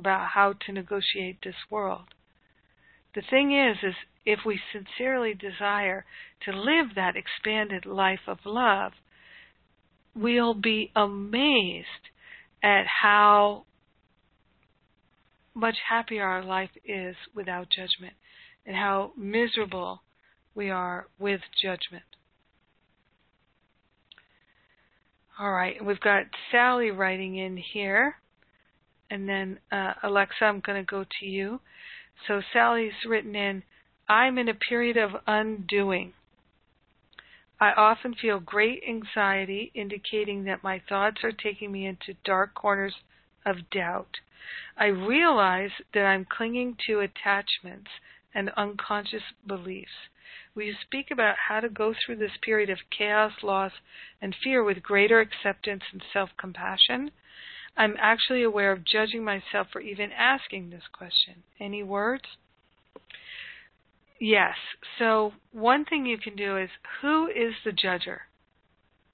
about 0.00 0.30
how 0.34 0.54
to 0.66 0.72
negotiate 0.72 1.38
this 1.44 1.54
world. 1.70 2.08
The 3.14 3.22
thing 3.28 3.56
is, 3.56 3.76
is 3.82 3.94
if 4.24 4.40
we 4.44 4.60
sincerely 4.72 5.34
desire 5.34 6.04
to 6.44 6.52
live 6.52 6.94
that 6.96 7.14
expanded 7.16 7.86
life 7.86 8.26
of 8.26 8.38
love, 8.44 8.92
we'll 10.14 10.54
be 10.54 10.90
amazed 10.96 11.86
at 12.62 12.84
how 13.02 13.64
much 15.54 15.76
happier 15.88 16.24
our 16.24 16.44
life 16.44 16.70
is 16.84 17.16
without 17.34 17.68
judgment 17.70 18.14
and 18.66 18.76
how 18.76 19.12
miserable 19.16 20.02
we 20.54 20.70
are 20.70 21.06
with 21.18 21.40
judgment. 21.62 22.04
All 25.38 25.52
right, 25.52 25.82
we've 25.82 26.00
got 26.00 26.24
Sally 26.50 26.90
writing 26.90 27.36
in 27.36 27.56
here. 27.56 28.16
And 29.10 29.28
then, 29.28 29.58
uh, 29.72 29.94
Alexa, 30.02 30.44
I'm 30.44 30.60
going 30.60 30.78
to 30.84 30.88
go 30.88 31.04
to 31.04 31.26
you. 31.26 31.60
So, 32.26 32.40
Sally's 32.52 32.92
written 33.06 33.34
in 33.34 33.62
I'm 34.08 34.38
in 34.38 34.48
a 34.48 34.54
period 34.54 34.96
of 34.96 35.22
undoing. 35.26 36.14
I 37.60 37.72
often 37.72 38.14
feel 38.14 38.40
great 38.40 38.82
anxiety, 38.88 39.70
indicating 39.74 40.44
that 40.44 40.62
my 40.62 40.80
thoughts 40.88 41.22
are 41.22 41.32
taking 41.32 41.70
me 41.70 41.86
into 41.86 42.14
dark 42.24 42.54
corners 42.54 42.94
of 43.44 43.70
doubt. 43.70 44.16
I 44.76 44.86
realize 44.86 45.70
that 45.92 46.06
I'm 46.06 46.24
clinging 46.24 46.76
to 46.86 47.00
attachments 47.00 47.90
and 48.34 48.50
unconscious 48.56 49.22
beliefs. 49.46 50.08
Will 50.54 50.64
you 50.64 50.74
speak 50.80 51.10
about 51.10 51.36
how 51.48 51.60
to 51.60 51.68
go 51.68 51.94
through 51.94 52.16
this 52.16 52.36
period 52.42 52.70
of 52.70 52.78
chaos, 52.90 53.32
loss, 53.42 53.72
and 54.20 54.34
fear 54.42 54.64
with 54.64 54.82
greater 54.82 55.20
acceptance 55.20 55.84
and 55.92 56.02
self 56.12 56.30
compassion? 56.36 57.12
I'm 57.76 57.94
actually 57.98 58.42
aware 58.42 58.72
of 58.72 58.84
judging 58.84 59.24
myself 59.24 59.68
for 59.72 59.80
even 59.80 60.10
asking 60.12 60.70
this 60.70 60.82
question. 60.92 61.42
Any 61.58 61.82
words? 61.82 62.24
Yes. 64.20 64.54
So 64.98 65.32
one 65.52 65.84
thing 65.86 66.04
you 66.04 66.18
can 66.18 66.36
do 66.36 66.58
is 66.58 66.68
who 67.00 67.28
is 67.28 67.54
the 67.64 67.72
judger? 67.72 68.18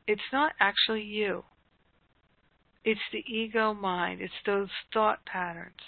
It's 0.06 0.32
not 0.32 0.52
actually 0.60 1.02
you. 1.02 1.44
It's 2.84 3.00
the 3.12 3.24
ego 3.26 3.74
mind. 3.74 4.20
It's 4.20 4.32
those 4.44 4.68
thought 4.92 5.24
patterns. 5.26 5.80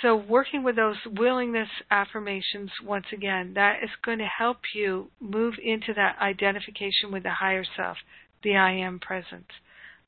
So 0.00 0.16
working 0.16 0.64
with 0.64 0.76
those 0.76 0.96
willingness 1.06 1.68
affirmations 1.90 2.70
once 2.84 3.06
again, 3.12 3.52
that 3.54 3.82
is 3.82 3.90
going 4.04 4.18
to 4.18 4.26
help 4.26 4.58
you 4.74 5.10
move 5.20 5.54
into 5.62 5.94
that 5.94 6.16
identification 6.20 7.12
with 7.12 7.22
the 7.22 7.30
higher 7.30 7.64
self, 7.76 7.96
the 8.42 8.56
I 8.56 8.72
am 8.72 8.98
presence. 8.98 9.48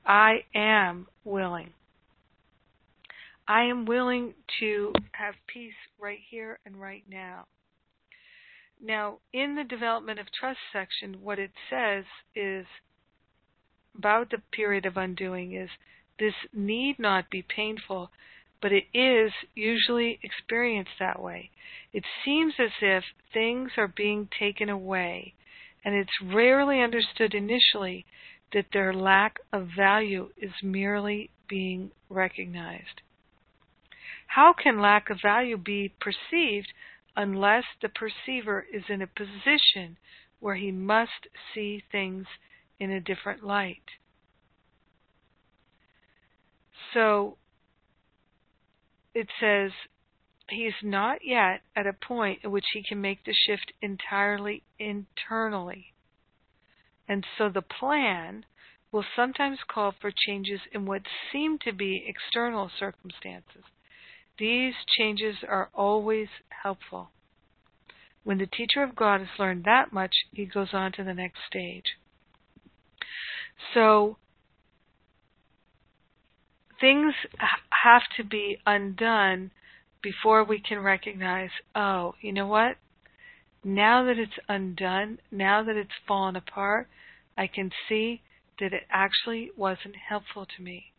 I 0.05 0.43
am 0.53 1.07
willing. 1.23 1.73
I 3.47 3.63
am 3.63 3.85
willing 3.85 4.33
to 4.59 4.93
have 5.13 5.35
peace 5.47 5.73
right 5.99 6.19
here 6.29 6.59
and 6.65 6.79
right 6.79 7.03
now. 7.09 7.45
Now, 8.81 9.19
in 9.33 9.55
the 9.55 9.63
development 9.63 10.19
of 10.19 10.27
trust 10.31 10.59
section, 10.71 11.23
what 11.23 11.39
it 11.39 11.51
says 11.69 12.05
is 12.35 12.65
about 13.97 14.29
the 14.29 14.41
period 14.51 14.85
of 14.85 14.97
undoing 14.97 15.53
is 15.53 15.69
this 16.19 16.33
need 16.53 16.99
not 16.99 17.29
be 17.29 17.41
painful, 17.41 18.11
but 18.61 18.71
it 18.71 18.85
is 18.93 19.31
usually 19.53 20.19
experienced 20.23 20.91
that 20.99 21.21
way. 21.21 21.49
It 21.93 22.03
seems 22.23 22.53
as 22.59 22.71
if 22.81 23.03
things 23.33 23.71
are 23.77 23.87
being 23.87 24.27
taken 24.37 24.69
away, 24.69 25.33
and 25.83 25.95
it's 25.95 26.21
rarely 26.21 26.81
understood 26.81 27.33
initially 27.33 28.05
that 28.55 28.67
their 28.71 28.93
lack 28.93 29.37
of 29.51 29.67
value 29.75 30.29
is 30.37 30.53
merely 30.63 31.29
being 31.49 31.91
recognized. 32.09 33.01
How 34.27 34.53
can 34.53 34.79
lack 34.79 35.09
of 35.09 35.19
value 35.21 35.57
be 35.57 35.93
perceived 35.99 36.71
unless 37.17 37.65
the 37.81 37.89
perceiver 37.89 38.65
is 38.73 38.83
in 38.87 39.01
a 39.01 39.07
position 39.07 39.97
where 40.39 40.55
he 40.55 40.71
must 40.71 41.27
see 41.53 41.83
things 41.91 42.25
in 42.79 42.91
a 42.91 43.01
different 43.01 43.43
light? 43.43 43.83
So 46.93 47.35
it 49.13 49.27
says 49.37 49.71
he 50.49 50.61
is 50.61 50.75
not 50.81 51.25
yet 51.25 51.59
at 51.75 51.87
a 51.87 51.93
point 51.93 52.39
at 52.45 52.51
which 52.51 52.65
he 52.73 52.83
can 52.87 53.01
make 53.01 53.25
the 53.25 53.35
shift 53.45 53.73
entirely 53.81 54.63
internally. 54.79 55.94
And 57.07 57.25
so 57.37 57.49
the 57.49 57.61
plan 57.61 58.45
will 58.91 59.05
sometimes 59.15 59.59
call 59.67 59.93
for 59.99 60.11
changes 60.27 60.61
in 60.71 60.85
what 60.85 61.01
seem 61.31 61.57
to 61.59 61.73
be 61.73 62.05
external 62.07 62.71
circumstances. 62.79 63.63
These 64.37 64.73
changes 64.97 65.35
are 65.47 65.69
always 65.73 66.27
helpful. 66.63 67.09
When 68.23 68.37
the 68.37 68.47
teacher 68.47 68.81
of 68.83 68.95
God 68.95 69.19
has 69.19 69.39
learned 69.39 69.65
that 69.65 69.93
much, 69.93 70.13
he 70.33 70.45
goes 70.45 70.69
on 70.73 70.91
to 70.93 71.03
the 71.03 71.13
next 71.13 71.39
stage. 71.47 71.97
So, 73.73 74.17
things 76.79 77.13
have 77.83 78.01
to 78.17 78.23
be 78.23 78.57
undone 78.65 79.51
before 80.01 80.43
we 80.43 80.59
can 80.59 80.79
recognize, 80.79 81.49
oh, 81.75 82.15
you 82.21 82.31
know 82.31 82.47
what? 82.47 82.77
Now 83.65 84.05
that 84.05 84.17
it's 84.17 84.39
undone, 84.47 85.19
now 85.29 85.61
that 85.63 85.75
it's 85.75 85.91
fallen 86.07 86.37
apart, 86.37 86.87
I 87.37 87.47
can 87.47 87.71
see 87.89 88.21
that 88.61 88.71
it 88.71 88.83
actually 88.89 89.51
wasn't 89.57 89.95
helpful 90.07 90.45
to 90.45 90.63
me 90.63 90.93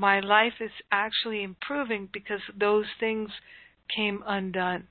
my 0.00 0.20
life 0.20 0.54
is 0.60 0.70
actually 0.90 1.42
improving 1.42 2.08
because 2.10 2.40
those 2.58 2.86
things 2.98 3.30
came 3.94 4.22
undone. 4.26 4.88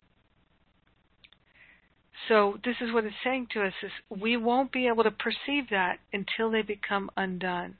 So 2.28 2.60
this 2.64 2.76
is 2.80 2.94
what 2.94 3.06
it's 3.06 3.16
saying 3.24 3.48
to 3.54 3.64
us 3.64 3.74
is 3.82 3.92
we 4.10 4.38
won't 4.38 4.72
be 4.72 4.88
able 4.88 5.04
to 5.04 5.12
perceive 5.12 5.70
that 5.72 5.98
until 6.14 6.52
they 6.52 6.62
become 6.62 7.10
undone. 7.18 7.78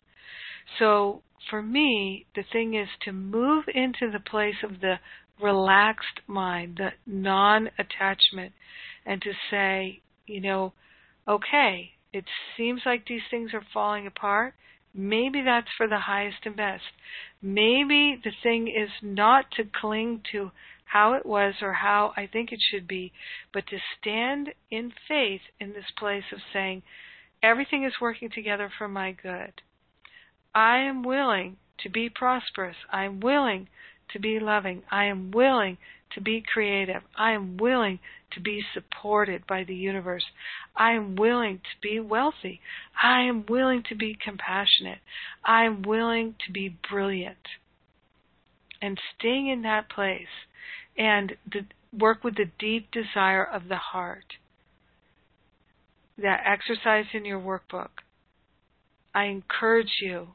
So 0.80 1.22
for 1.50 1.62
me, 1.62 2.26
the 2.36 2.44
thing 2.52 2.74
is 2.74 2.88
to 3.04 3.12
move 3.12 3.66
into 3.68 4.10
the 4.12 4.20
place 4.20 4.64
of 4.64 4.80
the 4.80 4.96
relaxed 5.42 6.20
mind, 6.28 6.78
the 6.78 6.90
non 7.06 7.70
attachment, 7.78 8.54
and 9.06 9.22
to 9.22 9.32
say, 9.50 10.02
you 10.26 10.42
know, 10.42 10.74
okay, 11.28 11.92
it 12.14 12.26
seems 12.58 12.82
like 12.86 13.06
these 13.06 13.22
things 13.30 13.54
are 13.54 13.66
falling 13.74 14.08
apart. 14.08 14.54
Maybe 14.94 15.42
that's 15.44 15.68
for 15.78 15.88
the 15.88 16.00
highest 16.00 16.46
and 16.46 16.56
best. 16.56 16.84
Maybe 17.42 18.20
the 18.24 18.32
thing 18.44 18.68
is 18.68 18.90
not 19.02 19.52
to 19.52 19.64
cling 19.64 20.22
to 20.32 20.52
how 20.86 21.14
it 21.14 21.26
was 21.26 21.54
or 21.62 21.74
how 21.74 22.14
I 22.18 22.26
think 22.26 22.52
it 22.52 22.60
should 22.72 22.88
be, 22.88 23.14
but 23.54 23.68
to 23.68 23.78
stand 24.00 24.50
in 24.72 24.92
faith 25.08 25.42
in 25.60 25.74
this 25.74 25.92
place 25.98 26.24
of 26.34 26.40
saying, 26.52 26.82
everything 27.44 27.84
is 27.84 27.94
working 28.02 28.30
together 28.34 28.72
for 28.76 28.88
my 28.88 29.12
good. 29.12 29.62
I 30.54 30.80
am 30.80 31.04
willing 31.04 31.58
to 31.84 31.90
be 31.90 32.10
prosperous. 32.10 32.76
I 32.92 33.06
am 33.06 33.20
willing 33.20 33.70
to 34.14 34.20
be 34.20 34.40
loving. 34.40 34.84
I 34.92 35.06
am 35.06 35.32
willing 35.32 35.78
to 36.14 36.22
be 36.22 36.44
creative. 36.54 37.04
I 37.18 37.32
am 37.32 37.58
willing 37.58 38.00
to 38.32 38.40
be 38.40 38.62
supported 38.74 39.46
by 39.48 39.64
the 39.64 39.76
universe. 39.76 40.26
I 40.76 40.92
am 40.92 41.16
willing 41.16 41.58
to 41.58 41.82
be 41.82 42.00
wealthy. 42.00 42.62
I 43.02 43.22
am 43.22 43.46
willing 43.48 43.84
to 43.90 43.96
be 43.96 44.18
compassionate. 44.24 45.00
I 45.44 45.66
am 45.66 45.82
willing 45.82 46.36
to 46.46 46.52
be 46.52 46.78
brilliant. 46.90 47.38
And 48.82 49.00
staying 49.18 49.50
in 49.50 49.64
that 49.64 49.90
place 49.90 50.28
and 50.98 51.34
the, 51.52 51.66
work 51.98 52.24
with 52.24 52.36
the 52.36 52.52
deep 52.60 52.92
desire 52.92 53.44
of 53.44 53.68
the 53.68 53.78
heart. 53.78 54.36
That 56.18 56.42
exercise 56.46 57.06
in 57.14 57.26
your 57.26 57.40
workbook. 57.40 57.90
I 59.14 59.26
encourage 59.26 60.02
you 60.02 60.30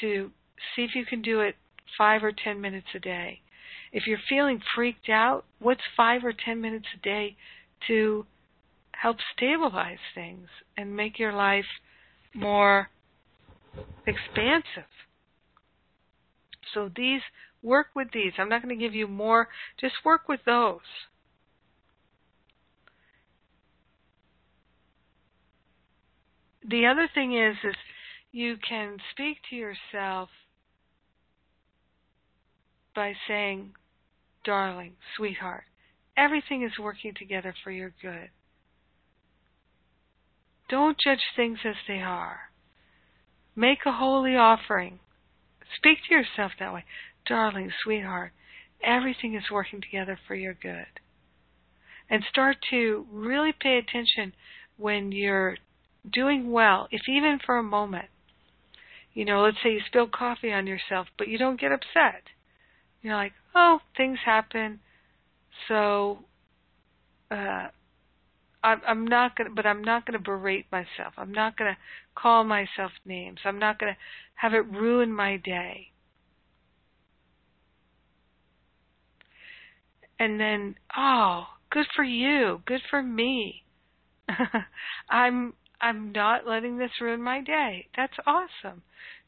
to 0.00 0.30
see 0.74 0.82
if 0.82 0.94
you 0.94 1.04
can 1.04 1.22
do 1.22 1.40
it 1.40 1.56
five 1.96 2.22
or 2.24 2.32
ten 2.32 2.60
minutes 2.60 2.88
a 2.94 2.98
day. 2.98 3.40
If 3.92 4.06
you're 4.06 4.18
feeling 4.28 4.60
freaked 4.74 5.08
out, 5.08 5.44
what's 5.58 5.82
five 5.96 6.24
or 6.24 6.32
ten 6.32 6.60
minutes 6.60 6.86
a 6.94 7.02
day 7.02 7.36
to 7.88 8.26
help 8.92 9.16
stabilize 9.36 9.98
things 10.14 10.48
and 10.76 10.96
make 10.96 11.18
your 11.18 11.32
life 11.32 11.66
more 12.34 12.88
expansive? 14.06 14.88
So 16.74 16.90
these 16.94 17.20
work 17.62 17.88
with 17.94 18.08
these. 18.12 18.32
I'm 18.38 18.48
not 18.48 18.62
going 18.62 18.76
to 18.76 18.82
give 18.82 18.94
you 18.94 19.06
more. 19.06 19.48
Just 19.80 19.94
work 20.04 20.28
with 20.28 20.40
those. 20.44 20.80
The 26.68 26.86
other 26.86 27.08
thing 27.12 27.36
is 27.36 27.56
is 27.64 27.74
you 28.30 28.56
can 28.66 28.98
speak 29.10 29.38
to 29.50 29.56
yourself 29.56 30.28
by 32.94 33.14
saying, 33.28 33.74
darling, 34.44 34.94
sweetheart, 35.16 35.64
everything 36.16 36.62
is 36.62 36.78
working 36.78 37.14
together 37.14 37.54
for 37.62 37.70
your 37.70 37.92
good. 38.02 38.30
Don't 40.68 40.96
judge 41.02 41.22
things 41.36 41.58
as 41.64 41.76
they 41.86 42.00
are. 42.00 42.50
Make 43.54 43.80
a 43.84 43.92
holy 43.92 44.36
offering. 44.36 45.00
Speak 45.76 45.98
to 46.08 46.14
yourself 46.14 46.52
that 46.58 46.72
way. 46.72 46.84
Darling, 47.26 47.70
sweetheart, 47.84 48.32
everything 48.82 49.34
is 49.34 49.50
working 49.50 49.80
together 49.80 50.18
for 50.26 50.34
your 50.34 50.54
good. 50.54 50.86
And 52.08 52.24
start 52.28 52.56
to 52.70 53.06
really 53.10 53.52
pay 53.52 53.78
attention 53.78 54.34
when 54.76 55.12
you're 55.12 55.56
doing 56.10 56.50
well, 56.50 56.88
if 56.90 57.02
even 57.08 57.38
for 57.44 57.58
a 57.58 57.62
moment. 57.62 58.06
You 59.14 59.24
know, 59.24 59.42
let's 59.42 59.58
say 59.62 59.72
you 59.72 59.80
spill 59.86 60.08
coffee 60.08 60.52
on 60.52 60.66
yourself, 60.66 61.06
but 61.18 61.28
you 61.28 61.38
don't 61.38 61.60
get 61.60 61.72
upset. 61.72 62.24
You're 63.02 63.16
like, 63.16 63.32
oh, 63.54 63.80
things 63.96 64.18
happen, 64.24 64.78
so 65.68 66.18
uh, 67.30 67.68
I'm, 68.62 68.80
I'm 68.86 69.06
not 69.06 69.36
gonna, 69.36 69.50
but 69.50 69.66
I'm 69.66 69.82
not 69.82 70.06
gonna 70.06 70.20
berate 70.20 70.66
myself. 70.70 71.14
I'm 71.16 71.32
not 71.32 71.56
gonna 71.56 71.76
call 72.14 72.44
myself 72.44 72.92
names. 73.04 73.40
I'm 73.44 73.58
not 73.58 73.78
gonna 73.78 73.96
have 74.36 74.54
it 74.54 74.66
ruin 74.70 75.12
my 75.12 75.36
day. 75.36 75.88
And 80.18 80.38
then, 80.38 80.76
oh, 80.96 81.46
good 81.70 81.86
for 81.96 82.04
you, 82.04 82.62
good 82.66 82.82
for 82.88 83.02
me. 83.02 83.64
I'm 85.10 85.54
I'm 85.80 86.12
not 86.12 86.46
letting 86.46 86.78
this 86.78 86.92
ruin 87.00 87.20
my 87.20 87.40
day. 87.40 87.88
That's 87.96 88.16
awesome. 88.24 88.82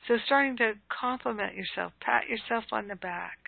So 0.07 0.19
starting 0.25 0.57
to 0.59 0.75
compliment 0.89 1.57
yourself, 1.57 1.93
pat 2.01 2.29
yourself 2.29 2.65
on 2.71 2.87
the 2.87 2.95
back 2.95 3.44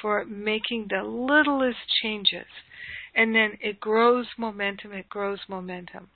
for 0.00 0.24
making 0.24 0.88
the 0.88 1.02
littlest 1.02 1.78
changes. 2.02 2.46
And 3.14 3.34
then 3.34 3.58
it 3.60 3.80
grows 3.80 4.26
momentum, 4.38 4.92
it 4.92 5.08
grows 5.08 5.40
momentum. 5.48 6.10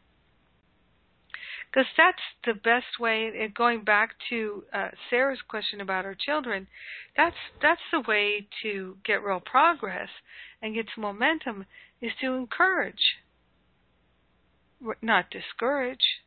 Because 1.74 1.88
that's 1.96 2.22
the 2.44 2.54
best 2.54 3.00
way, 3.00 3.32
and 3.36 3.52
going 3.52 3.82
back 3.82 4.10
to 4.30 4.62
uh, 4.72 4.90
Sarah's 5.10 5.42
question 5.48 5.80
about 5.80 6.04
her 6.04 6.14
children, 6.14 6.68
that's 7.16 7.34
that's 7.60 7.80
the 7.92 8.00
way 8.06 8.46
to 8.62 8.96
get 9.04 9.24
real 9.24 9.40
progress 9.40 10.08
and 10.62 10.74
get 10.74 10.86
some 10.94 11.02
momentum 11.02 11.66
is 12.00 12.12
to 12.20 12.34
encourage, 12.34 13.16
not 15.02 15.30
discourage. 15.30 16.22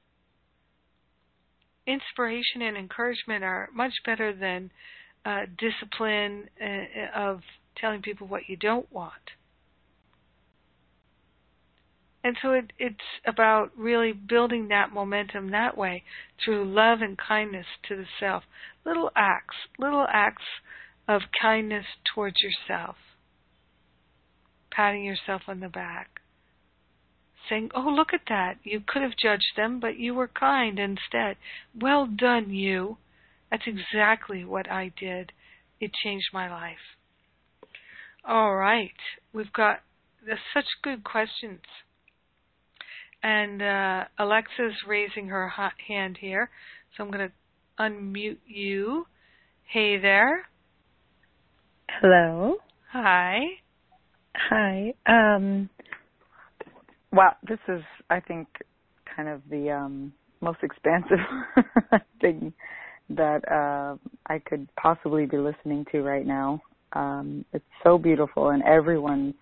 Inspiration 1.86 2.62
and 2.62 2.76
encouragement 2.76 3.46
are 3.46 3.70
much 3.74 3.94
better 4.06 4.34
than 4.34 4.70
uh, 5.28 5.42
discipline 5.58 6.46
uh, 6.62 7.20
of 7.20 7.42
telling 7.76 8.02
people 8.02 8.28
what 8.28 8.44
you 8.48 8.56
don't 8.56 8.90
want. 8.94 9.12
And 12.24 12.38
so 12.42 12.54
it, 12.54 12.72
it's 12.80 12.96
about 13.26 13.72
really 13.78 14.14
building 14.14 14.70
that 14.70 14.94
momentum 14.94 15.52
that 15.52 15.78
way 15.78 16.04
through 16.44 16.74
love 16.74 17.00
and 17.02 17.18
kindness 17.18 17.66
to 17.90 17.98
the 17.98 18.06
self. 18.20 18.44
Little 18.86 19.12
acts, 19.16 19.56
little 19.78 20.08
acts 20.10 20.46
of 21.08 21.22
kindness 21.42 21.86
towards 22.14 22.38
yourself. 22.40 22.96
Patting 24.72 25.04
yourself 25.04 25.42
on 25.48 25.60
the 25.60 25.70
back. 25.70 26.22
Saying, 27.50 27.72
Oh, 27.76 27.90
look 27.90 28.14
at 28.14 28.28
that. 28.30 28.56
You 28.64 28.82
could 28.86 29.02
have 29.02 29.18
judged 29.22 29.56
them, 29.58 29.80
but 29.80 29.98
you 29.98 30.14
were 30.14 30.28
kind 30.28 30.80
instead. 30.80 31.38
Well 31.80 32.08
done, 32.08 32.50
you. 32.50 32.98
That's 33.52 33.64
exactly 33.66 34.44
what 34.44 34.70
I 34.70 34.92
did. 35.00 35.32
It 35.80 35.92
changed 36.04 36.28
my 36.34 36.50
life. 36.50 36.78
All 38.28 38.56
right. 38.56 38.92
We've 39.34 39.52
got 39.54 39.80
such 40.54 40.66
good 40.84 41.04
questions. 41.04 41.62
And 43.24 43.62
uh, 43.62 44.04
Alexa's 44.20 44.76
raising 44.88 45.28
her 45.30 45.52
hand 45.88 46.18
here. 46.20 46.50
So 46.96 47.04
I'm 47.04 47.12
going 47.12 47.30
to 47.30 47.34
unmute 47.82 48.40
you. 48.46 49.06
Hey 49.72 49.98
there. 50.00 50.48
Hello. 52.02 52.58
Hi. 52.92 53.40
Hi. 54.36 54.94
Um, 55.06 55.70
wow, 57.12 57.36
this 57.48 57.60
is, 57.68 57.82
I 58.10 58.20
think, 58.20 58.48
kind 59.16 59.30
of 59.30 59.42
the 59.50 59.72
um, 59.72 60.14
most 60.42 60.60
expansive 60.64 61.20
thing 62.22 62.54
that 63.10 63.50
uh, 63.50 63.96
I 64.28 64.40
could 64.40 64.68
possibly 64.76 65.26
be 65.26 65.38
listening 65.38 65.86
to 65.92 66.02
right 66.02 66.26
now. 66.26 66.62
Um, 66.94 67.46
it's 67.54 67.66
so 67.84 67.98
beautiful, 67.98 68.50
and 68.50 68.64
everyone's 68.64 69.36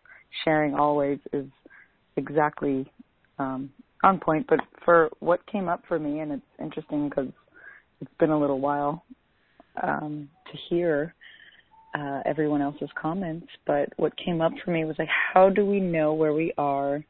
sharing 0.44 0.76
always 0.76 1.20
is 1.34 1.48
exactly 2.18 2.92
um, 3.40 3.70
on 4.04 4.20
point. 4.20 4.46
But 4.48 4.60
for 4.84 5.10
what 5.20 5.46
came 5.48 5.68
up 5.68 5.84
for 5.88 6.00
me, 6.00 6.20
and 6.20 6.32
it's 6.32 6.42
interesting 6.60 7.10
because 7.10 7.30
it's 8.02 8.12
been 8.20 8.32
a 8.32 8.40
little 8.40 8.60
while 8.60 9.04
um, 9.82 10.30
to 10.52 10.58
hear 10.70 11.14
uh, 11.98 12.22
everyone 12.26 12.62
else's 12.62 12.90
comments. 13.00 13.48
But 13.66 13.90
what 13.98 14.16
came 14.18 14.42
up 14.42 14.52
for 14.64 14.72
me 14.72 14.86
was 14.86 14.96
like, 15.00 15.10
how 15.34 15.50
do 15.50 15.66
we 15.66 15.80
know 15.80 16.14
where 16.14 16.34
we 16.34 16.54
are 16.58 17.04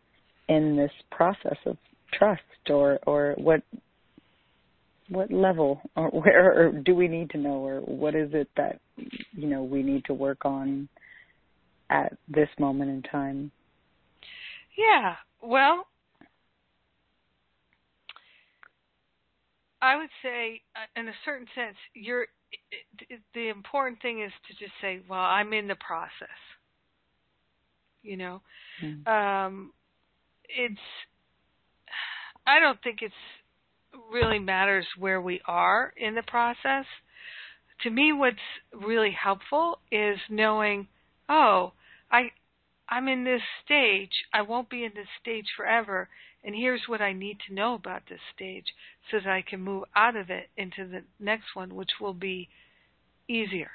in 0.48 0.76
this 0.76 0.92
process 1.12 1.58
of 1.66 1.78
trust, 2.14 2.42
or 2.70 3.00
or 3.08 3.34
what 3.38 3.62
what 5.10 5.32
level 5.32 5.82
or 5.96 6.10
where 6.10 6.68
or 6.68 6.72
do 6.72 6.96
we 6.96 7.08
need 7.08 7.30
to 7.32 7.38
know 7.38 7.66
or 7.66 7.82
what 7.82 8.16
is 8.16 8.30
it 8.34 8.50
that 8.58 8.80
you 9.32 9.48
know 9.48 9.64
we 9.64 9.84
need 9.84 10.06
to 10.06 10.14
work 10.14 10.46
on 10.46 10.88
at 11.90 12.18
this 12.28 12.50
moment 12.60 12.90
in 12.90 13.02
time? 13.04 13.52
Yeah. 14.78 15.16
Well 15.42 15.86
i 19.86 19.96
would 19.96 20.10
say 20.24 20.62
uh, 20.76 21.00
in 21.00 21.08
a 21.08 21.14
certain 21.24 21.48
sense 21.54 21.76
you're 21.94 22.26
the 23.34 23.50
important 23.50 24.02
thing 24.02 24.22
is 24.22 24.32
to 24.48 24.54
just 24.54 24.72
say 24.82 25.02
well 25.08 25.20
i'm 25.20 25.54
in 25.54 25.68
the 25.68 25.76
process. 25.76 26.42
You 28.02 28.18
know? 28.18 28.42
Mm. 28.84 29.08
um 29.08 29.74
it's 30.50 30.88
i 32.46 32.60
don't 32.60 32.82
think 32.84 33.00
it's 33.02 33.14
really 34.12 34.40
matters 34.40 34.86
where 34.98 35.22
we 35.22 35.42
are 35.46 35.94
in 35.98 36.16
the 36.16 36.24
process. 36.24 36.86
to 37.84 37.90
me 37.90 38.14
what's 38.14 38.38
really 38.74 39.12
helpful 39.12 39.80
is 39.92 40.18
knowing, 40.30 40.88
oh, 41.28 41.74
I 42.12 42.32
I'm 42.88 43.08
in 43.08 43.24
this 43.24 43.42
stage. 43.66 44.12
I 44.34 44.44
won't 44.44 44.70
be 44.70 44.84
in 44.84 44.92
this 44.96 45.08
stage 45.22 45.46
forever. 45.58 46.08
And 46.44 46.54
here's 46.56 46.84
what 46.88 47.02
I 47.02 47.14
need 47.14 47.38
to 47.48 47.54
know 47.56 47.74
about 47.74 48.04
this 48.08 48.20
stage 48.36 48.66
so 49.10 49.18
that 49.18 49.28
I 49.28 49.42
can 49.42 49.62
move 49.62 49.86
out 49.96 50.16
of 50.16 50.30
it 50.30 50.50
into 50.56 50.88
the 50.88 51.02
next 51.20 51.56
one, 51.56 51.74
which 51.74 51.90
will 52.00 52.14
be 52.14 52.48
easier. 53.28 53.72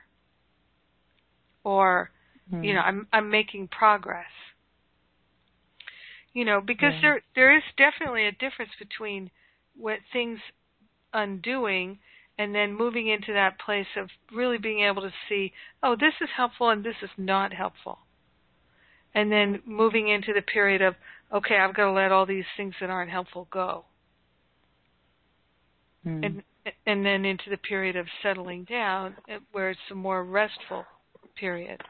Or, 1.64 2.10
mm-hmm. 2.52 2.62
you 2.62 2.74
know, 2.74 2.80
I'm 2.80 3.06
I'm 3.12 3.30
making 3.30 3.68
progress. 3.68 4.30
You 6.32 6.44
know, 6.44 6.60
because 6.60 6.94
yeah. 6.94 7.00
there 7.02 7.22
there 7.34 7.56
is 7.56 7.64
definitely 7.76 8.26
a 8.26 8.32
difference 8.32 8.70
between 8.78 9.30
what 9.80 9.98
things 10.12 10.38
undoing 11.12 11.98
and 12.38 12.54
then 12.54 12.76
moving 12.76 13.08
into 13.08 13.32
that 13.32 13.58
place 13.60 13.86
of 13.96 14.08
really 14.32 14.58
being 14.58 14.80
able 14.80 15.02
to 15.02 15.12
see, 15.28 15.52
oh, 15.82 15.94
this 15.94 16.14
is 16.20 16.28
helpful 16.36 16.70
and 16.70 16.84
this 16.84 16.94
is 17.02 17.10
not 17.18 17.52
helpful. 17.52 17.98
And 19.14 19.30
then 19.30 19.60
moving 19.66 20.08
into 20.08 20.32
the 20.32 20.42
period 20.42 20.80
of, 20.80 20.94
okay, 21.32 21.56
I've 21.56 21.74
got 21.74 21.86
to 21.86 21.92
let 21.92 22.12
all 22.12 22.26
these 22.26 22.44
things 22.56 22.74
that 22.80 22.90
aren't 22.90 23.10
helpful 23.10 23.48
go. 23.50 23.84
Mm. 26.06 26.24
And 26.24 26.42
and 26.86 27.04
then 27.04 27.24
into 27.24 27.48
the 27.48 27.56
period 27.56 27.96
of 27.96 28.06
settling 28.22 28.64
down 28.64 29.16
eh, 29.28 29.38
where 29.52 29.70
it's 29.70 29.80
a 29.90 29.94
more 29.94 30.24
restful 30.24 30.84
period. 31.36 31.80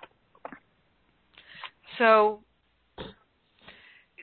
So 1.98 2.40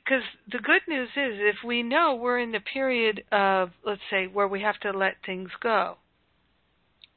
because 0.08 0.24
the 0.50 0.58
good 0.58 0.80
news 0.88 1.08
is 1.16 1.34
if 1.38 1.56
we 1.64 1.82
know 1.82 2.14
we're 2.14 2.38
in 2.38 2.52
the 2.52 2.60
period 2.60 3.24
of 3.30 3.70
let's 3.84 4.00
say 4.10 4.26
where 4.26 4.48
we 4.48 4.62
have 4.62 4.78
to 4.80 4.90
let 4.90 5.16
things 5.24 5.50
go 5.62 5.96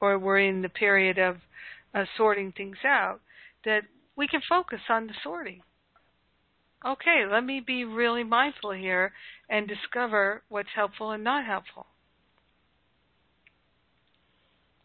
or 0.02 0.18
we're 0.20 0.40
in 0.40 0.62
the 0.62 0.70
period 0.70 1.18
of 1.18 1.38
uh, 1.94 2.04
sorting 2.18 2.52
things 2.52 2.78
out 2.86 3.22
that 3.64 3.82
we 4.18 4.28
can 4.28 4.42
focus 4.48 4.80
on 4.90 5.08
the 5.08 5.14
sorting. 5.24 5.62
Okay 6.86 7.24
let 7.30 7.46
me 7.46 7.62
be 7.66 7.86
really 7.86 8.24
mindful 8.24 8.72
here 8.72 9.14
and 9.50 9.68
discover 9.68 10.42
what's 10.50 10.70
helpful 10.76 11.12
and 11.12 11.24
not 11.24 11.46
helpful. 11.46 11.86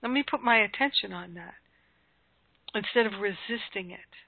Let 0.02 0.12
me 0.12 0.22
put 0.28 0.42
my 0.42 0.58
attention 0.58 1.12
on 1.12 1.34
that 1.34 1.54
instead 2.72 3.06
of 3.06 3.20
resisting 3.20 3.90
it 3.90 4.25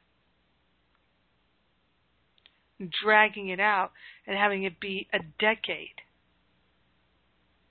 dragging 3.02 3.48
it 3.48 3.60
out 3.60 3.90
and 4.26 4.36
having 4.36 4.64
it 4.64 4.80
be 4.80 5.08
a 5.12 5.18
decade. 5.38 5.88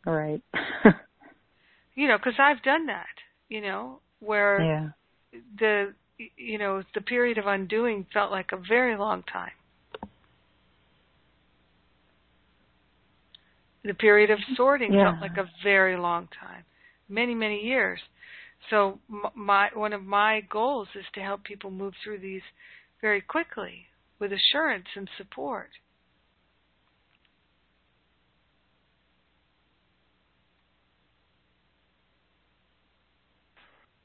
Right. 0.05 0.41
you 1.95 2.07
know, 2.07 2.17
because 2.17 2.39
I've 2.39 2.63
done 2.63 2.87
that. 2.87 3.05
You 3.49 3.61
know, 3.61 3.99
where 4.19 4.61
yeah. 4.61 5.39
the 5.57 5.93
you 6.35 6.57
know 6.57 6.83
the 6.93 7.01
period 7.01 7.37
of 7.37 7.47
undoing 7.47 8.05
felt 8.13 8.31
like 8.31 8.49
a 8.51 8.57
very 8.57 8.97
long 8.97 9.23
time. 9.23 9.51
The 13.83 13.93
period 13.93 14.31
of 14.31 14.39
sorting 14.55 14.93
yeah. 14.93 15.11
felt 15.11 15.21
like 15.21 15.37
a 15.37 15.49
very 15.63 15.97
long 15.97 16.27
time, 16.39 16.63
many 17.07 17.33
many 17.33 17.61
years. 17.61 17.99
So 18.69 18.99
my 19.33 19.69
one 19.73 19.93
of 19.93 20.03
my 20.03 20.41
goals 20.49 20.89
is 20.95 21.05
to 21.13 21.21
help 21.21 21.43
people 21.43 21.71
move 21.71 21.93
through 22.03 22.19
these 22.19 22.41
very 23.01 23.21
quickly 23.21 23.86
with 24.19 24.31
assurance 24.33 24.87
and 24.95 25.09
support. 25.17 25.69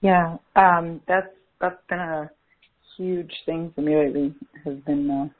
Yeah, 0.00 0.36
um, 0.56 1.00
that's 1.06 1.28
that's 1.60 1.80
been 1.88 2.00
a 2.00 2.30
huge 2.96 3.32
thing 3.46 3.72
for 3.74 3.82
me 3.82 3.96
lately. 3.96 4.34
Has 4.64 4.74
been 4.84 5.30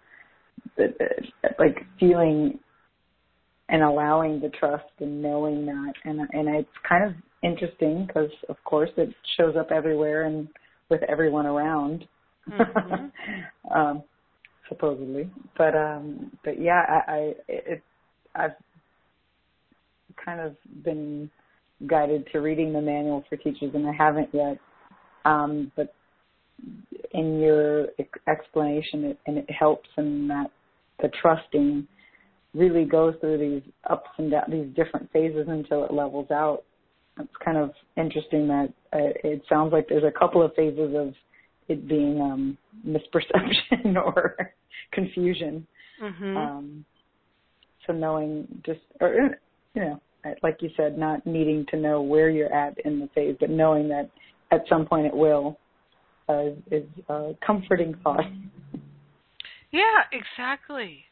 uh, 0.78 0.84
like 1.58 1.84
feeling 1.98 2.58
and 3.68 3.82
allowing 3.82 4.40
the 4.40 4.50
trust 4.50 4.84
and 5.00 5.20
knowing 5.20 5.66
that, 5.66 5.92
and 6.04 6.20
and 6.20 6.48
it's 6.48 6.68
kind 6.88 7.04
of 7.04 7.14
interesting 7.42 8.06
because 8.06 8.30
of 8.48 8.56
course 8.64 8.90
it 8.96 9.12
shows 9.36 9.56
up 9.56 9.72
everywhere 9.72 10.24
and 10.24 10.48
with 10.88 11.02
everyone 11.08 11.46
around. 11.46 12.06
Mm-hmm. 12.48 13.74
um, 13.74 14.02
supposedly. 14.72 15.30
But 15.56 15.74
um 15.76 16.32
but 16.44 16.60
yeah, 16.60 16.82
I, 16.88 17.12
I 17.12 17.34
it 17.48 17.82
I've 18.34 18.52
kind 20.24 20.40
of 20.40 20.56
been 20.84 21.30
guided 21.86 22.26
to 22.32 22.38
reading 22.38 22.72
the 22.72 22.80
manual 22.80 23.24
for 23.28 23.36
teachers 23.36 23.72
and 23.74 23.86
I 23.86 23.92
haven't 23.92 24.30
yet. 24.32 24.58
Um 25.24 25.72
but 25.76 25.94
in 27.12 27.40
your 27.40 27.88
explanation 28.28 29.04
it, 29.04 29.18
and 29.26 29.36
it 29.38 29.50
helps 29.50 29.88
in 29.96 30.28
that 30.28 30.50
the 31.00 31.10
trusting 31.20 31.86
really 32.54 32.84
goes 32.84 33.14
through 33.20 33.38
these 33.38 33.72
ups 33.90 34.10
and 34.18 34.30
downs, 34.30 34.46
these 34.50 34.68
different 34.76 35.10
phases 35.12 35.46
until 35.48 35.84
it 35.84 35.92
levels 35.92 36.30
out. 36.30 36.62
It's 37.18 37.30
kind 37.44 37.58
of 37.58 37.72
interesting 37.96 38.46
that 38.48 38.72
uh, 38.92 39.12
it 39.24 39.42
sounds 39.48 39.72
like 39.72 39.88
there's 39.88 40.04
a 40.04 40.18
couple 40.18 40.42
of 40.42 40.54
phases 40.54 40.94
of 40.96 41.14
it 41.68 41.88
being 41.88 42.20
um 42.20 42.58
misperception 42.86 43.96
or 44.04 44.54
confusion. 44.92 45.66
Mm-hmm. 46.00 46.36
Um, 46.36 46.84
so 47.86 47.92
knowing 47.92 48.46
just, 48.64 48.80
or 49.00 49.38
you 49.74 49.82
know, 49.82 50.00
like 50.42 50.58
you 50.60 50.70
said, 50.76 50.98
not 50.98 51.26
needing 51.26 51.66
to 51.70 51.76
know 51.76 52.02
where 52.02 52.30
you're 52.30 52.52
at 52.52 52.78
in 52.84 53.00
the 53.00 53.08
phase, 53.14 53.36
but 53.40 53.50
knowing 53.50 53.88
that 53.88 54.08
at 54.50 54.64
some 54.68 54.86
point 54.86 55.06
it 55.06 55.14
will, 55.14 55.58
uh, 56.28 56.50
is 56.70 56.84
a 57.08 57.32
comforting 57.44 57.94
thought. 58.04 58.24
Yeah, 59.72 59.82
exactly. 60.12 61.04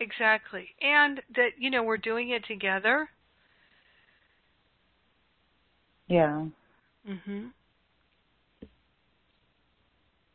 Exactly. 0.00 0.68
And 0.80 1.20
that, 1.36 1.50
you 1.58 1.70
know, 1.70 1.82
we're 1.82 1.96
doing 1.96 2.30
it 2.30 2.44
together. 2.46 3.08
Yeah. 6.08 6.46
Mhm 7.08 7.52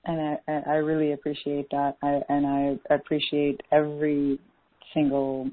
and 0.08 0.40
I, 0.48 0.72
I 0.72 0.76
really 0.76 1.12
appreciate 1.12 1.70
that. 1.72 1.98
I, 2.02 2.22
and 2.30 2.48
I 2.48 2.94
appreciate 2.94 3.62
every 3.72 4.40
single 4.94 5.50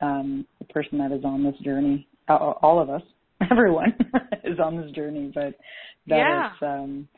um, 0.00 0.46
person 0.70 0.98
that 0.98 1.12
is 1.12 1.24
on 1.24 1.42
this 1.42 1.56
journey. 1.62 2.06
All 2.28 2.80
of 2.80 2.88
us, 2.88 3.02
everyone 3.50 3.94
is 4.44 4.58
on 4.58 4.80
this 4.80 4.90
journey, 4.92 5.30
but 5.34 5.54
that 6.06 6.16
yeah. 6.16 6.46
is, 6.46 6.52
um, 6.62 7.08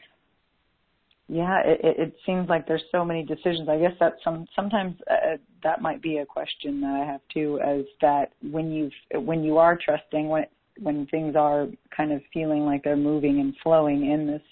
yeah, 1.29 1.61
it, 1.63 1.81
it 1.83 2.17
seems 2.25 2.49
like 2.49 2.67
there's 2.67 2.83
so 2.91 3.05
many 3.05 3.23
decisions. 3.23 3.69
I 3.69 3.79
guess 3.79 3.93
that 4.01 4.15
some 4.25 4.47
sometimes 4.57 4.97
uh, 5.11 5.37
that 5.63 5.83
might 5.83 6.01
be 6.01 6.19
a 6.19 6.27
question 6.27 6.81
that 6.81 7.03
I 7.03 7.11
have 7.11 7.21
too, 7.33 7.61
as 7.61 7.85
that 8.01 8.33
when 8.51 8.73
you 8.73 8.91
when 9.13 9.45
you 9.45 9.59
are 9.59 9.79
trusting 9.83 10.29
when 10.29 10.47
when 10.81 11.07
things 11.07 11.37
are 11.37 11.67
kind 11.95 12.13
of 12.13 12.23
feeling 12.33 12.65
like 12.65 12.83
they're 12.83 12.97
moving 12.97 13.41
and 13.41 13.55
flowing 13.63 14.11
in 14.11 14.27
this 14.27 14.43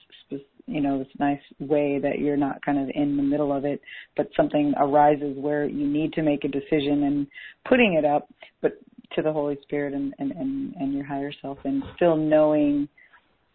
you 0.67 0.81
know 0.81 0.99
this 0.99 1.09
nice 1.19 1.41
way 1.61 1.99
that 2.01 2.19
you're 2.19 2.37
not 2.37 2.65
kind 2.65 2.79
of 2.79 2.91
in 2.95 3.17
the 3.17 3.23
middle 3.23 3.53
of 3.53 3.65
it 3.65 3.81
but 4.17 4.29
something 4.37 4.75
arises 4.79 5.37
where 5.39 5.67
you 5.67 5.87
need 5.87 6.13
to 6.13 6.23
make 6.23 6.45
a 6.45 6.49
decision 6.49 7.05
and 7.05 7.27
putting 7.69 7.95
it 7.95 8.05
up 8.05 8.29
but 8.63 8.73
to 9.15 9.23
the 9.23 9.33
holy 9.33 9.59
spirit 9.63 9.95
and 9.95 10.13
and 10.19 10.33
and, 10.33 10.75
and 10.75 10.93
your 10.93 11.05
higher 11.05 11.33
self 11.41 11.59
and 11.65 11.83
still 11.95 12.17
knowing 12.17 12.89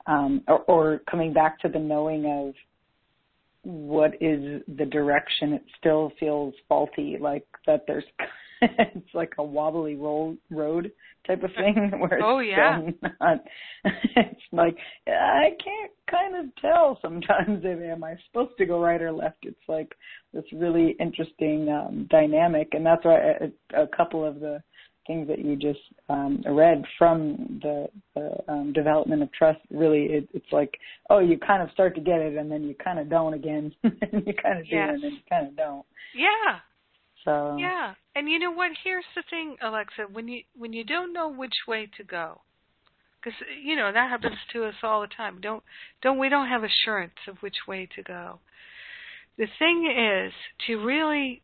um 0.07 0.41
or, 0.47 0.59
or 0.59 1.01
coming 1.09 1.33
back 1.33 1.59
to 1.59 1.67
the 1.67 1.79
knowing 1.79 2.25
of 2.25 2.53
what 3.63 4.13
is 4.21 4.61
the 4.77 4.85
direction 4.85 5.53
it 5.53 5.63
still 5.77 6.11
feels 6.19 6.53
faulty 6.67 7.17
like 7.19 7.45
that 7.67 7.83
there's 7.87 8.05
it's 8.95 9.13
like 9.13 9.33
a 9.37 9.43
wobbly 9.43 9.95
roll, 9.95 10.35
road 10.49 10.91
type 11.25 11.43
of 11.43 11.51
thing 11.55 11.91
where 11.99 12.13
it's 12.13 12.23
oh 12.25 12.39
yeah 12.39 12.79
not, 13.19 13.43
it's 13.83 14.41
like 14.51 14.77
I 15.07 15.49
can't 15.63 15.91
kind 16.09 16.35
of 16.35 16.55
tell 16.61 16.99
sometimes 17.01 17.61
if 17.63 17.81
am 17.81 18.03
I 18.03 18.15
supposed 18.27 18.57
to 18.57 18.65
go 18.65 18.79
right 18.79 19.01
or 19.01 19.11
left. 19.11 19.37
It's 19.43 19.57
like 19.67 19.93
this 20.33 20.43
really 20.53 20.95
interesting 20.99 21.69
um, 21.69 22.07
dynamic, 22.09 22.69
and 22.73 22.85
that's 22.85 23.03
why 23.03 23.17
a, 23.73 23.83
a 23.83 23.87
couple 23.87 24.25
of 24.25 24.39
the 24.39 24.61
things 25.07 25.27
that 25.27 25.39
you 25.39 25.55
just 25.55 25.79
um, 26.09 26.43
read 26.47 26.83
from 26.97 27.59
the, 27.61 27.87
the 28.15 28.37
um, 28.47 28.71
development 28.71 29.23
of 29.23 29.31
trust 29.33 29.59
really 29.71 30.03
it, 30.03 30.29
it's 30.33 30.51
like 30.51 30.77
oh 31.09 31.17
you 31.17 31.37
kind 31.39 31.63
of 31.63 31.71
start 31.71 31.95
to 31.95 32.01
get 32.01 32.19
it 32.19 32.37
and 32.37 32.51
then 32.51 32.63
you 32.63 32.75
kind 32.75 32.99
of 32.99 33.09
don't 33.09 33.33
again 33.33 33.73
and 33.83 34.27
you 34.27 34.33
kind 34.41 34.59
of 34.59 34.65
do 34.69 34.75
yes. 34.75 34.89
and 34.93 35.03
then 35.03 35.11
you 35.11 35.19
kind 35.27 35.47
of 35.47 35.55
don't 35.57 35.85
yeah 36.15 36.59
so 37.23 37.57
yeah, 37.59 37.95
and 38.15 38.29
you 38.29 38.39
know 38.39 38.51
what? 38.51 38.71
Here's 38.83 39.05
the 39.15 39.23
thing, 39.29 39.57
Alexa. 39.61 40.03
When 40.11 40.27
you 40.27 40.43
when 40.57 40.73
you 40.73 40.83
don't 40.83 41.13
know 41.13 41.29
which 41.29 41.53
way 41.67 41.89
to 41.97 42.03
go, 42.03 42.41
because 43.19 43.39
you 43.63 43.75
know 43.75 43.91
that 43.91 44.09
happens 44.09 44.37
to 44.53 44.65
us 44.65 44.75
all 44.83 45.01
the 45.01 45.07
time. 45.07 45.39
Don't 45.41 45.63
don't 46.01 46.17
we 46.19 46.29
don't 46.29 46.47
have 46.49 46.63
assurance 46.63 47.13
of 47.27 47.37
which 47.41 47.67
way 47.67 47.87
to 47.95 48.03
go. 48.03 48.39
The 49.37 49.47
thing 49.59 49.85
is 49.85 50.33
to 50.67 50.77
really 50.77 51.41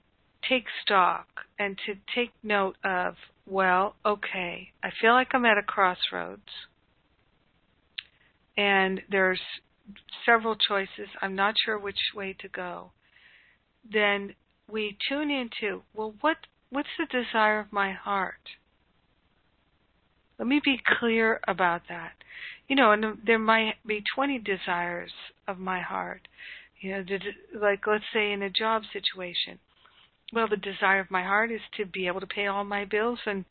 take 0.47 0.65
stock 0.83 1.27
and 1.57 1.77
to 1.85 1.95
take 2.15 2.31
note 2.43 2.75
of 2.83 3.15
well, 3.45 3.95
okay, 4.05 4.71
I 4.83 4.89
feel 5.01 5.13
like 5.13 5.29
I'm 5.33 5.45
at 5.45 5.57
a 5.57 5.63
crossroads. 5.63 6.41
and 8.57 9.01
there's 9.09 9.39
several 10.25 10.55
choices, 10.55 11.07
I'm 11.21 11.35
not 11.35 11.55
sure 11.63 11.77
which 11.79 11.99
way 12.15 12.35
to 12.41 12.47
go, 12.49 12.91
then 13.91 14.33
we 14.69 14.97
tune 15.09 15.31
into, 15.31 15.83
well, 15.93 16.13
what 16.21 16.37
what's 16.69 16.89
the 16.97 17.05
desire 17.05 17.59
of 17.59 17.71
my 17.71 17.93
heart? 17.93 18.49
Let 20.37 20.47
me 20.47 20.61
be 20.63 20.79
clear 20.99 21.39
about 21.47 21.83
that. 21.89 22.13
You 22.67 22.75
know, 22.75 22.91
and 22.91 23.17
there 23.25 23.39
might 23.39 23.75
be 23.85 24.03
20 24.13 24.39
desires 24.39 25.11
of 25.47 25.57
my 25.57 25.81
heart. 25.81 26.27
You 26.79 26.91
know, 26.91 27.03
like 27.59 27.87
let's 27.87 28.03
say 28.13 28.31
in 28.31 28.43
a 28.43 28.49
job 28.49 28.83
situation. 28.93 29.59
Well, 30.33 30.47
the 30.47 30.57
desire 30.57 30.99
of 30.99 31.09
my 31.09 31.23
heart 31.23 31.51
is 31.51 31.61
to 31.77 31.85
be 31.85 32.07
able 32.07 32.19
to 32.19 32.27
pay 32.27 32.47
all 32.47 32.63
my 32.65 32.85
bills 32.85 33.19
and 33.25 33.45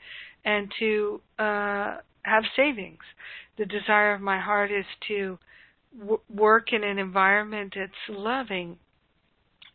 and 0.44 0.70
to 0.78 1.20
uh 1.38 1.96
have 2.22 2.44
savings. 2.54 3.02
The 3.56 3.64
desire 3.64 4.12
of 4.14 4.20
my 4.20 4.38
heart 4.38 4.70
is 4.70 4.84
to 5.08 5.38
w- 5.98 6.20
work 6.28 6.72
in 6.72 6.84
an 6.84 6.98
environment 6.98 7.72
that's 7.76 7.92
loving 8.08 8.78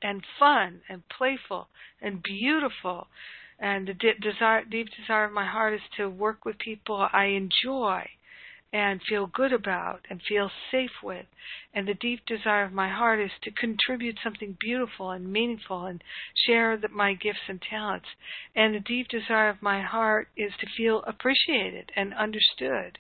and 0.02 0.24
fun 0.40 0.82
and 0.90 1.08
playful 1.10 1.68
and 2.02 2.22
beautiful. 2.24 3.08
And 3.60 3.88
the 3.88 3.94
de- 3.94 4.18
desire, 4.20 4.64
deep 4.66 4.88
desire 5.00 5.26
of 5.26 5.32
my 5.34 5.46
heart 5.46 5.74
is 5.76 5.82
to 5.98 6.10
work 6.10 6.46
with 6.46 6.58
people 6.58 7.08
I 7.14 7.26
enjoy 7.26 8.10
and 8.74 9.02
feel 9.04 9.28
good 9.28 9.52
about 9.52 10.00
and 10.10 10.22
feel 10.22 10.50
safe 10.72 11.04
with. 11.04 11.26
And 11.74 11.88
the 11.88 11.94
deep 11.94 12.26
desire 12.26 12.64
of 12.64 12.72
my 12.72 12.90
heart 12.90 13.20
is 13.20 13.32
to 13.44 13.52
contribute 13.52 14.18
something 14.24 14.58
beautiful 14.60 15.12
and 15.12 15.32
meaningful 15.32 15.86
and 15.86 16.02
share 16.46 16.78
the, 16.78 16.88
my 16.88 17.14
gifts 17.14 17.50
and 17.50 17.62
talents. 17.62 18.08
And 18.56 18.74
the 18.74 18.80
deep 18.80 19.10
desire 19.10 19.50
of 19.50 19.62
my 19.62 19.82
heart 19.82 20.30
is 20.38 20.54
to 20.60 20.68
feel 20.78 21.04
appreciated 21.06 21.92
and 21.96 22.14
understood. 22.14 22.98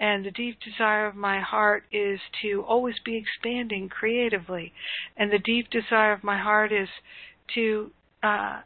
And 0.00 0.24
the 0.24 0.30
deep 0.30 0.58
desire 0.60 1.06
of 1.06 1.14
my 1.14 1.40
heart 1.40 1.84
is 1.92 2.18
to 2.40 2.64
always 2.66 2.94
be 3.04 3.16
expanding 3.16 3.90
creatively. 3.90 4.72
And 5.14 5.30
the 5.30 5.38
deep 5.38 5.68
desire 5.70 6.12
of 6.12 6.24
my 6.24 6.38
heart 6.38 6.72
is 6.72 6.88
to 7.54 7.90
uh, 8.22 8.62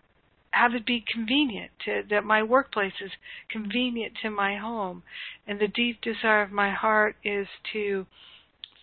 have 0.53 0.75
it 0.75 0.87
be 0.87 1.05
convenient 1.13 1.73
to, 1.85 2.03
that 2.09 2.25
my 2.25 2.45
workplace 2.45 2.95
is 3.05 3.11
convenient 3.51 4.13
to 4.23 4.31
my 4.31 4.57
home. 4.57 5.03
And 5.47 5.59
the 5.59 5.67
deep 5.67 6.01
desire 6.01 6.43
of 6.43 6.53
my 6.53 6.71
heart 6.71 7.17
is 7.25 7.49
to 7.73 8.07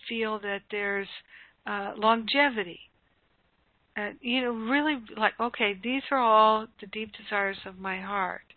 feel 0.09 0.37
that 0.39 0.63
there's 0.69 1.07
uh, 1.65 1.93
longevity. 1.95 2.81
And 3.95 4.17
you 4.21 4.41
know 4.41 4.51
really 4.51 4.97
like 5.17 5.33
okay 5.39 5.77
these 5.81 6.03
are 6.11 6.17
all 6.17 6.67
the 6.79 6.87
deep 6.87 7.11
desires 7.11 7.57
of 7.65 7.77
my 7.77 7.99
heart. 7.99 8.53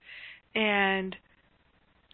And 0.55 1.16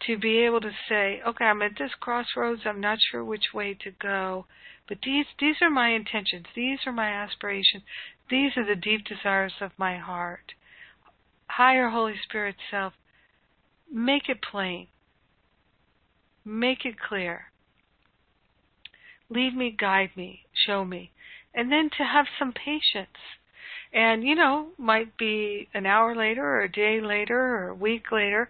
to 0.06 0.18
be 0.18 0.38
able 0.38 0.60
to 0.60 0.70
say 0.88 1.20
okay 1.26 1.44
i'm 1.44 1.62
at 1.62 1.72
this 1.78 1.92
crossroads 2.00 2.62
i'm 2.64 2.80
not 2.80 2.98
sure 3.10 3.24
which 3.24 3.52
way 3.54 3.74
to 3.74 3.90
go 3.90 4.46
but 4.88 4.98
these 5.04 5.26
these 5.38 5.56
are 5.60 5.70
my 5.70 5.90
intentions 5.90 6.46
these 6.54 6.78
are 6.86 6.92
my 6.92 7.08
aspirations 7.10 7.82
these 8.30 8.52
are 8.56 8.66
the 8.66 8.80
deep 8.80 9.04
desires 9.04 9.54
of 9.60 9.70
my 9.78 9.98
heart 9.98 10.52
higher 11.50 11.90
Holy 11.90 12.14
Spirit 12.22 12.56
self, 12.70 12.92
make 13.92 14.28
it 14.28 14.38
plain. 14.42 14.88
Make 16.44 16.84
it 16.84 16.98
clear. 16.98 17.46
Lead 19.28 19.54
me, 19.54 19.70
guide 19.78 20.10
me, 20.16 20.46
show 20.66 20.84
me. 20.84 21.12
And 21.54 21.70
then 21.70 21.90
to 21.98 22.04
have 22.04 22.26
some 22.38 22.52
patience. 22.52 23.18
And, 23.92 24.22
you 24.22 24.36
know, 24.36 24.68
might 24.78 25.16
be 25.16 25.68
an 25.74 25.84
hour 25.84 26.14
later 26.14 26.44
or 26.44 26.62
a 26.62 26.70
day 26.70 27.00
later 27.00 27.38
or 27.38 27.68
a 27.70 27.74
week 27.74 28.12
later 28.12 28.48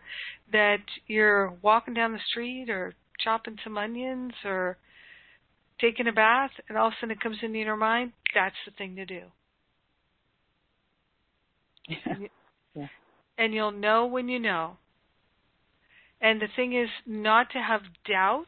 that 0.52 0.82
you're 1.06 1.54
walking 1.62 1.94
down 1.94 2.12
the 2.12 2.18
street 2.30 2.68
or 2.68 2.94
chopping 3.18 3.56
some 3.64 3.78
onions 3.78 4.32
or 4.44 4.76
taking 5.80 6.06
a 6.08 6.12
bath 6.12 6.50
and 6.68 6.76
all 6.76 6.88
of 6.88 6.92
a 6.92 6.96
sudden 7.00 7.12
it 7.12 7.20
comes 7.20 7.38
into 7.42 7.58
your 7.58 7.76
mind, 7.76 8.12
that's 8.34 8.54
the 8.66 8.72
thing 8.72 8.96
to 8.96 9.06
do. 9.06 9.22
Yeah. 12.74 12.86
And 13.38 13.54
you'll 13.54 13.72
know 13.72 14.06
when 14.06 14.28
you 14.28 14.38
know. 14.38 14.76
And 16.20 16.40
the 16.40 16.48
thing 16.54 16.74
is 16.74 16.90
not 17.06 17.50
to 17.52 17.58
have 17.58 17.80
doubt 18.06 18.46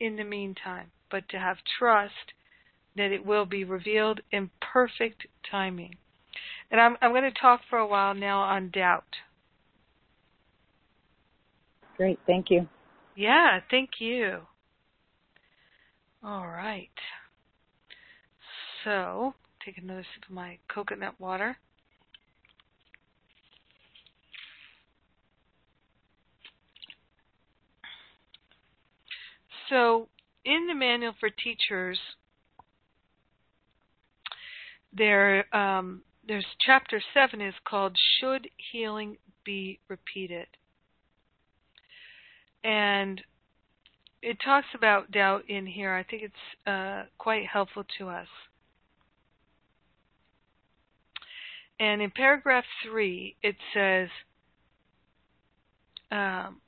in 0.00 0.16
the 0.16 0.24
meantime, 0.24 0.90
but 1.10 1.28
to 1.28 1.38
have 1.38 1.58
trust 1.78 2.32
that 2.96 3.12
it 3.12 3.24
will 3.24 3.46
be 3.46 3.64
revealed 3.64 4.20
in 4.32 4.50
perfect 4.60 5.26
timing. 5.48 5.94
And 6.74 6.80
I'm, 6.80 6.96
I'm 7.00 7.12
going 7.12 7.22
to 7.22 7.40
talk 7.40 7.60
for 7.70 7.78
a 7.78 7.86
while 7.86 8.14
now 8.14 8.40
on 8.40 8.70
doubt. 8.70 9.04
Great, 11.96 12.18
thank 12.26 12.50
you. 12.50 12.66
Yeah, 13.14 13.60
thank 13.70 13.90
you. 14.00 14.38
All 16.24 16.48
right. 16.48 16.88
So, 18.82 19.34
take 19.64 19.78
another 19.78 20.04
sip 20.16 20.28
of 20.28 20.34
my 20.34 20.58
coconut 20.66 21.14
water. 21.20 21.56
So, 29.70 30.08
in 30.44 30.66
the 30.66 30.74
manual 30.74 31.14
for 31.20 31.30
teachers, 31.30 32.00
there 34.92 35.54
um, 35.54 36.02
there's 36.26 36.46
chapter 36.64 37.02
seven 37.12 37.40
is 37.40 37.54
called 37.68 37.96
"Should 38.18 38.48
Healing 38.72 39.16
Be 39.44 39.78
Repeated," 39.88 40.46
and 42.62 43.20
it 44.22 44.38
talks 44.42 44.68
about 44.74 45.10
doubt 45.10 45.44
in 45.48 45.66
here. 45.66 45.94
I 45.94 46.02
think 46.02 46.22
it's 46.22 46.66
uh, 46.66 47.04
quite 47.18 47.46
helpful 47.46 47.84
to 47.98 48.08
us. 48.08 48.28
And 51.78 52.00
in 52.00 52.10
paragraph 52.10 52.64
three, 52.84 53.36
it 53.42 53.56
says, 53.74 54.08
um, 56.10 56.60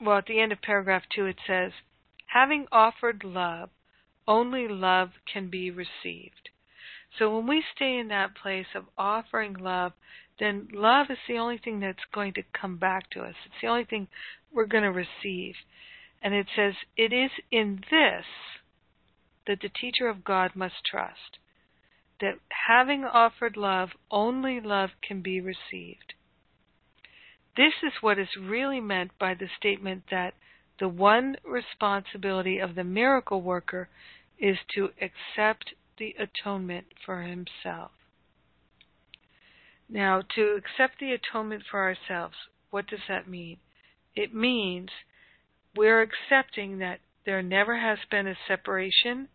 well, 0.00 0.18
at 0.18 0.26
the 0.26 0.40
end 0.40 0.52
of 0.52 0.60
paragraph 0.60 1.04
two, 1.14 1.26
it 1.26 1.36
says, 1.46 1.72
having 2.26 2.66
offered 2.72 3.22
love, 3.24 3.70
only 4.26 4.68
love 4.68 5.10
can 5.32 5.48
be 5.48 5.70
received. 5.70 6.50
So 7.18 7.36
when 7.36 7.46
we 7.46 7.62
stay 7.74 7.96
in 7.98 8.08
that 8.08 8.34
place 8.34 8.66
of 8.74 8.84
offering 8.98 9.54
love, 9.54 9.92
then 10.40 10.68
love 10.72 11.06
is 11.10 11.18
the 11.28 11.38
only 11.38 11.58
thing 11.58 11.80
that's 11.80 12.04
going 12.12 12.34
to 12.34 12.42
come 12.58 12.76
back 12.76 13.10
to 13.10 13.20
us. 13.20 13.34
It's 13.46 13.60
the 13.62 13.68
only 13.68 13.84
thing 13.84 14.08
we're 14.52 14.66
going 14.66 14.82
to 14.84 14.90
receive. 14.90 15.54
And 16.22 16.34
it 16.34 16.46
says, 16.56 16.74
it 16.96 17.12
is 17.12 17.30
in 17.50 17.82
this 17.90 18.24
that 19.46 19.60
the 19.60 19.68
teacher 19.68 20.08
of 20.08 20.24
God 20.24 20.52
must 20.56 20.84
trust. 20.90 21.38
That 22.20 22.38
having 22.66 23.04
offered 23.04 23.56
love, 23.56 23.90
only 24.10 24.60
love 24.60 24.90
can 25.06 25.20
be 25.20 25.40
received. 25.40 26.14
This 27.56 27.74
is 27.82 27.92
what 28.00 28.18
is 28.18 28.28
really 28.40 28.80
meant 28.80 29.12
by 29.18 29.34
the 29.34 29.48
statement 29.58 30.04
that 30.10 30.34
the 30.80 30.88
one 30.88 31.36
responsibility 31.44 32.58
of 32.58 32.74
the 32.74 32.84
miracle 32.84 33.40
worker 33.40 33.88
is 34.38 34.56
to 34.74 34.90
accept 35.00 35.74
the 35.98 36.14
atonement 36.18 36.86
for 37.04 37.22
himself. 37.22 37.92
Now, 39.88 40.22
to 40.34 40.58
accept 40.58 40.98
the 40.98 41.12
atonement 41.12 41.62
for 41.70 41.80
ourselves, 41.80 42.34
what 42.70 42.86
does 42.86 43.00
that 43.08 43.28
mean? 43.28 43.58
It 44.16 44.34
means 44.34 44.88
we're 45.76 46.02
accepting 46.02 46.78
that 46.78 47.00
there 47.26 47.42
never 47.42 47.78
has 47.78 47.98
been 48.10 48.26
a 48.26 48.34
separation. 48.48 49.28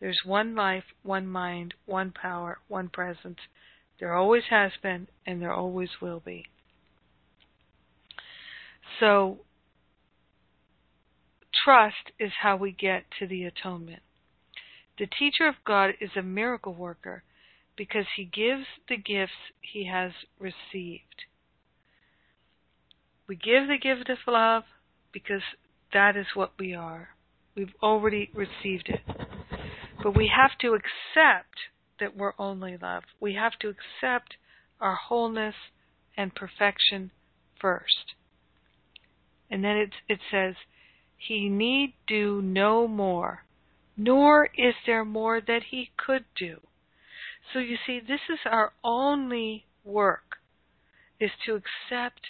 There's 0.00 0.20
one 0.24 0.54
life, 0.54 0.84
one 1.02 1.26
mind, 1.26 1.74
one 1.84 2.12
power, 2.12 2.58
one 2.68 2.88
presence. 2.88 3.38
There 3.98 4.14
always 4.14 4.44
has 4.50 4.72
been, 4.82 5.08
and 5.26 5.40
there 5.40 5.52
always 5.52 5.90
will 6.00 6.20
be. 6.20 6.46
So, 9.00 9.38
trust 11.66 12.12
is 12.18 12.30
how 12.42 12.56
we 12.56 12.70
get 12.70 13.04
to 13.18 13.26
the 13.26 13.44
atonement. 13.44 14.02
The 14.98 15.06
teacher 15.06 15.48
of 15.48 15.56
God 15.66 15.90
is 16.00 16.10
a 16.16 16.22
miracle 16.22 16.72
worker 16.72 17.24
because 17.76 18.06
he 18.16 18.24
gives 18.24 18.64
the 18.88 18.96
gifts 18.96 19.32
he 19.60 19.88
has 19.92 20.12
received. 20.38 21.24
We 23.28 23.34
give 23.34 23.66
the 23.66 23.78
gift 23.82 24.08
of 24.08 24.18
love 24.28 24.62
because 25.12 25.42
that 25.92 26.16
is 26.16 26.26
what 26.34 26.52
we 26.58 26.72
are. 26.72 27.08
We've 27.56 27.74
already 27.82 28.30
received 28.32 28.88
it. 28.88 29.00
But 30.02 30.16
we 30.16 30.30
have 30.34 30.56
to 30.60 30.74
accept 30.74 31.56
that 31.98 32.16
we're 32.16 32.34
only 32.38 32.76
love. 32.80 33.02
We 33.20 33.34
have 33.34 33.58
to 33.60 33.68
accept 33.68 34.36
our 34.80 34.94
wholeness 34.94 35.54
and 36.16 36.34
perfection 36.34 37.10
first. 37.60 38.14
And 39.50 39.64
then 39.64 39.76
it, 39.76 39.90
it 40.08 40.20
says, 40.30 40.54
He 41.16 41.48
need 41.48 41.94
do 42.06 42.42
no 42.42 42.86
more, 42.86 43.44
nor 43.96 44.50
is 44.56 44.74
there 44.84 45.04
more 45.04 45.40
that 45.40 45.64
He 45.70 45.90
could 45.96 46.24
do. 46.34 46.60
So 47.52 47.58
you 47.58 47.76
see, 47.86 48.00
this 48.00 48.20
is 48.28 48.40
our 48.44 48.72
only 48.84 49.66
work, 49.84 50.36
is 51.18 51.30
to 51.46 51.54
accept 51.54 52.20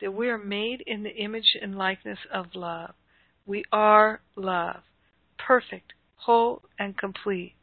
that 0.00 0.12
we 0.12 0.28
are 0.28 0.38
made 0.38 0.82
in 0.86 1.02
the 1.02 1.16
image 1.16 1.56
and 1.60 1.76
likeness 1.76 2.18
of 2.32 2.54
love. 2.54 2.94
We 3.46 3.64
are 3.72 4.20
love, 4.36 4.82
perfect, 5.38 5.92
whole, 6.16 6.62
and 6.78 6.96
complete. 6.96 7.54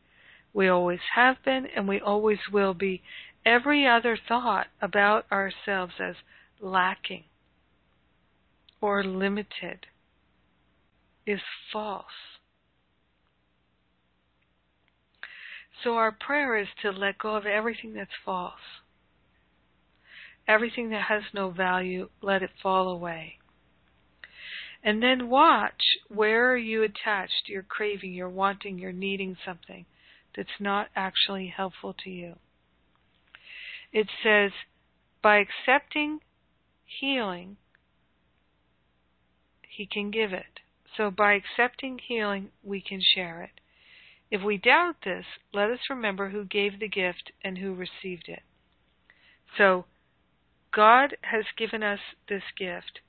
We 0.53 0.68
always 0.68 0.99
have 1.15 1.44
been 1.44 1.65
and 1.68 1.88
we 1.88 1.99
always 1.99 2.39
will 2.52 2.73
be. 2.73 3.03
Every 3.45 3.88
other 3.88 4.18
thought 4.18 4.68
about 4.81 5.31
ourselves 5.31 5.94
as 5.99 6.15
lacking 6.60 7.23
or 8.81 9.03
limited 9.03 9.88
is 11.28 11.41
false. 11.72 12.06
So 15.84 15.95
our 15.95 16.12
prayer 16.12 16.58
is 16.58 16.68
to 16.82 16.90
let 16.90 17.20
go 17.20 17.36
of 17.36 17.45
everything 17.45 17.94
that's 17.94 18.10
false. 18.26 18.54
Everything 20.48 20.90
that 20.90 21.04
has 21.10 21.24
no 21.34 21.52
value, 21.52 22.10
let 22.22 22.41
it 22.41 22.49
fall 22.64 22.88
away. 22.88 23.34
And 24.84 25.04
then 25.04 25.30
watch 25.30 25.84
where 26.08 26.52
are 26.52 26.58
you 26.58 26.84
attached, 26.84 27.48
you're 27.48 27.64
craving, 27.64 28.14
you're 28.14 28.30
wanting, 28.30 28.80
you're 28.80 28.91
needing 28.94 29.36
something 29.45 29.86
that's 30.36 30.49
not 30.60 30.88
actually 30.95 31.54
helpful 31.56 31.94
to 32.06 32.10
you. 32.10 32.36
It 33.91 34.08
says, 34.24 34.52
by 35.22 35.40
accepting 35.40 36.20
healing, 36.86 37.58
he 39.68 39.86
can 39.86 40.12
give 40.12 40.32
it. 40.32 40.62
So 40.98 41.11
by 41.11 41.34
accepting 41.34 41.99
healing, 42.06 42.49
we 42.64 42.82
can 42.82 43.02
share 43.15 43.44
it. 43.44 43.61
If 44.30 44.41
we 44.44 44.57
doubt 44.57 44.95
this, 45.06 45.26
let 45.53 45.69
us 45.69 45.80
remember 45.90 46.30
who 46.30 46.44
gave 46.44 46.80
the 46.80 46.90
gift 46.90 47.32
and 47.44 47.57
who 47.57 47.74
received 47.74 48.28
it. 48.28 48.41
So 49.57 49.86
God 50.74 51.15
has 51.22 51.45
given 51.57 51.82
us 51.82 51.99
this 52.28 52.44
gift, 52.57 52.99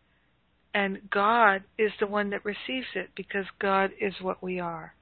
and 0.73 1.11
God 1.11 1.65
is 1.77 1.91
the 1.99 2.07
one 2.07 2.31
that 2.31 2.45
receives 2.45 2.87
it 2.95 3.11
because 3.17 3.47
God 3.59 3.91
is 4.01 4.15
what 4.21 4.43
we 4.43 4.61
are. 4.61 4.95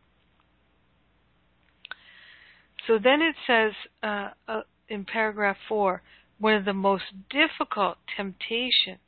So 2.87 2.99
then 3.03 3.21
it 3.21 3.35
says 3.47 3.73
uh, 4.03 4.31
uh, 4.49 4.61
in 4.89 5.05
paragraph 5.05 5.57
4 5.69 6.03
one 6.39 6.55
of 6.55 6.65
the 6.65 6.73
most 6.73 7.05
difficult 7.31 7.97
temptations 8.17 9.01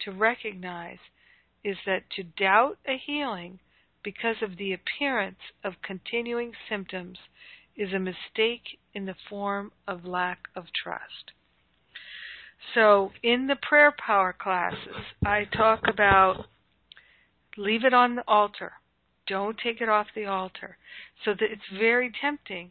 to 0.00 0.10
recognize 0.10 0.98
is 1.64 1.76
that 1.86 2.10
to 2.16 2.22
doubt 2.22 2.78
a 2.86 2.96
healing 2.98 3.58
because 4.02 4.36
of 4.42 4.56
the 4.56 4.72
appearance 4.72 5.38
of 5.64 5.74
continuing 5.82 6.52
symptoms 6.68 7.18
is 7.76 7.92
a 7.92 7.98
mistake 7.98 8.78
in 8.94 9.06
the 9.06 9.14
form 9.28 9.72
of 9.86 10.04
lack 10.04 10.48
of 10.54 10.64
trust. 10.82 11.32
So, 12.74 13.12
in 13.22 13.46
the 13.46 13.56
prayer 13.56 13.94
power 14.06 14.34
classes, 14.38 15.04
I 15.24 15.44
talk 15.44 15.82
about 15.88 16.46
leave 17.56 17.84
it 17.84 17.94
on 17.94 18.14
the 18.14 18.24
altar. 18.26 18.72
Don't 19.26 19.56
take 19.58 19.80
it 19.80 19.88
off 19.88 20.06
the 20.14 20.26
altar. 20.26 20.76
So 21.24 21.32
that 21.32 21.50
it's 21.50 21.78
very 21.78 22.12
tempting. 22.20 22.70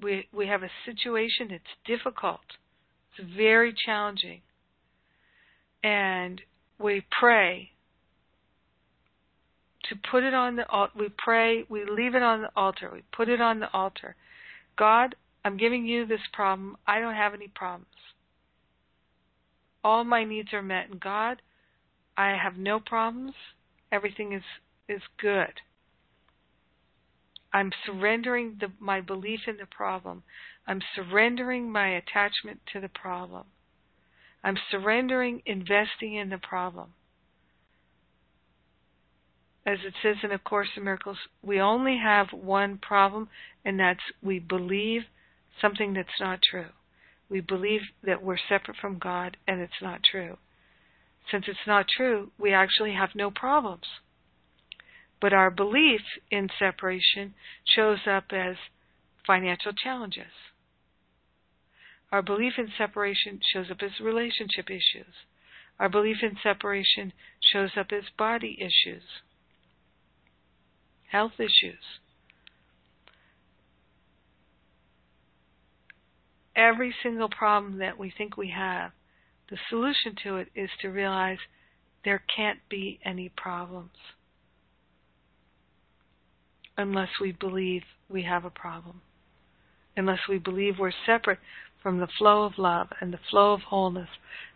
We 0.00 0.28
we 0.32 0.46
have 0.46 0.62
a 0.62 0.70
situation 0.84 1.48
that's 1.50 1.62
difficult. 1.86 2.40
It's 3.16 3.28
very 3.36 3.74
challenging. 3.86 4.42
And 5.82 6.40
we 6.78 7.04
pray 7.20 7.70
to 9.88 9.96
put 10.10 10.22
it 10.22 10.34
on 10.34 10.56
the 10.56 10.68
altar. 10.68 10.92
We 10.98 11.08
pray, 11.16 11.64
we 11.68 11.84
leave 11.84 12.14
it 12.14 12.22
on 12.22 12.42
the 12.42 12.50
altar. 12.56 12.90
We 12.92 13.02
put 13.12 13.28
it 13.28 13.40
on 13.40 13.60
the 13.60 13.70
altar. 13.72 14.16
God, 14.76 15.14
I'm 15.44 15.56
giving 15.56 15.86
you 15.86 16.06
this 16.06 16.20
problem. 16.32 16.76
I 16.86 17.00
don't 17.00 17.14
have 17.14 17.34
any 17.34 17.48
problems. 17.48 17.86
All 19.82 20.04
my 20.04 20.24
needs 20.24 20.52
are 20.52 20.62
met. 20.62 20.90
And 20.90 21.00
God, 21.00 21.40
I 22.16 22.36
have 22.36 22.56
no 22.56 22.80
problems. 22.80 23.34
Everything 23.90 24.32
is, 24.32 24.42
is 24.88 25.02
good. 25.20 25.60
I'm 27.52 27.70
surrendering 27.86 28.58
the, 28.60 28.68
my 28.78 29.00
belief 29.00 29.40
in 29.46 29.56
the 29.56 29.66
problem. 29.66 30.22
I'm 30.66 30.82
surrendering 30.94 31.72
my 31.72 31.88
attachment 31.88 32.60
to 32.72 32.80
the 32.80 32.90
problem. 32.90 33.44
I'm 34.44 34.58
surrendering 34.70 35.42
investing 35.46 36.14
in 36.14 36.28
the 36.28 36.38
problem 36.38 36.92
as 39.68 39.80
it 39.84 39.92
says 40.02 40.16
in 40.22 40.32
A 40.32 40.38
Course 40.38 40.70
in 40.78 40.84
Miracles, 40.84 41.18
we 41.42 41.60
only 41.60 41.98
have 42.02 42.28
one 42.32 42.78
problem, 42.78 43.28
and 43.66 43.78
that's 43.78 44.00
we 44.22 44.38
believe 44.38 45.02
something 45.60 45.92
that's 45.92 46.18
not 46.18 46.40
true. 46.50 46.70
We 47.28 47.42
believe 47.42 47.82
that 48.02 48.22
we're 48.22 48.38
separate 48.48 48.78
from 48.80 48.98
God, 48.98 49.36
and 49.46 49.60
it's 49.60 49.82
not 49.82 50.00
true. 50.10 50.38
Since 51.30 51.44
it's 51.48 51.66
not 51.66 51.84
true, 51.86 52.30
we 52.38 52.54
actually 52.54 52.94
have 52.94 53.10
no 53.14 53.30
problems. 53.30 53.84
But 55.20 55.34
our 55.34 55.50
belief 55.50 56.00
in 56.30 56.48
separation 56.58 57.34
shows 57.76 57.98
up 58.10 58.24
as 58.30 58.56
financial 59.26 59.72
challenges. 59.74 60.32
Our 62.10 62.22
belief 62.22 62.54
in 62.56 62.68
separation 62.78 63.40
shows 63.52 63.66
up 63.70 63.82
as 63.82 64.00
relationship 64.00 64.70
issues. 64.70 65.12
Our 65.78 65.90
belief 65.90 66.16
in 66.22 66.38
separation 66.42 67.12
shows 67.52 67.72
up 67.76 67.88
as 67.92 68.04
body 68.16 68.56
issues 68.58 69.02
health 71.10 71.32
issues. 71.38 71.82
Every 76.56 76.94
single 77.02 77.28
problem 77.28 77.78
that 77.78 77.98
we 77.98 78.12
think 78.16 78.36
we 78.36 78.50
have, 78.50 78.90
the 79.50 79.58
solution 79.70 80.14
to 80.24 80.36
it 80.36 80.48
is 80.54 80.70
to 80.82 80.88
realize 80.88 81.38
there 82.04 82.22
can't 82.34 82.58
be 82.68 82.98
any 83.04 83.30
problems 83.36 83.90
unless 86.76 87.08
we 87.20 87.32
believe 87.32 87.82
we 88.08 88.22
have 88.22 88.44
a 88.44 88.50
problem, 88.50 89.00
unless 89.96 90.20
we 90.28 90.38
believe 90.38 90.78
we're 90.78 90.92
separate 91.06 91.38
from 91.82 91.98
the 91.98 92.08
flow 92.18 92.42
of 92.44 92.58
love 92.58 92.88
and 93.00 93.12
the 93.12 93.20
flow 93.30 93.52
of 93.52 93.60
wholeness, 93.62 94.08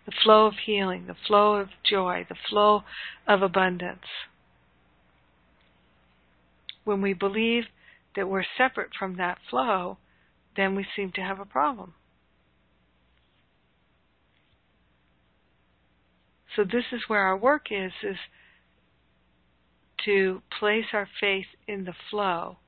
the 0.07 0.13
flow 0.23 0.47
of 0.47 0.55
healing, 0.67 1.07
the 1.07 1.17
flow 1.27 1.55
of 1.55 1.69
joy, 1.89 2.27
the 2.29 2.37
flow 2.49 2.83
of 3.29 3.43
abundance 3.43 4.01
when 6.85 7.01
we 7.01 7.13
believe 7.13 7.65
that 8.17 8.29
we're 8.29 8.45
separate 8.59 8.91
from 8.99 9.17
that 9.17 9.39
flow, 9.49 9.99
then 10.57 10.75
we 10.75 10.87
seem 10.95 11.13
to 11.13 11.21
have 11.21 11.41
a 11.41 11.45
problem. 11.45 11.95
So 16.57 16.65
this 16.65 16.85
is 16.93 17.01
where 17.09 17.23
our 17.23 17.37
work 17.37 17.67
is 17.71 17.93
is 18.03 18.17
to 20.05 20.43
place 20.59 20.85
our 20.93 21.09
faith 21.21 21.47
in 21.67 21.85
the 21.85 21.95
flow 22.11 22.59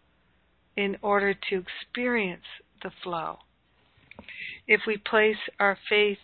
in 0.76 0.96
order 1.02 1.34
to 1.34 1.62
experience 1.62 2.44
the 2.82 2.90
flow. 3.02 3.38
If 4.66 4.82
we 4.86 4.96
place 4.96 5.36
our 5.60 5.76
faith 5.88 6.18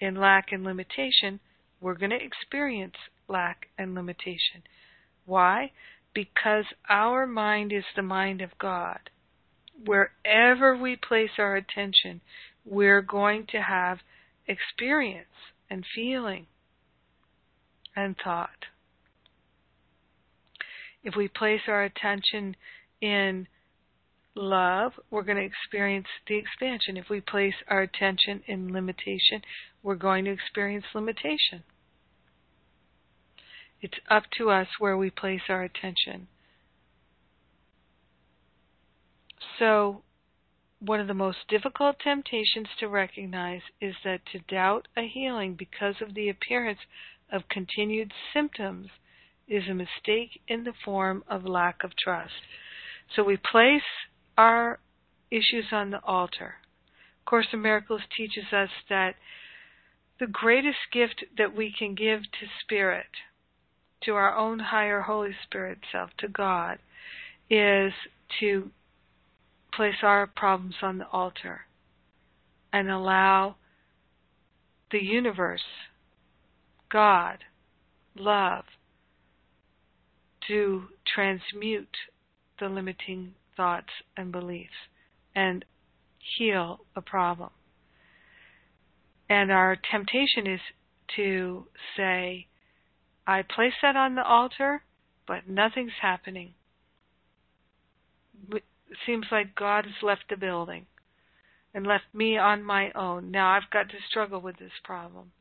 in 0.00 0.16
lack 0.16 0.52
and 0.52 0.64
limitation, 0.64 1.40
we're 1.80 1.94
going 1.94 2.10
to 2.10 2.22
experience 2.22 2.96
lack 3.28 3.66
and 3.78 3.94
limitation. 3.94 4.62
Why? 5.24 5.72
Because 6.16 6.64
our 6.88 7.26
mind 7.26 7.72
is 7.72 7.84
the 7.94 8.02
mind 8.02 8.40
of 8.40 8.48
God. 8.58 8.98
Wherever 9.84 10.74
we 10.74 10.96
place 10.96 11.32
our 11.38 11.56
attention, 11.56 12.22
we're 12.64 13.02
going 13.02 13.46
to 13.50 13.58
have 13.58 13.98
experience 14.48 15.28
and 15.68 15.84
feeling 15.94 16.46
and 17.94 18.16
thought. 18.24 18.64
If 21.04 21.14
we 21.16 21.28
place 21.28 21.60
our 21.68 21.84
attention 21.84 22.56
in 23.02 23.46
love, 24.34 24.92
we're 25.10 25.22
going 25.22 25.36
to 25.36 25.44
experience 25.44 26.06
the 26.26 26.36
expansion. 26.36 26.96
If 26.96 27.10
we 27.10 27.20
place 27.20 27.54
our 27.68 27.82
attention 27.82 28.42
in 28.46 28.72
limitation, 28.72 29.42
we're 29.82 29.96
going 29.96 30.24
to 30.24 30.32
experience 30.32 30.86
limitation. 30.94 31.62
It's 33.86 34.00
up 34.10 34.24
to 34.36 34.50
us 34.50 34.66
where 34.80 34.96
we 34.96 35.10
place 35.10 35.42
our 35.48 35.62
attention. 35.62 36.26
So, 39.60 40.02
one 40.80 40.98
of 40.98 41.06
the 41.06 41.14
most 41.14 41.38
difficult 41.48 42.00
temptations 42.00 42.66
to 42.80 42.88
recognize 42.88 43.60
is 43.80 43.94
that 44.02 44.26
to 44.32 44.40
doubt 44.40 44.88
a 44.96 45.06
healing 45.06 45.54
because 45.54 45.94
of 46.02 46.14
the 46.14 46.28
appearance 46.28 46.80
of 47.30 47.48
continued 47.48 48.10
symptoms 48.34 48.88
is 49.46 49.62
a 49.70 49.74
mistake 49.74 50.40
in 50.48 50.64
the 50.64 50.74
form 50.84 51.22
of 51.28 51.44
lack 51.44 51.84
of 51.84 51.92
trust. 51.96 52.42
So 53.14 53.22
we 53.22 53.36
place 53.36 53.86
our 54.36 54.80
issues 55.30 55.66
on 55.70 55.90
the 55.90 56.02
altar. 56.02 56.56
Course 57.24 57.46
in 57.52 57.62
Miracles 57.62 58.02
teaches 58.16 58.52
us 58.52 58.70
that 58.88 59.14
the 60.18 60.26
greatest 60.26 60.90
gift 60.92 61.24
that 61.38 61.54
we 61.54 61.72
can 61.78 61.94
give 61.94 62.22
to 62.22 62.46
Spirit 62.64 63.06
to 64.02 64.12
our 64.14 64.36
own 64.36 64.58
higher 64.58 65.00
Holy 65.00 65.34
Spirit 65.44 65.78
self, 65.90 66.10
to 66.18 66.28
God, 66.28 66.78
is 67.50 67.92
to 68.40 68.70
place 69.74 69.96
our 70.02 70.26
problems 70.26 70.76
on 70.82 70.98
the 70.98 71.08
altar 71.08 71.60
and 72.72 72.90
allow 72.90 73.56
the 74.90 75.02
universe, 75.02 75.64
God, 76.90 77.38
love, 78.16 78.64
to 80.48 80.84
transmute 81.14 81.96
the 82.60 82.68
limiting 82.68 83.34
thoughts 83.56 83.90
and 84.16 84.30
beliefs 84.30 84.70
and 85.34 85.64
heal 86.38 86.80
a 86.94 87.00
problem. 87.00 87.50
And 89.28 89.50
our 89.50 89.76
temptation 89.90 90.46
is 90.46 90.60
to 91.16 91.66
say, 91.96 92.46
I 93.26 93.42
place 93.42 93.74
that 93.82 93.96
on 93.96 94.14
the 94.14 94.24
altar, 94.24 94.82
but 95.26 95.48
nothing's 95.48 95.98
happening. 96.00 96.54
It 98.52 98.62
seems 99.04 99.26
like 99.32 99.56
God 99.56 99.84
has 99.84 100.02
left 100.02 100.24
the 100.30 100.36
building 100.36 100.86
and 101.74 101.86
left 101.86 102.04
me 102.14 102.38
on 102.38 102.62
my 102.62 102.92
own. 102.92 103.30
Now 103.30 103.50
I've 103.50 103.70
got 103.70 103.88
to 103.90 103.96
struggle 104.08 104.40
with 104.40 104.58
this 104.58 104.78
problem. 104.84 105.32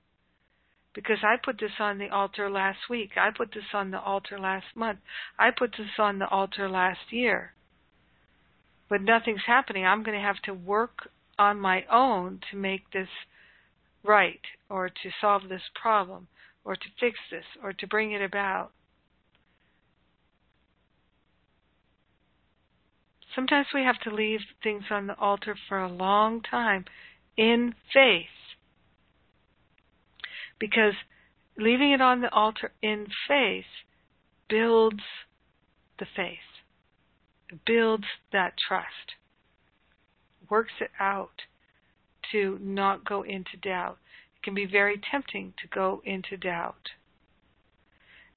Because 0.93 1.19
I 1.23 1.35
put 1.43 1.59
this 1.59 1.79
on 1.79 1.97
the 1.97 2.09
altar 2.09 2.49
last 2.49 2.89
week. 2.89 3.11
I 3.17 3.29
put 3.35 3.53
this 3.53 3.73
on 3.73 3.91
the 3.91 3.99
altar 3.99 4.39
last 4.39 4.75
month. 4.75 4.99
I 5.37 5.51
put 5.51 5.71
this 5.77 5.99
on 5.99 6.19
the 6.19 6.27
altar 6.27 6.69
last 6.69 7.11
year. 7.11 7.53
But 8.89 9.01
nothing's 9.01 9.45
happening. 9.45 9.85
I'm 9.85 10.03
going 10.03 10.17
to 10.17 10.25
have 10.25 10.41
to 10.43 10.53
work 10.53 11.09
on 11.37 11.59
my 11.59 11.83
own 11.91 12.39
to 12.49 12.57
make 12.57 12.91
this 12.91 13.09
right 14.03 14.41
or 14.69 14.89
to 14.89 15.09
solve 15.19 15.49
this 15.49 15.69
problem 15.79 16.27
or 16.65 16.75
to 16.75 16.85
fix 16.99 17.17
this 17.31 17.45
or 17.63 17.71
to 17.71 17.87
bring 17.87 18.11
it 18.11 18.21
about. 18.21 18.71
Sometimes 23.35 23.67
we 23.73 23.83
have 23.83 23.99
to 24.01 24.15
leave 24.15 24.39
things 24.63 24.85
on 24.89 25.07
the 25.07 25.17
altar 25.19 25.55
for 25.69 25.79
a 25.79 25.91
long 25.91 26.41
time 26.41 26.85
in 27.37 27.75
faith. 27.93 28.25
Because 30.59 30.93
leaving 31.57 31.91
it 31.91 32.01
on 32.01 32.21
the 32.21 32.31
altar 32.31 32.71
in 32.81 33.07
faith 33.27 33.65
builds 34.49 35.03
the 35.99 36.05
faith, 36.15 36.37
builds 37.65 38.05
that 38.31 38.53
trust, 38.67 39.15
works 40.49 40.73
it 40.79 40.91
out 40.99 41.41
to 42.31 42.57
not 42.61 43.05
go 43.05 43.23
into 43.23 43.57
doubt. 43.61 43.97
Can 44.45 44.53
be 44.53 44.67
very 44.67 45.01
tempting 45.11 45.55
to 45.61 45.67
go 45.67 46.03
into 46.05 46.37
doubt. 46.37 46.89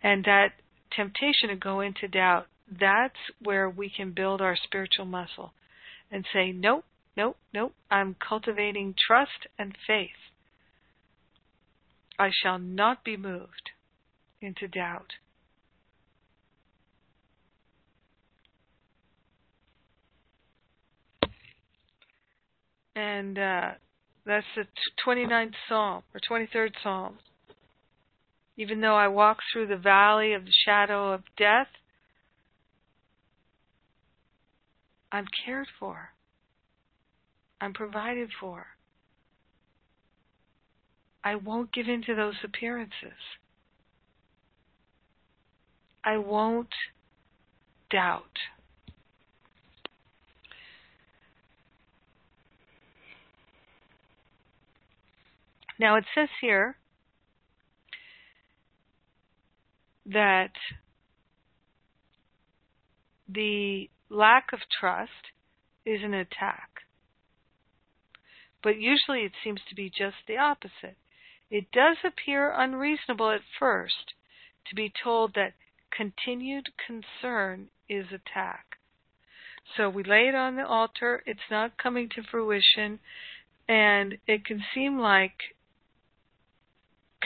And 0.03 0.25
that 0.25 0.53
temptation 0.91 1.51
to 1.51 1.57
go 1.57 1.81
into 1.81 2.09
doubt, 2.09 2.47
that's 2.69 3.19
where 3.43 3.69
we 3.69 3.91
can 3.95 4.13
build 4.13 4.41
our 4.41 4.57
spiritual 4.57 5.05
muscle 5.05 5.53
and 6.11 6.25
say, 6.33 6.51
nope, 6.51 6.87
nope, 7.15 7.37
nope, 7.53 7.75
I'm 7.91 8.17
cultivating 8.27 8.95
trust 9.07 9.49
and 9.59 9.77
faith. 9.87 10.09
I 12.19 12.31
shall 12.43 12.59
not 12.59 13.05
be 13.05 13.19
moved 13.19 13.71
into 14.41 14.67
doubt. 14.67 15.13
and 22.99 23.39
uh, 23.39 23.71
that's 24.27 24.47
the 24.57 24.65
29th 25.07 25.55
Psalm 25.69 26.03
or 26.15 26.21
23rd 26.21 26.73
Psalm. 26.83 27.19
Even 28.57 28.81
though 28.81 28.97
I 28.97 29.09
walk 29.09 29.39
through 29.53 29.69
the 29.69 29.77
valley 29.77 30.33
of 30.33 30.45
the 30.45 30.53
shadow 30.65 31.13
of 31.13 31.23
death, 31.37 31.69
I'm 35.13 35.27
cared 35.45 35.69
for. 35.79 36.11
I'm 37.61 37.73
provided 37.73 38.31
for. 38.41 38.67
I 41.25 41.35
won't 41.37 41.73
give 41.73 41.89
in 41.89 42.03
to 42.05 42.15
those 42.15 42.35
appearances. 42.45 43.19
I 46.05 46.19
won't 46.19 46.73
doubt. 47.91 48.39
Now 55.79 55.97
it 55.97 56.05
says 56.15 56.29
here 56.41 56.77
that 60.07 60.53
the 63.29 63.91
lack 64.09 64.53
of 64.53 64.61
trust 64.81 65.33
is 65.85 66.01
an 66.03 66.15
attack. 66.15 66.69
But 68.63 68.81
usually 68.81 69.21
it 69.21 69.33
seems 69.45 69.61
to 69.69 69.75
be 69.75 69.89
just 69.89 70.17
the 70.27 70.39
opposite. 70.39 70.97
It 71.51 71.71
does 71.73 71.99
appear 72.05 72.53
unreasonable 72.53 73.31
at 73.31 73.41
first 73.59 74.15
to 74.69 74.75
be 74.75 74.93
told 75.03 75.35
that 75.35 75.55
continued 75.91 76.71
concern 76.87 77.69
is 77.89 78.07
attack. 78.07 78.77
So 79.77 79.89
we 79.89 80.03
lay 80.03 80.29
it 80.29 80.35
on 80.35 80.57
the 80.57 80.67
altar, 80.67 81.23
it's 81.27 81.51
not 81.51 81.79
coming 81.79 82.09
to 82.11 82.23
fruition, 82.23 82.99
and 83.69 84.19
it 84.27 84.45
can 84.45 84.63
seem 84.75 84.99
like 84.99 85.57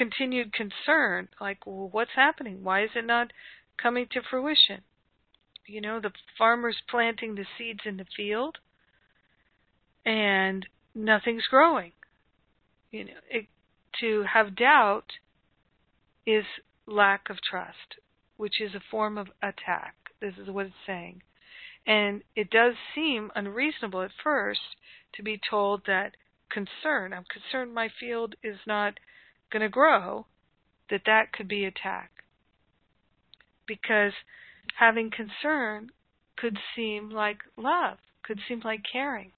continued 0.03 0.53
concern 0.53 1.29
like 1.41 1.67
well, 1.67 1.89
what's 1.93 2.11
happening? 2.17 2.65
Why 2.65 2.85
is 2.85 2.91
it 2.95 3.07
not 3.07 3.33
coming 3.81 4.07
to 4.13 4.21
fruition? 4.29 4.83
You 5.67 5.81
know 5.81 6.01
the 6.01 6.13
farmer's 6.37 6.79
planting 6.91 7.35
the 7.35 7.47
seeds 7.57 7.81
in 7.85 7.97
the 7.97 8.07
field 8.17 8.59
and 10.05 10.67
nothing's 10.95 11.47
growing. 11.49 11.93
You 12.91 13.05
know 13.05 13.21
it, 13.31 13.47
to 14.01 14.25
have 14.33 14.57
doubt 14.57 15.07
is 16.27 16.45
lack 16.87 17.31
of 17.31 17.37
trust 17.49 18.01
which 18.37 18.61
is 18.61 18.75
a 18.75 18.83
form 18.91 19.17
of 19.19 19.29
attack. 19.41 19.95
This 20.21 20.35
is 20.37 20.49
what 20.49 20.67
it's 20.67 20.75
saying. 20.85 21.23
And 21.87 22.23
it 22.35 22.51
does 22.51 22.75
seem 22.93 23.31
unreasonable 23.37 24.03
at 24.03 24.11
first 24.25 24.61
to 25.15 25.23
be 25.23 25.41
told 25.49 25.83
that 25.87 26.17
concern 26.51 27.15
i'm 27.15 27.25
concerned 27.33 27.75
my 27.75 27.89
field 27.99 28.35
is 28.43 28.59
not 28.67 28.99
going 29.53 29.63
to 29.63 29.69
grow, 29.69 30.27
that 30.91 31.03
that 31.07 31.33
could 31.33 31.49
be 31.49 31.65
attack. 31.65 32.11
Because 33.67 34.13
having 34.79 35.11
concern 35.11 35.91
could 36.37 36.59
seem 36.75 37.11
like 37.11 37.39
love, 37.57 37.99
could 38.23 38.41
seem 38.49 38.61
like 38.65 38.81
caring. 38.91 39.33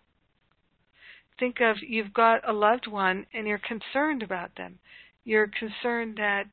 Think 1.39 1.61
of 1.61 1.77
you've 1.87 2.15
got 2.15 2.49
a 2.49 2.53
loved 2.53 2.87
one 2.87 3.27
and 3.35 3.47
you're 3.47 3.59
concerned 3.59 4.23
about 4.23 4.57
them. 4.57 4.79
You're 5.25 5.49
concerned 5.49 6.17
that 6.17 6.47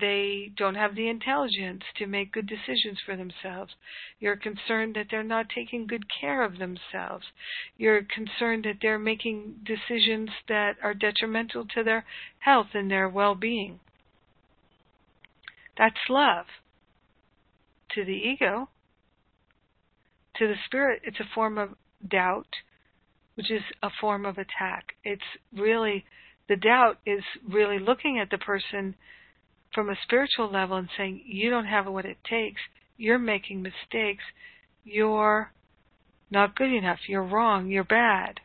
they 0.00 0.50
don't 0.56 0.74
have 0.74 0.94
the 0.94 1.08
intelligence 1.08 1.82
to 1.96 2.06
make 2.06 2.32
good 2.32 2.46
decisions 2.46 2.98
for 3.04 3.16
themselves. 3.16 3.72
You're 4.20 4.36
concerned 4.36 4.94
that 4.96 5.06
they're 5.10 5.22
not 5.22 5.46
taking 5.54 5.86
good 5.86 6.04
care 6.20 6.42
of 6.44 6.58
themselves. 6.58 7.24
You're 7.76 8.02
concerned 8.02 8.64
that 8.64 8.78
they're 8.82 8.98
making 8.98 9.56
decisions 9.64 10.30
that 10.48 10.76
are 10.82 10.94
detrimental 10.94 11.66
to 11.74 11.82
their 11.82 12.04
health 12.40 12.68
and 12.74 12.90
their 12.90 13.08
well 13.08 13.34
being. 13.34 13.80
That's 15.76 15.96
love. 16.08 16.46
To 17.94 18.04
the 18.04 18.12
ego, 18.12 18.68
to 20.36 20.46
the 20.46 20.54
spirit, 20.66 21.02
it's 21.04 21.20
a 21.20 21.34
form 21.34 21.56
of 21.56 21.70
doubt, 22.06 22.46
which 23.34 23.50
is 23.50 23.62
a 23.82 23.88
form 24.00 24.26
of 24.26 24.36
attack. 24.36 24.94
It's 25.04 25.22
really, 25.56 26.04
the 26.48 26.56
doubt 26.56 26.98
is 27.06 27.22
really 27.48 27.78
looking 27.78 28.18
at 28.18 28.30
the 28.30 28.38
person 28.38 28.94
from 29.74 29.90
a 29.90 29.96
spiritual 30.02 30.50
level 30.50 30.76
and 30.76 30.88
saying, 30.96 31.22
you 31.24 31.50
don't 31.50 31.66
have 31.66 31.86
what 31.86 32.04
it 32.04 32.18
takes, 32.28 32.60
you're 32.96 33.18
making 33.18 33.62
mistakes, 33.62 34.24
you're 34.84 35.52
not 36.30 36.56
good 36.56 36.72
enough, 36.72 36.98
you're 37.08 37.22
wrong, 37.22 37.68
you're 37.68 37.84
bad. 37.84 38.40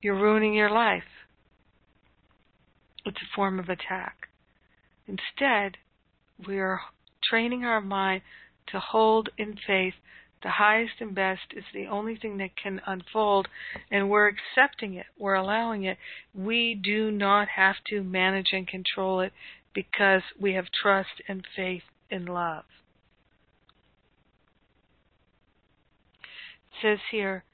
You're 0.00 0.20
ruining 0.20 0.54
your 0.54 0.70
life. 0.70 1.02
It's 3.06 3.16
a 3.16 3.34
form 3.34 3.58
of 3.58 3.68
attack. 3.68 4.28
Instead, 5.06 5.76
we 6.46 6.58
are 6.58 6.80
training 7.28 7.64
our 7.64 7.80
mind 7.80 8.22
to 8.68 8.80
hold 8.80 9.28
in 9.38 9.56
faith 9.66 9.94
the 10.44 10.50
highest 10.50 11.00
and 11.00 11.14
best 11.14 11.54
is 11.56 11.64
the 11.72 11.86
only 11.86 12.16
thing 12.16 12.36
that 12.36 12.54
can 12.54 12.80
unfold, 12.86 13.48
and 13.90 14.08
we're 14.08 14.28
accepting 14.28 14.94
it, 14.94 15.06
we're 15.18 15.34
allowing 15.34 15.84
it. 15.84 15.96
We 16.34 16.74
do 16.74 17.10
not 17.10 17.48
have 17.48 17.76
to 17.88 18.04
manage 18.04 18.50
and 18.52 18.68
control 18.68 19.20
it 19.20 19.32
because 19.74 20.22
we 20.38 20.52
have 20.52 20.66
trust 20.70 21.22
and 21.26 21.44
faith 21.56 21.82
in 22.10 22.26
love. 22.26 22.64
It 26.22 26.76
says 26.82 26.98
here, 27.10 27.44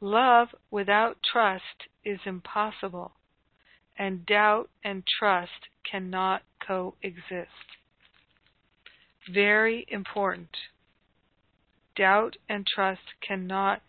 love 0.00 0.48
without 0.70 1.16
trust 1.22 1.88
is 2.04 2.20
impossible, 2.26 3.12
and 3.98 4.26
doubt 4.26 4.68
and 4.84 5.04
trust 5.18 5.68
cannot 5.90 6.42
coexist. 6.66 7.48
Very 9.32 9.86
important 9.88 10.50
doubt 12.00 12.34
and 12.48 12.66
trust 12.66 13.02
cannot 13.20 13.82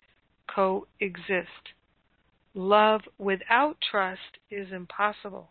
coexist. 0.53 1.71
Love 2.53 2.99
without 3.17 3.77
trust 3.89 4.37
is 4.49 4.67
impossible. 4.73 5.49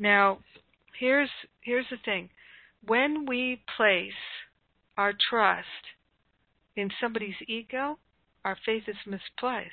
Now, 0.00 0.40
here's 0.98 1.30
here's 1.60 1.86
the 1.88 1.98
thing. 2.04 2.30
When 2.84 3.26
we 3.26 3.62
place 3.76 4.10
our 4.98 5.12
trust 5.30 5.84
in 6.74 6.90
somebody's 7.00 7.40
ego, 7.46 7.98
our 8.44 8.56
faith 8.66 8.82
is 8.88 8.96
misplaced. 9.06 9.70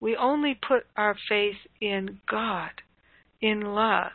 We 0.00 0.16
only 0.16 0.58
put 0.66 0.86
our 0.96 1.14
faith 1.28 1.60
in 1.82 2.20
God, 2.26 2.70
in 3.42 3.60
love. 3.60 4.12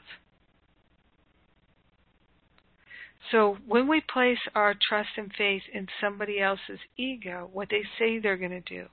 So 3.32 3.58
when 3.68 3.88
we 3.88 4.02
place 4.02 4.38
our 4.56 4.74
trust 4.74 5.10
and 5.18 5.32
faith 5.38 5.64
in 5.74 5.88
somebody 6.02 6.40
else's 6.40 6.80
ego, 6.98 7.50
what 7.52 7.70
they 7.70 7.84
say 8.00 8.20
they're 8.20 8.38
going 8.38 8.52
to 8.52 8.62
do, 8.62 8.86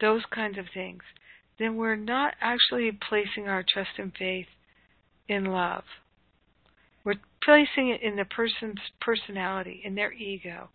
those 0.00 0.22
kinds 0.34 0.58
of 0.58 0.66
things, 0.74 1.02
then 1.58 1.76
we're 1.76 1.96
not 1.96 2.34
actually 2.40 2.90
placing 3.08 3.48
our 3.48 3.62
trust 3.66 3.90
and 3.98 4.12
faith 4.18 4.46
in 5.28 5.44
love. 5.44 5.84
We're 7.04 7.14
placing 7.42 7.90
it 7.90 8.02
in 8.02 8.16
the 8.16 8.24
person's 8.24 8.80
personality, 9.00 9.80
in 9.84 9.94
their 9.94 10.12
ego. 10.12 10.68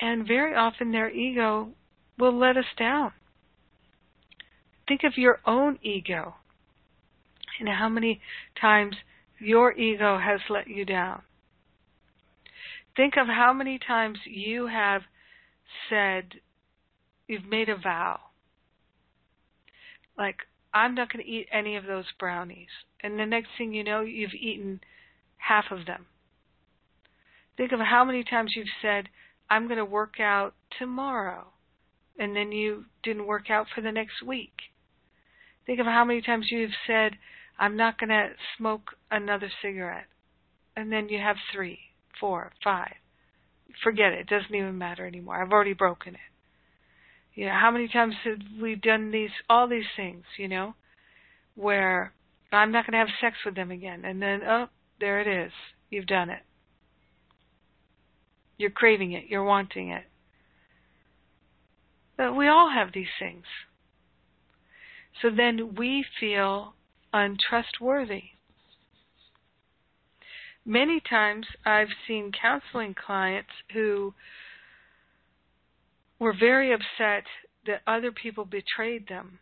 And 0.00 0.26
very 0.26 0.54
often 0.54 0.92
their 0.92 1.10
ego 1.10 1.70
will 2.18 2.36
let 2.38 2.56
us 2.56 2.64
down. 2.78 3.12
Think 4.88 5.02
of 5.04 5.18
your 5.18 5.40
own 5.44 5.78
ego 5.82 6.36
and 7.58 7.68
how 7.68 7.88
many 7.88 8.20
times 8.58 8.96
your 9.40 9.72
ego 9.72 10.18
has 10.18 10.40
let 10.48 10.68
you 10.68 10.84
down. 10.84 11.22
Think 12.96 13.14
of 13.16 13.26
how 13.26 13.52
many 13.52 13.78
times 13.78 14.18
you 14.26 14.66
have 14.66 15.02
said, 15.88 16.34
you've 17.26 17.46
made 17.46 17.68
a 17.68 17.76
vow. 17.76 18.20
Like, 20.18 20.36
I'm 20.74 20.94
not 20.94 21.12
going 21.12 21.24
to 21.24 21.30
eat 21.30 21.48
any 21.52 21.76
of 21.76 21.86
those 21.86 22.04
brownies. 22.18 22.68
And 23.02 23.18
the 23.18 23.26
next 23.26 23.48
thing 23.56 23.72
you 23.72 23.82
know, 23.84 24.02
you've 24.02 24.34
eaten 24.34 24.80
half 25.38 25.66
of 25.70 25.86
them. 25.86 26.06
Think 27.56 27.72
of 27.72 27.80
how 27.80 28.04
many 28.04 28.24
times 28.24 28.52
you've 28.54 28.66
said, 28.82 29.08
I'm 29.48 29.66
going 29.66 29.78
to 29.78 29.84
work 29.84 30.20
out 30.20 30.54
tomorrow. 30.78 31.46
And 32.18 32.36
then 32.36 32.52
you 32.52 32.84
didn't 33.02 33.26
work 33.26 33.50
out 33.50 33.66
for 33.74 33.80
the 33.80 33.92
next 33.92 34.22
week. 34.24 34.52
Think 35.66 35.80
of 35.80 35.86
how 35.86 36.04
many 36.04 36.20
times 36.20 36.46
you've 36.50 36.70
said, 36.86 37.12
I'm 37.60 37.76
not 37.76 37.98
going 37.98 38.08
to 38.08 38.30
smoke 38.56 38.92
another 39.10 39.50
cigarette. 39.62 40.06
And 40.76 40.90
then 40.90 41.10
you 41.10 41.18
have 41.18 41.36
three, 41.54 41.78
four, 42.18 42.52
five. 42.64 42.94
Forget 43.84 44.12
it. 44.12 44.20
It 44.20 44.28
doesn't 44.28 44.54
even 44.54 44.78
matter 44.78 45.06
anymore. 45.06 45.40
I've 45.40 45.52
already 45.52 45.74
broken 45.74 46.14
it. 46.14 46.20
You 47.34 47.46
know, 47.46 47.52
how 47.52 47.70
many 47.70 47.86
times 47.86 48.14
have 48.24 48.38
we 48.60 48.74
done 48.74 49.10
these, 49.12 49.30
all 49.48 49.68
these 49.68 49.84
things, 49.94 50.24
you 50.38 50.48
know, 50.48 50.74
where 51.54 52.14
I'm 52.50 52.72
not 52.72 52.86
going 52.86 52.92
to 52.92 52.98
have 52.98 53.20
sex 53.20 53.36
with 53.44 53.54
them 53.54 53.70
again. 53.70 54.04
And 54.06 54.20
then, 54.22 54.40
oh, 54.42 54.66
there 54.98 55.20
it 55.20 55.46
is. 55.46 55.52
You've 55.90 56.06
done 56.06 56.30
it. 56.30 56.40
You're 58.56 58.70
craving 58.70 59.12
it. 59.12 59.24
You're 59.28 59.44
wanting 59.44 59.90
it. 59.90 60.04
But 62.16 62.34
we 62.34 62.48
all 62.48 62.70
have 62.70 62.88
these 62.94 63.06
things. 63.18 63.44
So 65.20 65.28
then 65.34 65.74
we 65.76 66.04
feel 66.18 66.74
untrustworthy. 67.12 68.22
Many 70.64 71.00
times 71.00 71.46
I've 71.64 71.88
seen 72.06 72.32
counseling 72.32 72.94
clients 72.94 73.50
who 73.72 74.14
were 76.18 76.34
very 76.38 76.72
upset 76.72 77.24
that 77.66 77.82
other 77.86 78.12
people 78.12 78.44
betrayed 78.44 79.08
them. 79.08 79.38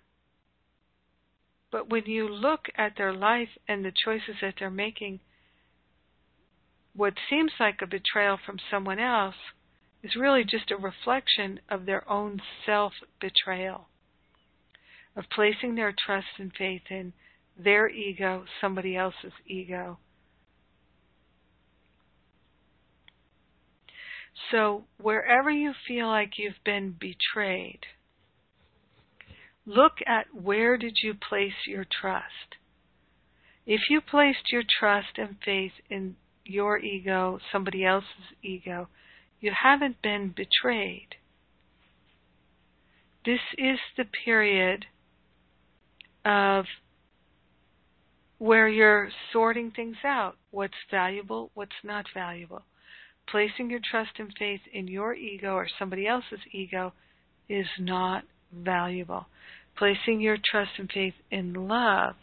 But 1.71 1.91
when 1.91 2.05
you 2.07 2.29
look 2.29 2.67
at 2.77 2.97
their 2.97 3.13
life 3.13 3.51
and 3.67 3.85
the 3.85 3.93
choices 4.05 4.37
that 4.41 4.55
they're 4.59 4.71
making, 4.71 5.21
what 6.95 7.15
seems 7.29 7.53
like 7.61 7.83
a 7.83 7.87
betrayal 7.87 8.39
from 8.45 8.59
someone 8.71 8.99
else 8.99 9.37
is 10.03 10.17
really 10.17 10.45
just 10.45 10.71
a 10.71 10.77
reflection 10.77 11.61
of 11.69 11.85
their 11.85 12.09
own 12.11 12.41
self 12.65 12.93
betrayal, 13.21 13.89
of 15.15 15.25
placing 15.31 15.75
their 15.75 15.93
trust 16.07 16.39
and 16.39 16.53
faith 16.57 16.83
in 16.91 17.13
their 17.59 17.89
ego, 17.89 18.45
somebody 18.61 18.97
else's 18.97 19.33
ego. 19.47 19.99
So, 24.51 24.85
wherever 25.01 25.51
you 25.51 25.73
feel 25.87 26.07
like 26.07 26.39
you've 26.39 26.63
been 26.65 26.95
betrayed, 26.99 27.81
look 29.67 29.99
at 30.07 30.27
where 30.33 30.79
did 30.79 30.97
you 31.03 31.15
place 31.15 31.67
your 31.67 31.85
trust. 31.85 32.57
If 33.67 33.91
you 33.91 34.01
placed 34.01 34.51
your 34.51 34.63
trust 34.79 35.19
and 35.19 35.37
faith 35.45 35.73
in 35.91 36.17
your 36.45 36.79
ego, 36.79 37.39
somebody 37.53 37.85
else's 37.85 38.33
ego, 38.43 38.89
you 39.41 39.53
haven't 39.63 40.01
been 40.01 40.35
betrayed. 40.35 41.09
This 43.27 43.41
is 43.59 43.79
the 43.97 44.07
period 44.25 44.87
of 46.25 46.65
where 48.39 48.69
you're 48.69 49.09
sorting 49.33 49.71
things 49.71 49.97
out 50.05 50.37
what's 50.51 50.75
valuable, 50.91 51.51
what's 51.55 51.73
not 51.85 52.07
valuable. 52.15 52.63
Placing 53.29 53.69
your 53.71 53.81
trust 53.91 54.13
and 54.19 54.33
faith 54.39 54.61
in 54.73 54.89
your 54.89 55.15
ego 55.15 55.55
or 55.55 55.67
somebody 55.79 56.07
else's 56.07 56.41
ego 56.53 56.93
is 57.49 57.67
not 57.79 58.25
valuable. 58.53 59.27
Placing 59.77 60.21
your 60.21 60.39
trust 60.51 60.71
and 60.79 60.91
faith 60.93 61.15
in 61.31 61.53
love 61.53 62.15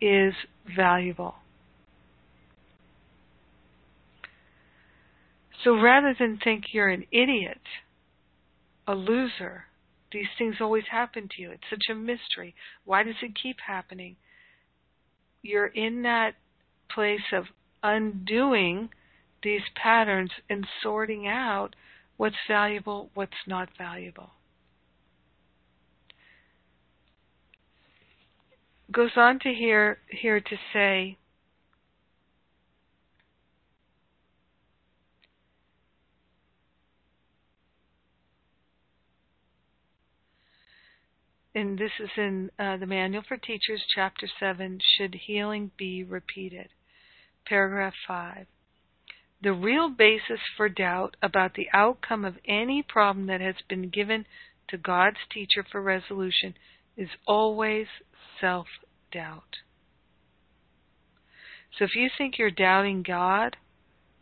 is 0.00 0.34
valuable. 0.76 1.34
So 5.64 5.74
rather 5.74 6.14
than 6.18 6.38
think 6.42 6.64
you're 6.72 6.88
an 6.88 7.04
idiot, 7.10 7.60
a 8.86 8.94
loser, 8.94 9.64
these 10.12 10.28
things 10.38 10.56
always 10.60 10.84
happen 10.90 11.28
to 11.36 11.42
you. 11.42 11.50
It's 11.50 11.68
such 11.68 11.90
a 11.90 11.94
mystery. 11.94 12.54
Why 12.84 13.02
does 13.02 13.16
it 13.22 13.32
keep 13.42 13.56
happening? 13.66 14.16
You're 15.48 15.66
in 15.66 16.02
that 16.02 16.34
place 16.90 17.32
of 17.32 17.44
undoing 17.82 18.90
these 19.42 19.62
patterns 19.80 20.30
and 20.50 20.66
sorting 20.82 21.26
out 21.26 21.74
what's 22.18 22.36
valuable, 22.46 23.10
what's 23.14 23.32
not 23.46 23.68
valuable. 23.78 24.30
Goes 28.92 29.10
on 29.16 29.38
to 29.40 29.52
here 29.52 29.98
here 30.10 30.40
to 30.40 30.56
say 30.72 31.16
and 41.58 41.76
this 41.76 41.90
is 41.98 42.10
in 42.16 42.50
uh, 42.56 42.76
the 42.76 42.86
Manual 42.86 43.24
for 43.26 43.36
Teachers, 43.36 43.82
Chapter 43.92 44.28
7 44.38 44.78
Should 44.96 45.16
Healing 45.26 45.72
Be 45.76 46.04
Repeated? 46.04 46.68
Paragraph 47.48 47.94
5. 48.06 48.46
The 49.42 49.52
real 49.52 49.88
basis 49.88 50.38
for 50.56 50.68
doubt 50.68 51.16
about 51.20 51.54
the 51.54 51.66
outcome 51.72 52.24
of 52.24 52.36
any 52.46 52.84
problem 52.88 53.26
that 53.26 53.40
has 53.40 53.56
been 53.68 53.88
given 53.88 54.24
to 54.68 54.78
God's 54.78 55.16
teacher 55.32 55.66
for 55.68 55.82
resolution 55.82 56.54
is 56.96 57.08
always 57.26 57.88
self 58.40 58.68
doubt. 59.12 59.56
So 61.76 61.84
if 61.84 61.96
you 61.96 62.08
think 62.16 62.38
you're 62.38 62.52
doubting 62.52 63.02
God, 63.02 63.56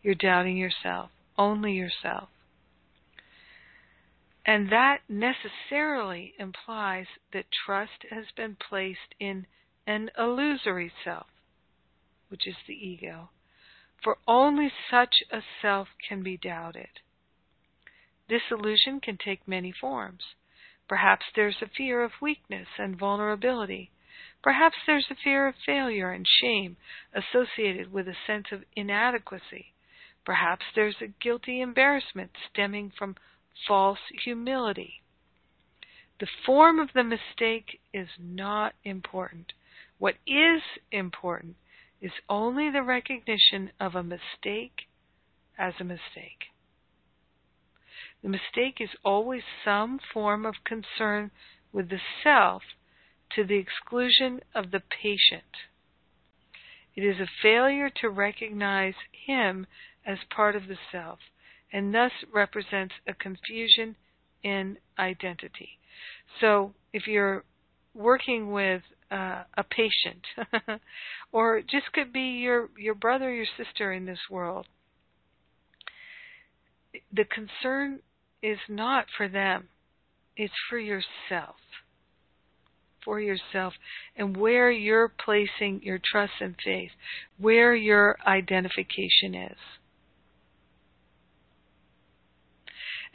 you're 0.02 0.14
doubting 0.14 0.56
yourself, 0.56 1.10
only 1.36 1.72
yourself. 1.72 2.30
And 4.48 4.70
that 4.70 5.00
necessarily 5.08 6.34
implies 6.38 7.06
that 7.32 7.46
trust 7.66 8.06
has 8.10 8.26
been 8.36 8.56
placed 8.56 9.16
in 9.18 9.44
an 9.88 10.08
illusory 10.16 10.92
self, 11.02 11.26
which 12.28 12.46
is 12.46 12.54
the 12.68 12.74
ego, 12.74 13.30
for 14.04 14.18
only 14.28 14.72
such 14.88 15.16
a 15.32 15.42
self 15.60 15.88
can 16.08 16.22
be 16.22 16.36
doubted. 16.36 17.00
This 18.28 18.42
illusion 18.52 19.00
can 19.00 19.18
take 19.18 19.48
many 19.48 19.72
forms. 19.72 20.22
Perhaps 20.88 21.26
there's 21.34 21.60
a 21.60 21.68
fear 21.76 22.04
of 22.04 22.12
weakness 22.22 22.68
and 22.78 22.96
vulnerability. 22.96 23.90
Perhaps 24.42 24.76
there's 24.86 25.10
a 25.10 25.16
fear 25.16 25.48
of 25.48 25.56
failure 25.64 26.12
and 26.12 26.24
shame 26.40 26.76
associated 27.12 27.92
with 27.92 28.06
a 28.06 28.16
sense 28.28 28.46
of 28.52 28.62
inadequacy. 28.76 29.74
Perhaps 30.24 30.66
there's 30.76 31.00
a 31.00 31.12
guilty 31.20 31.60
embarrassment 31.60 32.30
stemming 32.48 32.92
from 32.96 33.16
false 33.66 33.98
humility. 34.24 35.02
The 36.18 36.28
form 36.44 36.78
of 36.78 36.92
the 36.94 37.04
mistake 37.04 37.80
is 37.92 38.08
not 38.18 38.74
important. 38.84 39.52
What 39.98 40.16
is 40.26 40.62
important 40.90 41.56
is 42.00 42.12
only 42.28 42.70
the 42.70 42.82
recognition 42.82 43.72
of 43.80 43.94
a 43.94 44.02
mistake 44.02 44.88
as 45.58 45.74
a 45.80 45.84
mistake. 45.84 46.52
The 48.22 48.28
mistake 48.28 48.80
is 48.80 48.90
always 49.04 49.42
some 49.64 49.98
form 49.98 50.46
of 50.46 50.64
concern 50.64 51.30
with 51.72 51.90
the 51.90 52.00
self 52.22 52.62
to 53.34 53.44
the 53.44 53.56
exclusion 53.56 54.40
of 54.54 54.70
the 54.70 54.80
patient. 54.80 55.44
It 56.94 57.04
is 57.04 57.20
a 57.20 57.30
failure 57.42 57.90
to 58.00 58.08
recognize 58.08 58.94
him 59.12 59.66
as 60.04 60.18
part 60.30 60.56
of 60.56 60.66
the 60.66 60.78
self 60.90 61.18
and 61.76 61.92
thus 61.92 62.10
represents 62.32 62.94
a 63.06 63.12
confusion 63.12 63.94
in 64.42 64.78
identity. 64.98 65.68
So 66.40 66.72
if 66.94 67.06
you're 67.06 67.44
working 67.94 68.50
with 68.50 68.80
uh, 69.10 69.42
a 69.58 69.62
patient, 69.62 70.24
or 71.32 71.60
just 71.60 71.92
could 71.92 72.14
be 72.14 72.38
your 72.40 72.70
your 72.78 72.94
brother, 72.94 73.30
your 73.30 73.44
sister 73.58 73.92
in 73.92 74.06
this 74.06 74.18
world, 74.30 74.66
the 77.12 77.24
concern 77.24 78.00
is 78.42 78.58
not 78.70 79.04
for 79.14 79.28
them; 79.28 79.68
it's 80.34 80.54
for 80.70 80.78
yourself, 80.78 81.56
for 83.04 83.20
yourself, 83.20 83.74
and 84.16 84.34
where 84.34 84.70
you're 84.70 85.12
placing 85.22 85.82
your 85.82 86.00
trust 86.02 86.32
and 86.40 86.56
faith, 86.64 86.92
where 87.36 87.74
your 87.74 88.16
identification 88.26 89.34
is. 89.34 89.58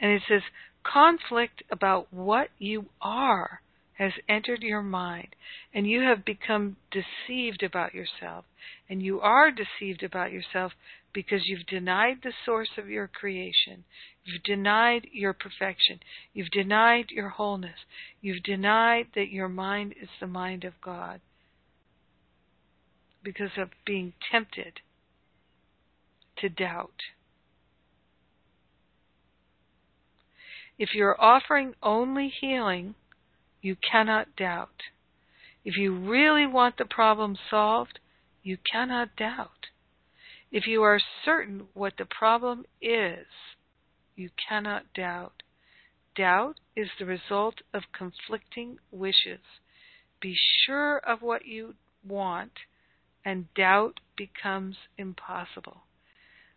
And 0.02 0.10
it 0.10 0.22
says, 0.28 0.42
conflict 0.82 1.62
about 1.70 2.12
what 2.12 2.48
you 2.58 2.86
are 3.00 3.62
has 3.98 4.12
entered 4.28 4.62
your 4.62 4.82
mind, 4.82 5.28
and 5.72 5.86
you 5.86 6.00
have 6.00 6.24
become 6.24 6.76
deceived 6.90 7.62
about 7.62 7.94
yourself. 7.94 8.44
And 8.90 9.00
you 9.00 9.20
are 9.20 9.52
deceived 9.52 10.02
about 10.02 10.32
yourself 10.32 10.72
because 11.12 11.42
you've 11.46 11.66
denied 11.66 12.16
the 12.22 12.32
source 12.44 12.70
of 12.76 12.88
your 12.88 13.06
creation. 13.06 13.84
You've 14.24 14.42
denied 14.42 15.06
your 15.12 15.32
perfection. 15.32 16.00
You've 16.32 16.50
denied 16.50 17.10
your 17.10 17.28
wholeness. 17.28 17.78
You've 18.20 18.42
denied 18.42 19.06
that 19.14 19.30
your 19.30 19.48
mind 19.48 19.94
is 20.00 20.08
the 20.20 20.26
mind 20.26 20.64
of 20.64 20.80
God 20.82 21.20
because 23.22 23.52
of 23.56 23.68
being 23.86 24.14
tempted 24.32 24.80
to 26.38 26.48
doubt. 26.48 26.90
If 30.82 30.96
you're 30.96 31.22
offering 31.22 31.74
only 31.80 32.28
healing, 32.40 32.96
you 33.60 33.76
cannot 33.88 34.34
doubt. 34.34 34.82
If 35.64 35.76
you 35.76 35.94
really 35.94 36.44
want 36.44 36.76
the 36.76 36.84
problem 36.84 37.36
solved, 37.48 38.00
you 38.42 38.58
cannot 38.72 39.14
doubt. 39.14 39.68
If 40.50 40.66
you 40.66 40.82
are 40.82 40.98
certain 41.24 41.68
what 41.74 41.92
the 41.98 42.04
problem 42.04 42.64
is, 42.80 43.26
you 44.16 44.30
cannot 44.48 44.92
doubt. 44.92 45.44
Doubt 46.16 46.56
is 46.74 46.88
the 46.98 47.06
result 47.06 47.60
of 47.72 47.84
conflicting 47.96 48.78
wishes. 48.90 49.38
Be 50.20 50.34
sure 50.66 50.96
of 50.96 51.22
what 51.22 51.46
you 51.46 51.74
want, 52.04 52.54
and 53.24 53.54
doubt 53.54 54.00
becomes 54.16 54.74
impossible. 54.98 55.82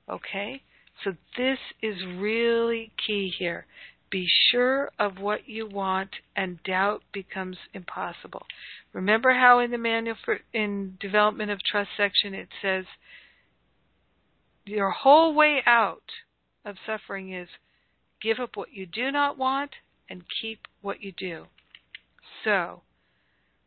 Okay? 0.10 0.64
So 1.04 1.12
this 1.38 1.60
is 1.84 1.98
really 2.18 2.92
key 3.06 3.32
here. 3.38 3.68
Be 4.10 4.28
sure 4.52 4.92
of 5.00 5.20
what 5.20 5.48
you 5.48 5.68
want, 5.68 6.10
and 6.36 6.62
doubt 6.64 7.04
becomes 7.12 7.58
impossible. 7.74 8.46
Remember 8.94 9.34
how 9.34 9.60
in 9.60 9.72
the 9.72 9.78
manual 9.78 10.16
for 10.24 10.40
in 10.54 10.98
development 11.00 11.52
of 11.52 11.60
trust 11.64 11.90
section 11.98 12.34
it 12.34 12.50
says 12.62 12.86
your 14.66 14.92
whole 14.92 15.34
way 15.34 15.62
out 15.66 16.10
of 16.64 16.78
suffering 16.86 17.34
is 17.34 17.50
give 18.22 18.40
up 18.40 18.56
what 18.56 18.74
you 18.74 18.86
do 18.86 19.12
not 19.12 19.38
want 19.38 19.72
and 20.10 20.24
keep 20.42 20.68
what 20.82 21.02
you 21.02 21.12
do. 21.12 21.46
So, 22.44 22.82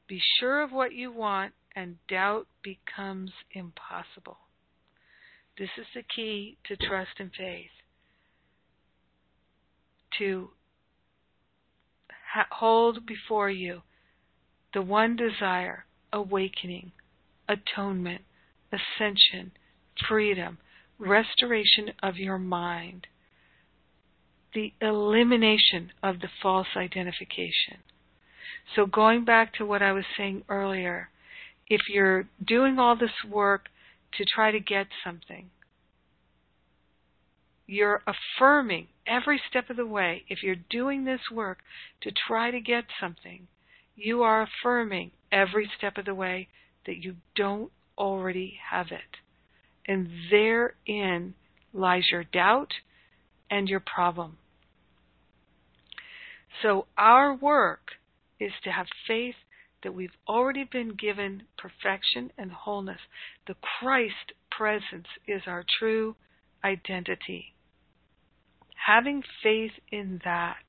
be 0.09 0.21
sure 0.39 0.63
of 0.63 0.73
what 0.73 0.93
you 0.93 1.13
want, 1.13 1.53
and 1.75 1.97
doubt 2.09 2.47
becomes 2.63 3.33
impossible. 3.53 4.39
This 5.59 5.71
is 5.77 5.87
the 5.95 6.03
key 6.03 6.57
to 6.67 6.77
trust 6.77 7.19
and 7.19 7.31
faith 7.37 7.71
to 10.19 10.51
ha- 12.33 12.47
hold 12.51 13.07
before 13.07 13.51
you 13.51 13.83
the 14.75 14.83
one 14.83 15.17
desire 15.17 15.85
awakening, 16.13 16.93
atonement, 17.49 18.23
ascension, 18.73 19.53
freedom, 20.09 20.59
restoration 20.99 21.91
of 22.03 22.17
your 22.17 22.39
mind, 22.39 23.07
the 24.55 24.73
elimination 24.81 25.93
of 26.03 26.21
the 26.21 26.29
false 26.43 26.69
identification. 26.77 27.79
So, 28.75 28.87
going 28.87 29.25
back 29.25 29.55
to 29.55 29.67
what 29.67 29.83
I 29.83 29.93
was 29.93 30.05
saying 30.17 30.43
earlier, 30.49 31.09
if 31.69 31.83
you're 31.89 32.29
doing 32.45 32.79
all 32.79 32.97
this 32.97 33.11
work 33.29 33.67
to 34.17 34.25
try 34.25 34.51
to 34.51 34.61
get 34.61 34.87
something, 35.05 35.51
you're 37.69 38.03
affirming 38.07 38.89
every 39.07 39.41
step 39.51 39.69
of 39.69 39.77
the 39.77 39.87
way. 39.87 40.25
If 40.29 40.43
you're 40.43 40.57
doing 40.71 41.05
this 41.05 41.21
work 41.31 41.59
to 42.01 42.11
try 42.27 42.51
to 42.51 42.61
get 42.61 42.85
something, 42.99 43.47
you 43.95 44.23
are 44.23 44.43
affirming 44.43 45.11
every 45.31 45.71
step 45.77 45.99
of 45.99 46.07
the 46.07 46.15
way 46.15 46.49
that 46.87 47.05
you 47.05 47.17
don't 47.37 47.71
already 47.99 48.59
have 48.71 48.87
it. 48.91 49.19
And 49.87 50.09
therein 50.31 51.35
lies 51.75 52.05
your 52.11 52.25
doubt 52.25 52.73
and 53.51 53.69
your 53.69 53.81
problem. 53.81 54.39
So, 56.63 56.87
our 56.97 57.35
work 57.35 57.93
is 58.41 58.53
to 58.65 58.71
have 58.71 58.87
faith 59.07 59.35
that 59.83 59.95
we've 59.95 60.17
already 60.27 60.65
been 60.65 60.95
given 60.95 61.43
perfection 61.59 62.33
and 62.39 62.51
wholeness. 62.51 63.01
The 63.47 63.57
Christ 63.79 64.33
presence 64.51 65.07
is 65.27 65.43
our 65.47 65.65
true 65.79 66.17
identity 66.65 67.53
having 68.89 69.23
faith 69.43 69.73
in 69.93 70.19
that, 70.25 70.65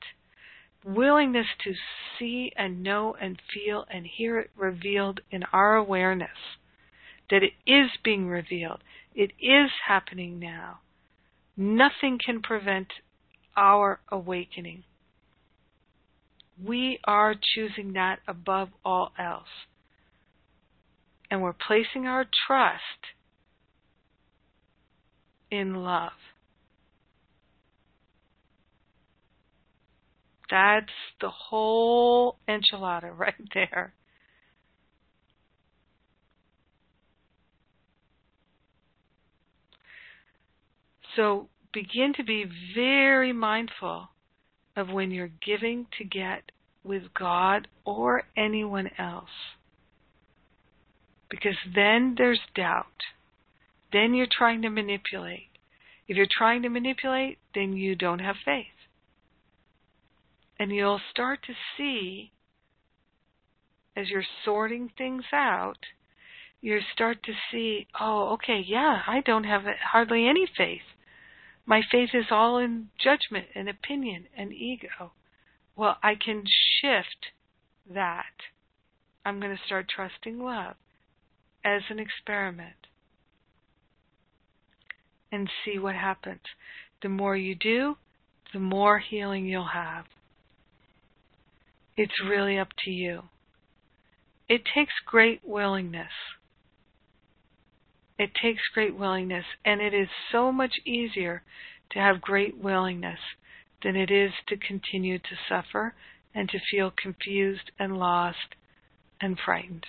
willingness 0.84 1.46
to 1.64 1.72
see 2.18 2.52
and 2.58 2.84
know 2.84 3.16
and 3.22 3.42
feel 3.54 3.86
and 3.90 4.06
hear 4.06 4.38
it 4.40 4.50
revealed 4.58 5.22
in 5.32 5.42
our 5.54 5.78
awareness, 5.78 6.58
that 7.30 7.42
it 7.44 7.54
is 7.66 7.90
being 8.04 8.28
revealed, 8.28 8.80
it 9.16 9.32
is 9.40 9.72
happening 9.88 10.38
now. 10.38 10.80
Nothing 11.56 12.20
can 12.24 12.42
prevent 12.42 12.88
our 13.56 14.02
awakening. 14.12 14.84
We 16.62 17.00
are 17.06 17.36
choosing 17.56 17.94
that 17.94 18.20
above 18.28 18.70
all 18.84 19.14
else. 19.18 19.48
And 21.32 21.42
we're 21.42 21.54
placing 21.54 22.06
our 22.06 22.26
trust 22.48 23.14
in 25.50 25.76
love. 25.76 26.12
That's 30.50 30.92
the 31.22 31.30
whole 31.30 32.38
enchilada 32.48 33.12
right 33.18 33.36
there. 33.54 33.94
So 41.16 41.50
begin 41.74 42.14
to 42.18 42.24
be 42.24 42.46
very 42.76 43.34
mindful 43.34 44.10
of 44.76 44.90
when 44.90 45.12
you're 45.12 45.32
giving 45.46 45.88
to 45.98 46.04
get 46.04 46.52
with 46.84 47.14
God 47.14 47.68
or 47.84 48.24
anyone 48.38 48.90
else. 48.98 49.30
Because 51.30 51.58
then 51.76 52.16
there's 52.18 52.40
doubt. 52.56 52.86
Then 53.92 54.14
you're 54.14 54.28
trying 54.32 54.62
to 54.62 54.70
manipulate. 54.70 55.50
If 56.08 56.16
you're 56.18 56.28
trying 56.30 56.64
to 56.64 56.70
manipulate, 56.70 57.38
then 57.54 57.74
you 57.74 57.96
don't 57.96 58.20
have 58.20 58.36
faith. 58.44 58.79
And 60.60 60.72
you'll 60.72 61.00
start 61.10 61.40
to 61.48 61.54
see, 61.78 62.32
as 63.96 64.10
you're 64.10 64.24
sorting 64.44 64.92
things 64.98 65.24
out, 65.32 65.78
you 66.62 66.80
start 66.94 67.24
to 67.24 67.32
see, 67.50 67.88
oh, 68.00 68.34
okay, 68.34 68.62
yeah, 68.66 69.02
I 69.08 69.22
don't 69.22 69.46
have 69.46 69.62
hardly 69.92 70.28
any 70.28 70.46
faith. 70.46 70.82
My 71.66 71.82
faith 71.90 72.10
is 72.14 72.26
all 72.32 72.58
in 72.58 72.90
judgment 73.02 73.48
and 73.56 73.70
opinion 73.70 74.26
and 74.36 74.52
ego. 74.52 75.14
Well, 75.76 75.98
I 76.04 76.16
can 76.16 76.44
shift 76.82 77.32
that. 77.94 78.26
I'm 79.26 79.40
going 79.40 79.56
to 79.56 79.64
start 79.66 79.88
trusting 79.88 80.40
love 80.40 80.76
as 81.64 81.84
an 81.90 82.00
experiment 82.00 82.88
and 85.32 85.50
see 85.64 85.78
what 85.80 85.96
happens. 85.96 86.42
The 87.02 87.10
more 87.10 87.38
you 87.38 87.56
do, 87.56 87.96
the 88.52 88.60
more 88.60 89.00
healing 89.00 89.46
you'll 89.46 89.70
have. 89.74 90.06
It's 92.02 92.24
really 92.26 92.58
up 92.58 92.70
to 92.86 92.92
you. 92.92 93.24
It 94.48 94.62
takes 94.74 94.94
great 95.06 95.42
willingness. 95.44 96.14
It 98.18 98.32
takes 98.42 98.62
great 98.74 98.96
willingness, 98.96 99.44
and 99.66 99.82
it 99.82 99.94
is 99.94 100.08
so 100.32 100.50
much 100.50 100.72
easier 100.86 101.44
to 101.92 102.00
have 102.00 102.22
great 102.22 102.58
willingness 102.58 103.20
than 103.84 103.98
it 103.98 104.10
is 104.10 104.32
to 104.48 104.56
continue 104.56 105.20
to 105.20 105.36
suffer 105.50 105.94
and 106.34 106.48
to 106.48 106.60
feel 106.72 106.90
confused 106.90 107.70
and 107.78 107.98
lost 107.98 108.56
and 109.20 109.38
frightened. 109.38 109.86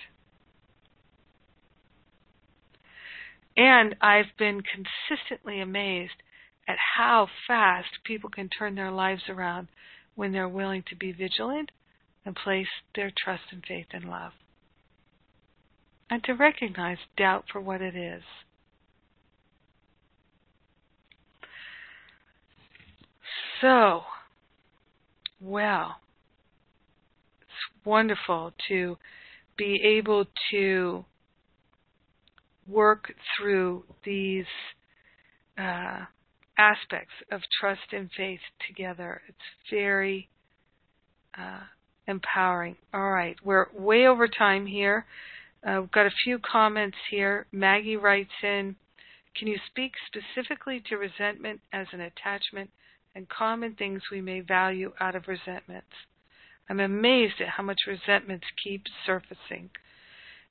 And 3.55 3.95
I've 4.01 4.35
been 4.37 4.61
consistently 4.63 5.61
amazed 5.61 6.21
at 6.67 6.75
how 6.97 7.29
fast 7.47 8.03
people 8.03 8.29
can 8.29 8.49
turn 8.49 8.75
their 8.75 8.91
lives 8.91 9.23
around 9.29 9.69
when 10.15 10.33
they're 10.33 10.49
willing 10.49 10.83
to 10.89 10.95
be 10.97 11.13
vigilant 11.13 11.71
and 12.25 12.35
place 12.35 12.67
their 12.95 13.11
trust 13.23 13.43
and 13.51 13.63
faith 13.67 13.87
in 13.93 14.07
love. 14.07 14.31
And 16.09 16.23
to 16.25 16.33
recognize 16.33 16.97
doubt 17.17 17.45
for 17.51 17.61
what 17.61 17.81
it 17.81 17.95
is. 17.95 18.23
So, 23.61 24.01
well, 25.39 25.97
it's 27.41 27.85
wonderful 27.85 28.53
to 28.67 28.97
be 29.55 29.79
able 29.99 30.25
to 30.51 31.05
work 32.67 33.13
through 33.37 33.83
these 34.03 34.45
uh, 35.57 35.99
aspects 36.57 37.13
of 37.31 37.41
trust 37.59 37.81
and 37.91 38.09
faith 38.17 38.39
together. 38.67 39.21
It's 39.27 39.37
very 39.71 40.27
uh, 41.37 41.61
empowering. 42.11 42.75
All 42.93 43.11
right, 43.11 43.35
we're 43.43 43.67
way 43.73 44.05
over 44.05 44.27
time 44.27 44.67
here. 44.67 45.05
Uh, 45.65 45.81
we've 45.81 45.91
got 45.91 46.05
a 46.05 46.11
few 46.23 46.39
comments 46.39 46.97
here. 47.09 47.47
Maggie 47.51 47.97
writes 47.97 48.31
in 48.43 48.75
Can 49.35 49.47
you 49.47 49.57
speak 49.67 49.93
specifically 50.05 50.83
to 50.89 50.97
resentment 50.97 51.61
as 51.73 51.87
an 51.91 52.01
attachment 52.01 52.69
and 53.15 53.27
common 53.27 53.73
things 53.73 54.01
we 54.11 54.21
may 54.21 54.41
value 54.41 54.91
out 54.99 55.15
of 55.15 55.27
resentments? 55.27 55.93
I'm 56.69 56.79
amazed 56.79 57.41
at 57.41 57.49
how 57.49 57.63
much 57.63 57.79
resentments 57.87 58.45
keep 58.63 58.83
surfacing. 59.05 59.71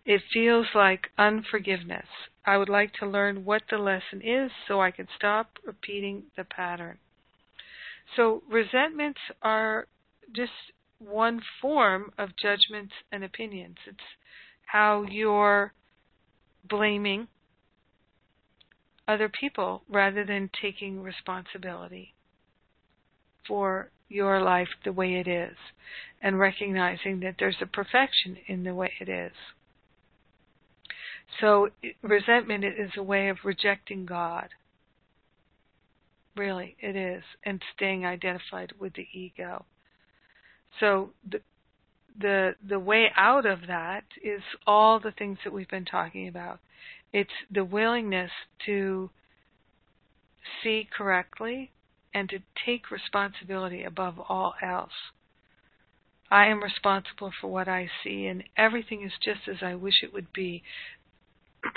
It 0.04 0.22
feels 0.32 0.66
like 0.74 1.08
unforgiveness. 1.18 2.06
I 2.44 2.56
would 2.56 2.68
like 2.68 2.92
to 2.94 3.06
learn 3.06 3.44
what 3.44 3.62
the 3.70 3.78
lesson 3.78 4.22
is 4.22 4.50
so 4.66 4.80
I 4.80 4.90
can 4.90 5.08
stop 5.16 5.58
repeating 5.64 6.24
the 6.36 6.44
pattern. 6.44 6.98
So, 8.16 8.42
resentments 8.50 9.20
are 9.42 9.86
just 10.34 10.52
one 11.00 11.40
form 11.60 12.12
of 12.18 12.36
judgments 12.36 12.92
and 13.10 13.24
opinions. 13.24 13.76
It's 13.86 13.98
how 14.66 15.02
you're 15.02 15.72
blaming 16.68 17.26
other 19.08 19.28
people 19.28 19.82
rather 19.88 20.24
than 20.24 20.50
taking 20.60 21.02
responsibility 21.02 22.14
for 23.48 23.90
your 24.08 24.40
life 24.42 24.68
the 24.84 24.92
way 24.92 25.14
it 25.14 25.26
is 25.26 25.56
and 26.22 26.38
recognizing 26.38 27.20
that 27.20 27.36
there's 27.38 27.56
a 27.60 27.66
perfection 27.66 28.36
in 28.46 28.62
the 28.62 28.74
way 28.74 28.92
it 29.00 29.08
is. 29.08 29.32
So 31.40 31.70
resentment 32.02 32.64
is 32.64 32.90
a 32.96 33.02
way 33.02 33.28
of 33.28 33.38
rejecting 33.44 34.04
God. 34.04 34.48
Really, 36.36 36.76
it 36.80 36.96
is, 36.96 37.22
and 37.44 37.60
staying 37.74 38.04
identified 38.04 38.72
with 38.78 38.94
the 38.94 39.06
ego. 39.12 39.64
So 40.78 41.10
the 41.28 41.40
the 42.18 42.54
the 42.66 42.78
way 42.78 43.10
out 43.16 43.46
of 43.46 43.66
that 43.66 44.04
is 44.22 44.42
all 44.66 45.00
the 45.00 45.12
things 45.12 45.38
that 45.44 45.52
we've 45.52 45.68
been 45.68 45.84
talking 45.84 46.28
about. 46.28 46.60
It's 47.12 47.30
the 47.50 47.64
willingness 47.64 48.30
to 48.66 49.10
see 50.62 50.88
correctly 50.96 51.70
and 52.14 52.28
to 52.28 52.38
take 52.64 52.90
responsibility 52.90 53.84
above 53.84 54.18
all 54.28 54.54
else. 54.62 54.92
I 56.30 56.46
am 56.46 56.62
responsible 56.62 57.32
for 57.40 57.48
what 57.48 57.66
I 57.68 57.90
see, 58.04 58.26
and 58.26 58.44
everything 58.56 59.02
is 59.02 59.12
just 59.22 59.48
as 59.48 59.56
I 59.62 59.74
wish 59.74 60.02
it 60.02 60.12
would 60.12 60.32
be. 60.32 60.62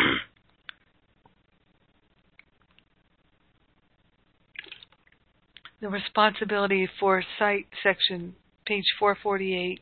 the 5.82 5.90
responsibility 5.90 6.88
for 7.00 7.24
sight 7.40 7.66
section, 7.82 8.36
page 8.66 8.86
448 9.00 9.80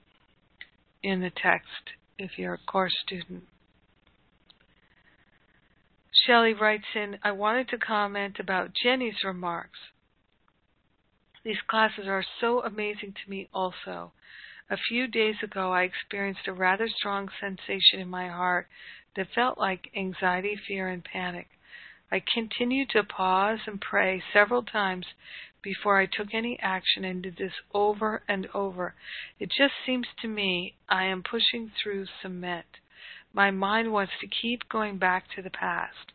in 1.03 1.21
the 1.21 1.29
text, 1.29 1.91
if 2.17 2.31
you're 2.37 2.55
a 2.55 2.71
course 2.71 2.93
student. 3.05 3.43
Shelley 6.25 6.53
writes 6.53 6.85
in, 6.95 7.17
I 7.23 7.31
wanted 7.31 7.69
to 7.69 7.77
comment 7.77 8.37
about 8.39 8.73
Jenny's 8.83 9.23
remarks. 9.23 9.79
These 11.43 11.61
classes 11.67 12.07
are 12.07 12.23
so 12.39 12.61
amazing 12.63 13.13
to 13.13 13.29
me 13.29 13.49
also. 13.53 14.11
A 14.69 14.77
few 14.77 15.07
days 15.07 15.35
ago, 15.43 15.73
I 15.73 15.83
experienced 15.83 16.47
a 16.47 16.53
rather 16.53 16.87
strong 16.87 17.29
sensation 17.39 17.99
in 17.99 18.07
my 18.07 18.27
heart 18.27 18.67
that 19.15 19.27
felt 19.33 19.57
like 19.57 19.89
anxiety, 19.95 20.55
fear, 20.67 20.87
and 20.87 21.03
panic. 21.03 21.47
I 22.11 22.21
continued 22.33 22.89
to 22.89 23.03
pause 23.03 23.59
and 23.65 23.79
pray 23.79 24.21
several 24.33 24.63
times 24.63 25.05
before 25.61 25.99
I 25.99 26.07
took 26.07 26.33
any 26.33 26.59
action 26.59 27.05
and 27.05 27.23
did 27.23 27.37
this 27.37 27.53
over 27.73 28.23
and 28.27 28.47
over. 28.53 28.95
It 29.39 29.49
just 29.49 29.73
seems 29.85 30.07
to 30.21 30.27
me 30.27 30.75
I 30.89 31.05
am 31.05 31.23
pushing 31.23 31.71
through 31.71 32.07
cement. 32.21 32.65
My 33.33 33.49
mind 33.51 33.93
wants 33.93 34.13
to 34.19 34.27
keep 34.27 34.67
going 34.67 34.97
back 34.97 35.25
to 35.35 35.41
the 35.41 35.49
past. 35.49 36.11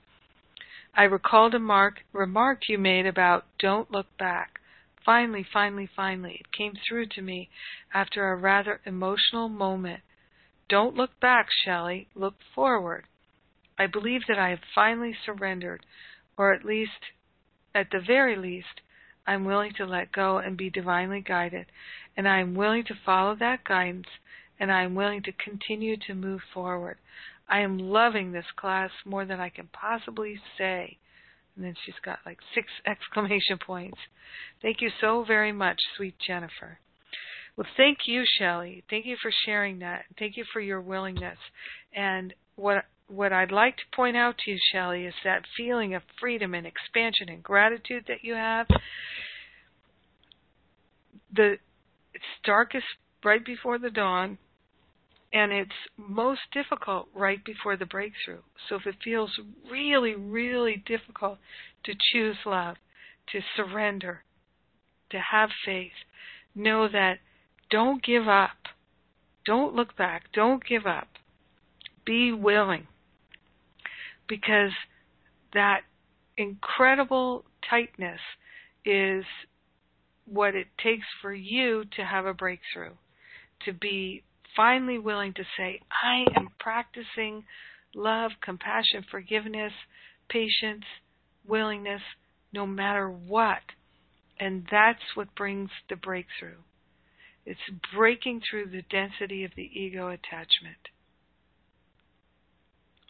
I 0.94 1.04
recalled 1.04 1.54
a 1.54 1.58
mark, 1.58 2.00
remark 2.12 2.62
you 2.68 2.78
made 2.78 3.06
about 3.06 3.46
don't 3.58 3.90
look 3.90 4.06
back. 4.18 4.58
Finally, 5.04 5.46
finally, 5.50 5.88
finally, 5.94 6.40
it 6.40 6.52
came 6.52 6.72
through 6.88 7.06
to 7.06 7.22
me 7.22 7.48
after 7.94 8.28
a 8.28 8.36
rather 8.36 8.80
emotional 8.84 9.48
moment. 9.48 10.00
Don't 10.68 10.96
look 10.96 11.18
back, 11.20 11.46
Shelley. 11.64 12.08
Look 12.14 12.34
forward. 12.54 13.04
I 13.78 13.86
believe 13.86 14.22
that 14.28 14.38
I 14.38 14.50
have 14.50 14.60
finally 14.74 15.14
surrendered, 15.24 15.84
or 16.36 16.52
at 16.52 16.64
least, 16.64 17.12
at 17.74 17.88
the 17.90 18.00
very 18.00 18.36
least, 18.36 18.80
I'm 19.26 19.44
willing 19.44 19.72
to 19.76 19.84
let 19.84 20.12
go 20.12 20.38
and 20.38 20.56
be 20.56 20.70
divinely 20.70 21.20
guided, 21.20 21.66
and 22.16 22.28
I 22.28 22.40
am 22.40 22.54
willing 22.54 22.84
to 22.84 22.94
follow 23.04 23.34
that 23.36 23.64
guidance, 23.64 24.06
and 24.58 24.72
I 24.72 24.82
am 24.82 24.94
willing 24.94 25.22
to 25.24 25.32
continue 25.32 25.96
to 26.06 26.14
move 26.14 26.40
forward. 26.54 26.98
I 27.48 27.60
am 27.60 27.78
loving 27.78 28.32
this 28.32 28.46
class 28.56 28.90
more 29.04 29.24
than 29.24 29.40
I 29.40 29.50
can 29.50 29.68
possibly 29.72 30.40
say. 30.58 30.98
And 31.54 31.64
then 31.64 31.74
she's 31.84 31.94
got 32.04 32.18
like 32.26 32.38
six 32.54 32.68
exclamation 32.86 33.58
points. 33.64 33.98
Thank 34.62 34.80
you 34.80 34.90
so 35.00 35.24
very 35.24 35.52
much, 35.52 35.78
sweet 35.96 36.16
Jennifer. 36.24 36.78
Well, 37.56 37.66
thank 37.76 37.98
you, 38.06 38.22
Shelley. 38.38 38.84
Thank 38.90 39.06
you 39.06 39.16
for 39.20 39.30
sharing 39.46 39.78
that. 39.78 40.04
Thank 40.18 40.36
you 40.36 40.44
for 40.52 40.60
your 40.60 40.80
willingness. 40.80 41.38
And 41.94 42.34
what 42.56 42.84
what 43.08 43.32
I'd 43.32 43.52
like 43.52 43.76
to 43.76 43.82
point 43.94 44.16
out 44.16 44.36
to 44.38 44.50
you, 44.50 44.58
Shelley, 44.72 45.06
is 45.06 45.14
that 45.24 45.44
feeling 45.56 45.94
of 45.94 46.02
freedom 46.20 46.54
and 46.54 46.66
expansion 46.66 47.28
and 47.28 47.42
gratitude 47.42 48.04
that 48.08 48.22
you 48.22 48.34
have. 48.34 48.66
The 51.32 51.56
it's 52.14 52.24
darkest 52.44 52.86
right 53.24 53.44
before 53.44 53.78
the 53.78 53.90
dawn, 53.90 54.38
and 55.32 55.52
it's 55.52 55.70
most 55.96 56.40
difficult 56.52 57.08
right 57.14 57.44
before 57.44 57.76
the 57.76 57.86
breakthrough. 57.86 58.40
So 58.68 58.76
if 58.76 58.86
it 58.86 58.96
feels 59.04 59.30
really, 59.70 60.14
really 60.14 60.82
difficult 60.86 61.38
to 61.84 61.92
choose 62.12 62.36
love, 62.46 62.76
to 63.32 63.40
surrender, 63.54 64.24
to 65.10 65.18
have 65.18 65.50
faith, 65.64 65.92
know 66.54 66.88
that 66.88 67.18
don't 67.70 68.02
give 68.02 68.26
up. 68.28 68.50
Don't 69.44 69.74
look 69.74 69.96
back. 69.96 70.32
Don't 70.32 70.64
give 70.64 70.86
up. 70.86 71.08
Be 72.04 72.32
willing. 72.32 72.86
Because 74.28 74.72
that 75.54 75.82
incredible 76.36 77.44
tightness 77.68 78.20
is 78.84 79.24
what 80.26 80.54
it 80.54 80.66
takes 80.82 81.06
for 81.22 81.32
you 81.32 81.84
to 81.96 82.04
have 82.04 82.26
a 82.26 82.34
breakthrough, 82.34 82.94
to 83.64 83.72
be 83.72 84.22
finally 84.56 84.98
willing 84.98 85.32
to 85.34 85.44
say, 85.56 85.80
I 85.90 86.24
am 86.38 86.48
practicing 86.58 87.44
love, 87.94 88.32
compassion, 88.42 89.04
forgiveness, 89.10 89.72
patience, 90.28 90.84
willingness, 91.46 92.02
no 92.52 92.66
matter 92.66 93.08
what. 93.08 93.62
And 94.38 94.66
that's 94.70 95.02
what 95.14 95.34
brings 95.34 95.70
the 95.88 95.96
breakthrough. 95.96 96.58
It's 97.44 97.60
breaking 97.94 98.42
through 98.50 98.70
the 98.70 98.82
density 98.90 99.44
of 99.44 99.52
the 99.56 99.62
ego 99.62 100.08
attachment. 100.08 100.90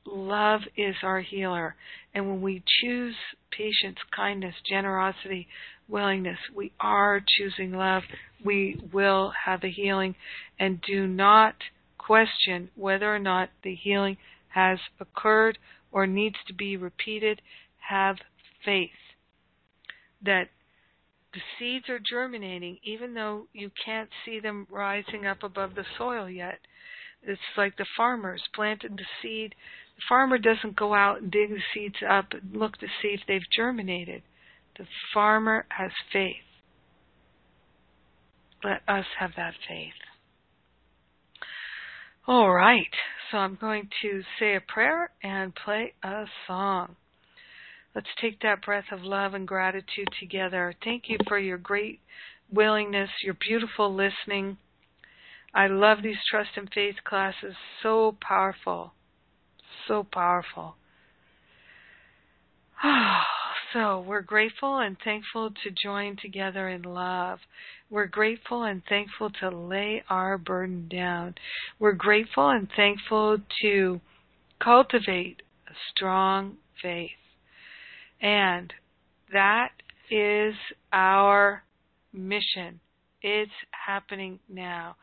Love 0.07 0.61
is 0.77 0.97
our 1.03 1.21
healer. 1.21 1.75
And 2.15 2.29
when 2.29 2.41
we 2.41 2.63
choose 2.81 3.15
patience, 3.51 3.99
kindness, 4.15 4.55
generosity, 4.69 5.49
willingness, 5.89 6.39
we 6.55 6.73
are 6.81 7.21
choosing 7.39 7.73
love. 7.73 8.03
We 8.45 8.81
will 8.93 9.33
have 9.45 9.65
a 9.65 9.71
healing. 9.71 10.15
And 10.59 10.81
do 10.83 11.07
not 11.07 11.55
question 11.99 12.71
whether 12.75 13.15
or 13.15 13.19
not 13.19 13.51
the 13.63 13.75
healing 13.75 14.17
has 14.49 14.79
occurred 15.01 15.59
or 15.93 16.07
needs 16.07 16.37
to 16.47 16.55
be 16.55 16.77
repeated. 16.77 17.43
Have 17.89 18.17
faith 18.65 18.91
that 20.25 20.49
the 21.33 21.41
seeds 21.59 21.89
are 21.89 22.01
germinating 22.11 22.79
even 22.83 23.15
though 23.15 23.47
you 23.53 23.71
can't 23.85 24.09
see 24.25 24.41
them 24.41 24.67
rising 24.71 25.27
up 25.27 25.43
above 25.43 25.75
the 25.75 25.85
soil 25.99 26.29
yet. 26.31 26.59
It's 27.23 27.41
like 27.57 27.77
the 27.77 27.87
farmers 27.97 28.43
planted 28.55 28.97
the 28.97 29.05
seed. 29.21 29.55
The 29.97 30.03
farmer 30.09 30.39
doesn't 30.39 30.77
go 30.77 30.95
out 30.95 31.23
and 31.23 31.31
dig 31.31 31.51
the 31.51 31.63
seeds 31.75 31.97
up 32.09 32.27
and 32.33 32.57
look 32.57 32.77
to 32.79 32.87
see 33.01 33.09
if 33.09 33.21
they've 33.27 33.41
germinated. 33.57 34.23
The 34.79 34.87
farmer 35.15 35.67
has 35.71 35.91
faith. 36.13 36.37
Let 38.63 38.83
us 38.89 39.07
have 39.19 39.31
that 39.37 39.55
faith. 39.69 39.93
All 42.27 42.53
right, 42.53 42.91
so 43.31 43.39
I'm 43.39 43.57
going 43.61 43.89
to 44.03 44.23
say 44.39 44.57
a 44.57 44.61
prayer 44.61 45.11
and 45.23 45.55
play 45.55 45.95
a 46.03 46.25
song. 46.47 46.97
Let's 47.95 48.09
take 48.21 48.41
that 48.41 48.63
breath 48.63 48.93
of 48.93 49.03
love 49.03 49.33
and 49.35 49.49
gratitude 49.49 50.09
together. 50.21 50.75
Thank 50.85 51.05
you 51.09 51.17
for 51.29 51.39
your 51.39 51.57
great 51.57 52.01
willingness, 52.53 53.11
your 53.25 53.37
beautiful 53.41 53.95
listening. 53.95 54.59
I 55.55 55.69
love 55.69 55.99
these 56.03 56.19
trust 56.31 56.51
and 56.57 56.69
faith 56.75 56.97
classes. 57.05 57.55
So 57.83 58.17
powerful. 58.21 58.93
So 59.87 60.07
powerful. 60.13 60.77
so 63.73 64.05
we're 64.07 64.23
grateful 64.23 64.79
and 64.79 64.97
thankful 65.05 65.51
to 65.51 65.71
join 65.83 66.17
together 66.21 66.69
in 66.69 66.83
love. 66.83 67.39
We're 67.91 68.07
grateful 68.07 68.65
and 68.65 68.83
thankful 68.89 69.31
to 69.41 69.51
lay 69.51 70.03
our 70.11 70.39
burden 70.39 70.89
down. 70.89 71.37
We're 71.79 71.93
grateful 71.93 72.51
and 72.51 72.69
thankful 72.77 73.39
to 73.63 74.01
cultivate 74.63 75.43
a 75.69 75.73
strong 75.95 76.57
faith. 76.83 77.11
And 78.21 78.73
that 79.33 79.71
is 80.11 80.55
our 80.93 81.63
mission. 82.13 82.81
It's 83.23 83.51
happening 83.87 84.39
now. 84.49 84.97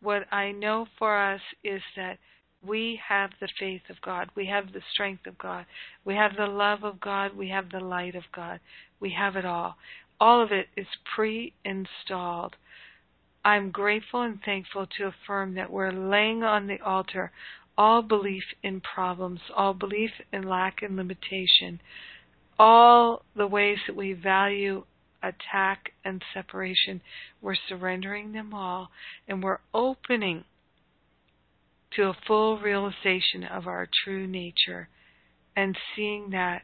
What 0.00 0.32
I 0.32 0.52
know 0.52 0.86
for 0.98 1.16
us 1.16 1.40
is 1.64 1.82
that 1.96 2.18
we 2.66 3.00
have 3.08 3.30
the 3.40 3.48
faith 3.58 3.82
of 3.88 4.00
God. 4.00 4.28
We 4.34 4.46
have 4.46 4.72
the 4.72 4.82
strength 4.92 5.26
of 5.26 5.38
God. 5.38 5.66
We 6.04 6.14
have 6.14 6.36
the 6.36 6.46
love 6.46 6.82
of 6.84 7.00
God. 7.00 7.36
We 7.36 7.48
have 7.50 7.70
the 7.70 7.80
light 7.80 8.14
of 8.14 8.24
God. 8.34 8.60
We 9.00 9.10
have 9.10 9.36
it 9.36 9.44
all. 9.44 9.76
All 10.20 10.42
of 10.42 10.50
it 10.50 10.66
is 10.76 10.86
pre 11.14 11.52
installed. 11.64 12.56
I'm 13.44 13.70
grateful 13.70 14.22
and 14.22 14.40
thankful 14.44 14.86
to 14.98 15.06
affirm 15.06 15.54
that 15.54 15.70
we're 15.70 15.92
laying 15.92 16.42
on 16.42 16.66
the 16.66 16.80
altar 16.80 17.30
all 17.78 18.02
belief 18.02 18.42
in 18.64 18.80
problems, 18.80 19.40
all 19.56 19.72
belief 19.72 20.10
in 20.32 20.42
lack 20.42 20.82
and 20.82 20.96
limitation, 20.96 21.80
all 22.58 23.22
the 23.36 23.46
ways 23.46 23.78
that 23.86 23.94
we 23.94 24.12
value 24.12 24.84
attack 25.22 25.92
and 26.04 26.22
separation. 26.34 27.00
We're 27.40 27.54
surrendering 27.68 28.32
them 28.32 28.52
all 28.52 28.90
and 29.28 29.42
we're 29.42 29.60
opening 29.72 30.44
to 31.96 32.04
a 32.04 32.16
full 32.26 32.58
realization 32.58 33.44
of 33.50 33.66
our 33.66 33.88
true 34.04 34.26
nature 34.26 34.88
and 35.56 35.76
seeing 35.94 36.30
that 36.30 36.62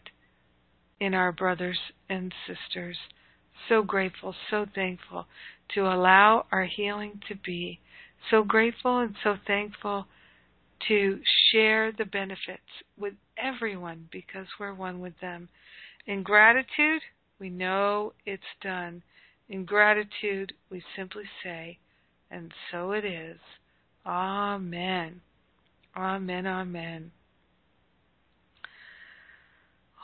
in 1.00 1.14
our 1.14 1.32
brothers 1.32 1.78
and 2.08 2.32
sisters. 2.46 2.96
So 3.68 3.82
grateful, 3.82 4.34
so 4.50 4.66
thankful 4.74 5.26
to 5.74 5.82
allow 5.82 6.46
our 6.52 6.64
healing 6.64 7.20
to 7.28 7.34
be. 7.34 7.80
So 8.30 8.42
grateful 8.42 8.98
and 9.00 9.14
so 9.22 9.36
thankful 9.46 10.06
to 10.88 11.20
share 11.50 11.92
the 11.92 12.04
benefits 12.04 12.62
with 12.98 13.14
everyone 13.38 14.08
because 14.12 14.46
we're 14.60 14.74
one 14.74 15.00
with 15.00 15.18
them. 15.20 15.48
In 16.06 16.22
gratitude, 16.22 17.02
we 17.40 17.48
know 17.48 18.12
it's 18.26 18.42
done. 18.62 19.02
In 19.48 19.64
gratitude, 19.64 20.52
we 20.70 20.82
simply 20.96 21.24
say, 21.42 21.78
and 22.30 22.52
so 22.70 22.92
it 22.92 23.04
is. 23.04 23.38
Amen. 24.06 25.20
Amen. 25.96 26.46
Amen. 26.46 27.12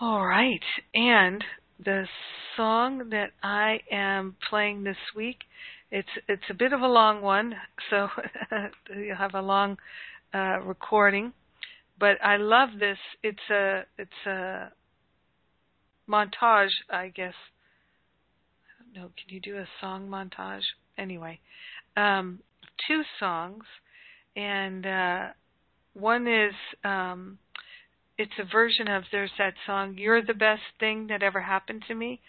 All 0.00 0.24
right. 0.24 0.62
And 0.94 1.44
the 1.84 2.06
song 2.56 3.10
that 3.10 3.30
I 3.42 3.80
am 3.90 4.36
playing 4.48 4.84
this 4.84 4.96
week, 5.14 5.38
it's 5.90 6.08
it's 6.28 6.42
a 6.48 6.54
bit 6.54 6.72
of 6.72 6.80
a 6.80 6.86
long 6.86 7.20
one, 7.20 7.54
so 7.90 8.08
you'll 8.96 9.16
have 9.16 9.34
a 9.34 9.42
long 9.42 9.76
uh, 10.32 10.60
recording. 10.64 11.32
But 11.98 12.16
I 12.24 12.36
love 12.36 12.70
this. 12.78 12.98
It's 13.22 13.50
a 13.50 13.82
it's 13.98 14.26
a 14.26 14.72
montage, 16.08 16.70
I 16.88 17.08
guess. 17.08 17.34
I 18.78 18.84
don't 18.84 18.94
know. 18.94 19.10
Can 19.16 19.34
you 19.34 19.40
do 19.40 19.58
a 19.58 19.66
song 19.80 20.08
montage? 20.08 20.62
Anyway, 20.96 21.40
um, 21.96 22.40
two 22.88 23.02
songs 23.18 23.64
and 24.36 24.86
uh, 24.86 25.26
one 25.94 26.26
is 26.26 26.54
um, 26.84 27.38
it's 28.18 28.32
a 28.38 28.44
version 28.50 28.88
of 28.88 29.04
there's 29.10 29.30
that 29.38 29.54
song 29.66 29.96
"You're 29.96 30.24
the 30.24 30.34
best 30.34 30.62
thing 30.78 31.06
that 31.08 31.22
ever 31.22 31.40
happened 31.40 31.84
to 31.88 31.94
me." 31.94 32.20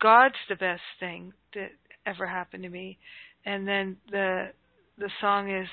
God's 0.00 0.34
the 0.48 0.56
best 0.56 0.82
thing 0.98 1.32
that 1.54 1.70
ever 2.06 2.26
happened 2.26 2.62
to 2.64 2.68
me, 2.68 2.98
and 3.44 3.66
then 3.66 3.96
the 4.10 4.52
the 4.98 5.10
song 5.20 5.50
is 5.50 5.68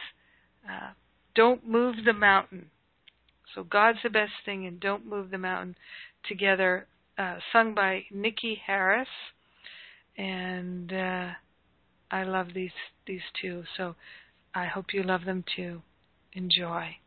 uh, 0.70 0.92
"Don't 1.36 1.68
Move 1.68 1.96
the 2.06 2.14
Mountain." 2.14 2.70
So 3.56 3.64
God's 3.64 4.00
the 4.04 4.10
best 4.10 4.34
thing 4.46 4.68
and 4.68 4.80
"Don't 4.80 5.06
Move 5.06 5.32
the 5.32 5.38
Mountain" 5.38 5.76
together, 6.28 6.88
uh, 7.18 7.38
sung 7.54 7.74
by 7.74 8.06
Nikki 8.12 8.62
Harris, 8.66 9.08
and 10.18 10.92
uh, 10.92 11.30
I 12.12 12.24
love 12.24 12.48
these 12.54 12.72
these 13.08 13.22
two. 13.42 13.64
So 13.78 13.96
I 14.54 14.66
hope 14.66 14.94
you 14.94 15.04
love 15.04 15.26
them 15.26 15.44
too. 15.56 15.82
Enjoy. 16.34 16.98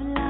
love. 0.00 0.21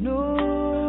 No. 0.00 0.87